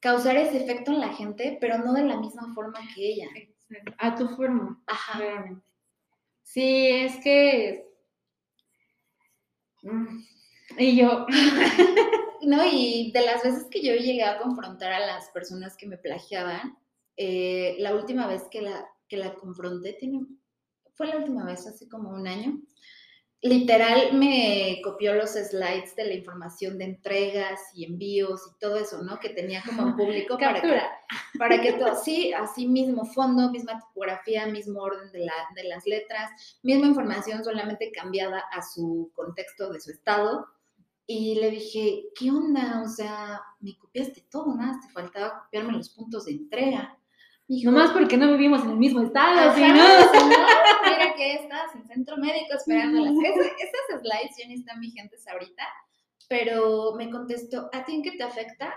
[0.00, 3.26] causar ese efecto en la gente, pero no de la misma forma que ella.
[3.34, 5.18] Exacto, A tu forma, Ajá.
[5.18, 5.66] realmente.
[6.42, 7.88] Sí, es que...
[9.82, 10.20] Mm,
[10.78, 11.26] Y yo,
[12.42, 15.96] No, y de las veces que yo llegué a confrontar a las personas que me
[15.96, 16.76] plagiaban,
[17.16, 20.26] eh, la última vez que la, que la confronté, tiene,
[20.94, 22.60] fue la última vez, hace como un año,
[23.44, 29.02] literal me copió los slides de la información de entregas y envíos y todo eso,
[29.02, 29.20] ¿no?
[29.20, 30.80] Que tenía como en público para que,
[31.38, 35.86] para que todo, sí, así mismo fondo, misma tipografía, mismo orden de, la, de las
[35.86, 40.46] letras, misma información solamente cambiada a su contexto de su estado.
[41.06, 42.82] Y le dije, ¿qué onda?
[42.82, 46.96] O sea, me copiaste todo, nada, te faltaba copiarme los puntos de entrega.
[47.46, 49.74] Dijo, Nomás porque no vivimos en el mismo estado, ¿sí, no?
[49.74, 50.73] no,
[51.16, 53.12] que estás en centro médico esperándolas.
[53.12, 55.66] Es- esas slides ya ni están vigentes ahorita,
[56.28, 58.74] pero me contestó, ¿a ti en qué te afecta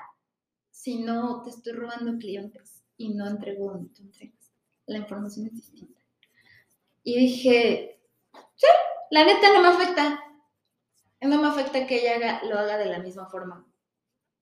[0.71, 4.51] si no te estoy robando clientes y no entrego donde tú entregas?
[4.85, 6.01] La información es distinta.
[7.03, 7.93] Y dije,
[9.09, 10.21] La neta no me afecta.
[11.21, 13.65] No me afecta que ella haga- lo haga de la misma forma.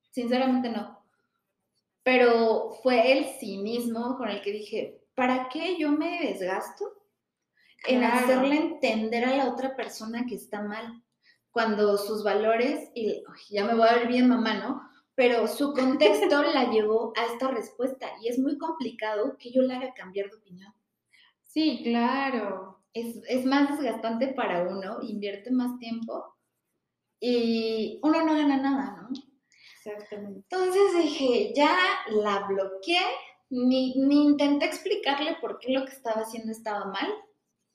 [0.10, 1.06] Sinceramente no.
[2.04, 6.86] Pero fue el sí mismo con el que dije, ¿para qué yo me desgasto
[7.88, 8.16] en Claro.
[8.26, 11.04] hacerle entender a la otra persona que está mal?
[11.52, 14.82] Cuando sus valores, y ya me voy a ver bien mamá, ¿no?
[15.16, 19.76] Pero su contexto la llevó a esta respuesta y es muy complicado que yo le
[19.76, 20.74] haga cambiar de opinión.
[21.44, 22.84] Sí, claro.
[22.94, 26.36] es, es más desgastante para uno, invierte más tiempo
[27.20, 29.10] y uno no gana nada, ¿no?
[29.78, 30.40] Exactamente.
[30.50, 31.78] Entonces dije, ya
[32.10, 33.00] la bloqueé,
[33.50, 37.08] ni, ni intenté explicarle por qué lo que estaba haciendo estaba mal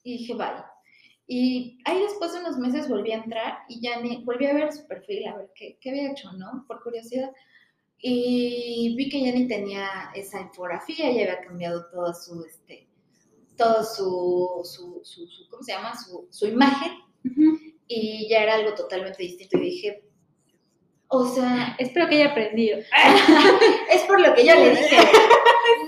[0.02, 0.64] y dije, bye.
[1.26, 4.72] Y ahí después de unos meses volví a entrar y ya ni, volví a ver
[4.72, 6.64] su perfil, a ver qué, qué había hecho, ¿no?
[6.66, 7.30] Por curiosidad.
[7.98, 12.88] Y vi que ya ni tenía esa infografía, ya había cambiado todo su, este,
[13.56, 15.94] todo su, su, su, su- ¿cómo se llama?
[15.96, 16.92] Su, su imagen
[17.86, 20.02] y ya era algo totalmente distinto y dije,
[21.12, 22.78] o sea, Espero que haya aprendido.
[23.90, 24.96] es por lo que yo le dije.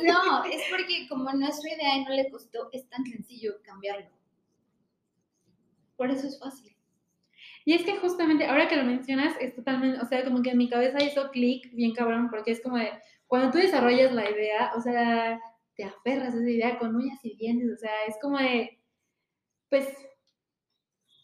[0.04, 3.54] No, es porque como no es su idea y no le costó, es tan sencillo
[3.62, 4.10] cambiarlo.
[5.96, 6.76] Por eso es fácil.
[7.64, 10.58] Y es que justamente, ahora que lo mencionas, es totalmente, o sea, como que en
[10.58, 12.90] mi cabeza hizo clic bien cabrón, porque es como de,
[13.26, 15.40] cuando tú desarrollas la idea, o sea,
[15.76, 18.80] te aferras a esa idea con uñas y dientes, o sea, es como de,
[19.68, 19.88] pues,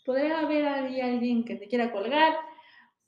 [0.05, 2.37] podría haber ahí alguien que te quiera colgar,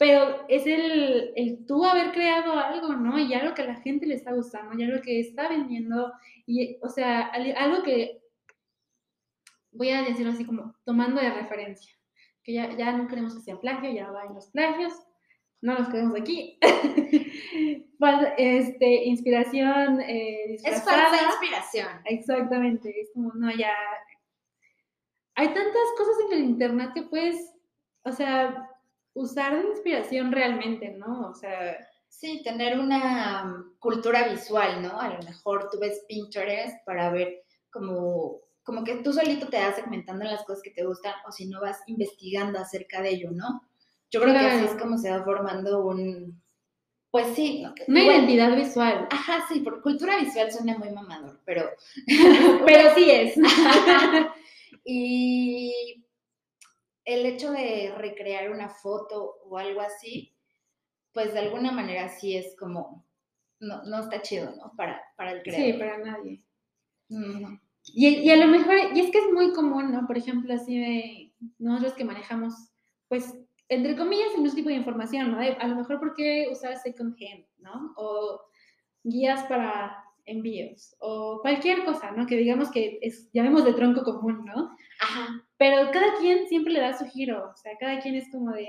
[0.00, 3.18] pero es el, el tú haber creado algo, ¿no?
[3.18, 6.10] Y algo que a la gente le está gustando, y algo que está vendiendo,
[6.46, 8.22] y, o sea, al- algo que,
[9.72, 11.92] voy a decirlo así como, tomando de referencia
[12.42, 14.94] que ya, ya no queremos que sea plagio, ya van los plagios,
[15.60, 16.58] no los queremos aquí.
[18.38, 21.88] Este, inspiración eh, Es falsa inspiración.
[22.06, 23.74] Exactamente, es como, no, ya.
[25.34, 27.54] Hay tantas cosas en el internet que puedes,
[28.04, 28.69] o sea,
[29.14, 31.28] usar de inspiración realmente, ¿no?
[31.28, 31.76] O sea,
[32.10, 35.00] Sí, tener una um, cultura visual, ¿no?
[35.00, 39.76] A lo mejor tú ves Pinterest para ver como, como que tú solito te vas
[39.76, 43.30] segmentando en las cosas que te gustan o si no vas investigando acerca de ello,
[43.30, 43.62] ¿no?
[44.10, 46.42] Yo creo que así es como se va formando un,
[47.12, 47.72] pues sí, ¿no?
[47.86, 49.06] una identidad visual.
[49.10, 51.70] Ajá, sí, por cultura visual suena muy mamador, pero
[52.66, 53.34] Pero sí es.
[54.84, 55.99] y
[57.04, 60.34] el hecho de recrear una foto o algo así,
[61.12, 63.04] pues de alguna manera sí es como,
[63.58, 64.72] no, no está chido, ¿no?
[64.76, 65.66] Para, para el creador.
[65.66, 66.40] Sí, para nadie.
[67.92, 70.06] Y, y a lo mejor, y es que es muy común, ¿no?
[70.06, 72.54] Por ejemplo, así de nosotros que manejamos,
[73.08, 73.34] pues,
[73.68, 75.38] entre comillas, el mismo tipo de información, ¿no?
[75.38, 77.92] De, a lo mejor, ¿por qué usar second hand, ¿no?
[77.96, 78.42] O
[79.02, 82.26] guías para envíos, o cualquier cosa, ¿no?
[82.26, 84.76] Que digamos que es, llamemos de tronco común, ¿no?
[85.00, 88.52] Ajá, Pero cada quien siempre le da su giro, o sea, cada quien es como
[88.52, 88.66] de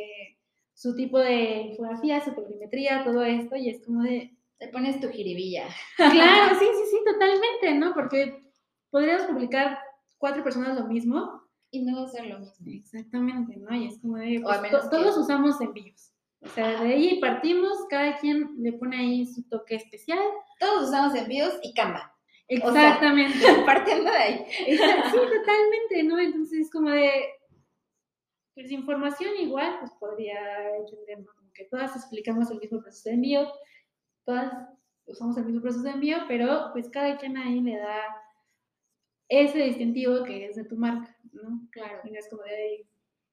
[0.73, 5.07] su tipo de infografía, su colorimetría, todo esto, y es como de, te pones tu
[5.07, 5.67] jiribilla.
[5.95, 7.93] Claro, sí, sí, sí, totalmente, ¿no?
[7.93, 8.43] Porque
[8.89, 9.79] podríamos publicar
[10.17, 11.39] cuatro personas lo mismo.
[11.73, 12.65] Y no va a ser lo mismo.
[12.69, 13.73] Exactamente, ¿no?
[13.73, 16.11] Y es como de, pues, to- que- todos usamos envíos.
[16.41, 16.83] O sea, Ajá.
[16.83, 20.19] de ahí partimos, cada quien le pone ahí su toque especial.
[20.59, 22.13] Todos usamos envíos y Canva.
[22.57, 23.37] Sea, Exactamente.
[23.65, 24.45] Partiendo de ahí.
[24.67, 26.19] Exacto, sí, totalmente, ¿no?
[26.19, 27.11] Entonces es como de,
[28.53, 31.33] pues información igual, pues podría entender, ¿no?
[31.33, 33.51] Como que todas explicamos el mismo proceso de envío,
[34.25, 34.53] todas
[35.05, 38.01] usamos el mismo proceso de envío, pero pues cada quien ahí le da
[39.29, 41.67] ese distintivo que es de tu marca, ¿no?
[41.71, 41.99] Claro.
[42.03, 42.85] Y no es como de ahí,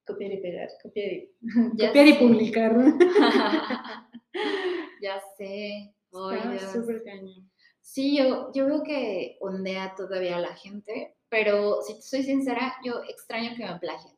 [0.05, 1.31] copiar y pegar, copiar y,
[1.87, 2.97] copiar y publicar, ¿no?
[5.01, 5.93] ya sé.
[6.11, 7.49] Ay, Está súper cañón.
[7.91, 13.01] Sí, yo, yo veo que ondea todavía la gente, pero si te soy sincera, yo
[13.07, 14.15] extraño que me plagien.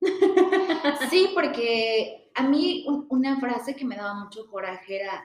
[1.10, 5.24] Sí, porque a mí un- una frase que me daba mucho coraje era,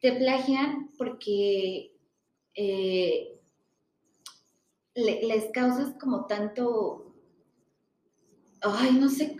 [0.00, 1.92] te plagian porque
[2.54, 3.40] eh,
[4.94, 7.12] le- les causas como tanto,
[8.62, 9.36] ay, no sé,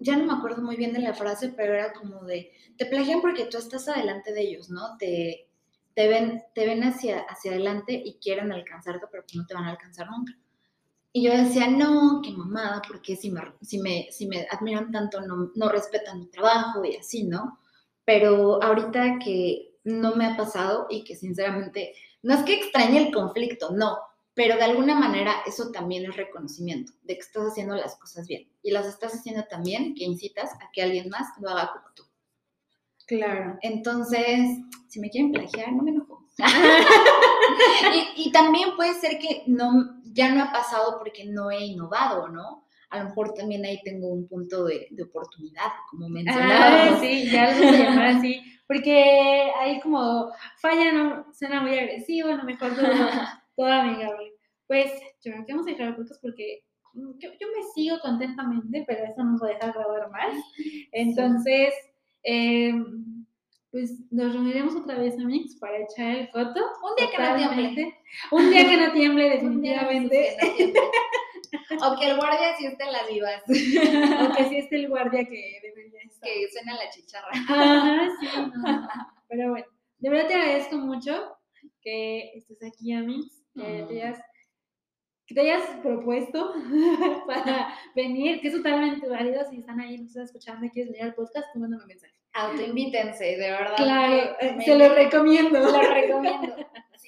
[0.00, 3.20] ya no me acuerdo muy bien de la frase, pero era como de, te plagian
[3.20, 4.96] porque tú estás adelante de ellos, ¿no?
[4.98, 5.48] Te,
[5.94, 9.64] te ven, te ven hacia, hacia adelante y quieren alcanzarte, pero pues no te van
[9.64, 10.32] a alcanzar nunca.
[11.12, 15.20] Y yo decía, no, qué mamada, porque si me, si me, si me admiran tanto,
[15.20, 17.60] no, no respetan mi trabajo y así, ¿no?
[18.04, 23.14] Pero ahorita que no me ha pasado y que sinceramente, no es que extrañe el
[23.14, 23.98] conflicto, no,
[24.34, 28.48] pero de alguna manera eso también es reconocimiento de que estás haciendo las cosas bien
[28.62, 32.04] y las estás haciendo también que incitas a que alguien más lo haga como tú.
[33.06, 33.58] Claro.
[33.62, 34.58] Entonces,
[34.88, 36.24] si me quieren plagiar, no me enojo.
[38.16, 42.28] y, y también puede ser que no, ya no ha pasado porque no he innovado,
[42.28, 42.64] ¿no?
[42.90, 47.00] a lo mejor también ahí tengo un punto de, de oportunidad, como Ah, mencionaba.
[47.00, 48.40] sí, ya algo se llama así.
[48.68, 52.86] Porque ahí como falla, no, suena muy agresivo, a lo mejor todo,
[53.56, 54.34] todo amigable.
[54.68, 54.92] Pues
[55.24, 56.60] yo creo que vamos a dejar el podcast porque
[56.94, 60.36] yo, yo me sigo contentamente, pero eso no va a dejar grabar más.
[60.92, 61.74] Entonces,
[62.24, 63.26] em,
[63.70, 66.60] pues nos reuniremos otra vez, amigos, para echar el foto.
[66.82, 67.98] Un día que no tiemble.
[68.30, 70.36] Un día que no tiemble, definitivamente.
[70.42, 70.80] no tiemble.
[71.82, 73.42] O que el guardia sí esté en las vivas.
[74.30, 76.28] O que sí esté el guardia que debería estar.
[76.28, 77.30] que suena la chicharra.
[77.32, 78.26] Ajá, sí,
[78.56, 78.88] no.
[79.28, 79.66] Pero bueno,
[79.98, 81.36] de verdad te agradezco mucho
[81.80, 84.20] que estés aquí, Amix, que, te hayas,
[85.26, 86.54] que te hayas propuesto
[87.26, 89.44] para venir, que es totalmente válido.
[89.50, 92.13] Si están ahí, nos están escuchando y quieres venir al podcast, tú mándame un mensaje.
[92.34, 93.76] Autoinvítense, de verdad.
[93.76, 95.58] Claro, me- se lo recomiendo.
[95.60, 96.56] lo recomiendo.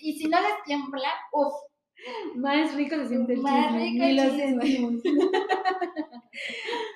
[0.00, 1.52] Y si no les tiembla, uff,
[2.36, 3.82] Más rico se siente el Más chisme.
[3.82, 5.00] rico el chisme.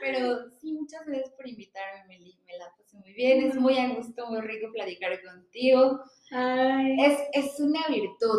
[0.01, 2.39] Pero sí, muchas gracias por invitarme, Meli.
[2.47, 3.44] Me la pasé muy bien.
[3.47, 6.01] Es muy a gusto, muy rico platicar contigo.
[6.31, 8.39] Ay, Es, es una virtud.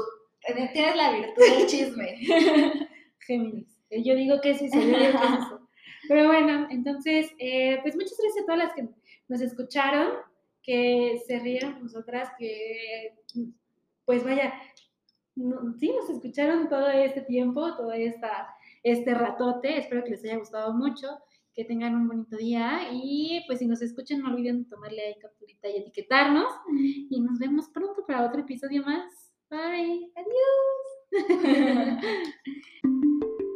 [0.74, 2.18] Tienes la virtud del chisme.
[3.28, 3.68] Géminis.
[3.90, 5.68] Yo digo que sí, soy yo digo que es eso.
[6.08, 8.88] Pero bueno, entonces, eh, pues muchas gracias a todas las que
[9.32, 10.10] nos escucharon,
[10.62, 13.16] que se rían nosotras, que
[14.04, 14.54] pues vaya,
[15.80, 18.54] sí, nos escucharon todo este tiempo, todo esta,
[18.84, 19.78] este ratote.
[19.78, 21.08] Espero que les haya gustado mucho,
[21.54, 25.70] que tengan un bonito día y pues si nos escuchan no olviden tomarle ahí capturita
[25.70, 26.52] y etiquetarnos.
[27.10, 29.32] Y nos vemos pronto para otro episodio más.
[29.50, 30.92] Bye, adiós.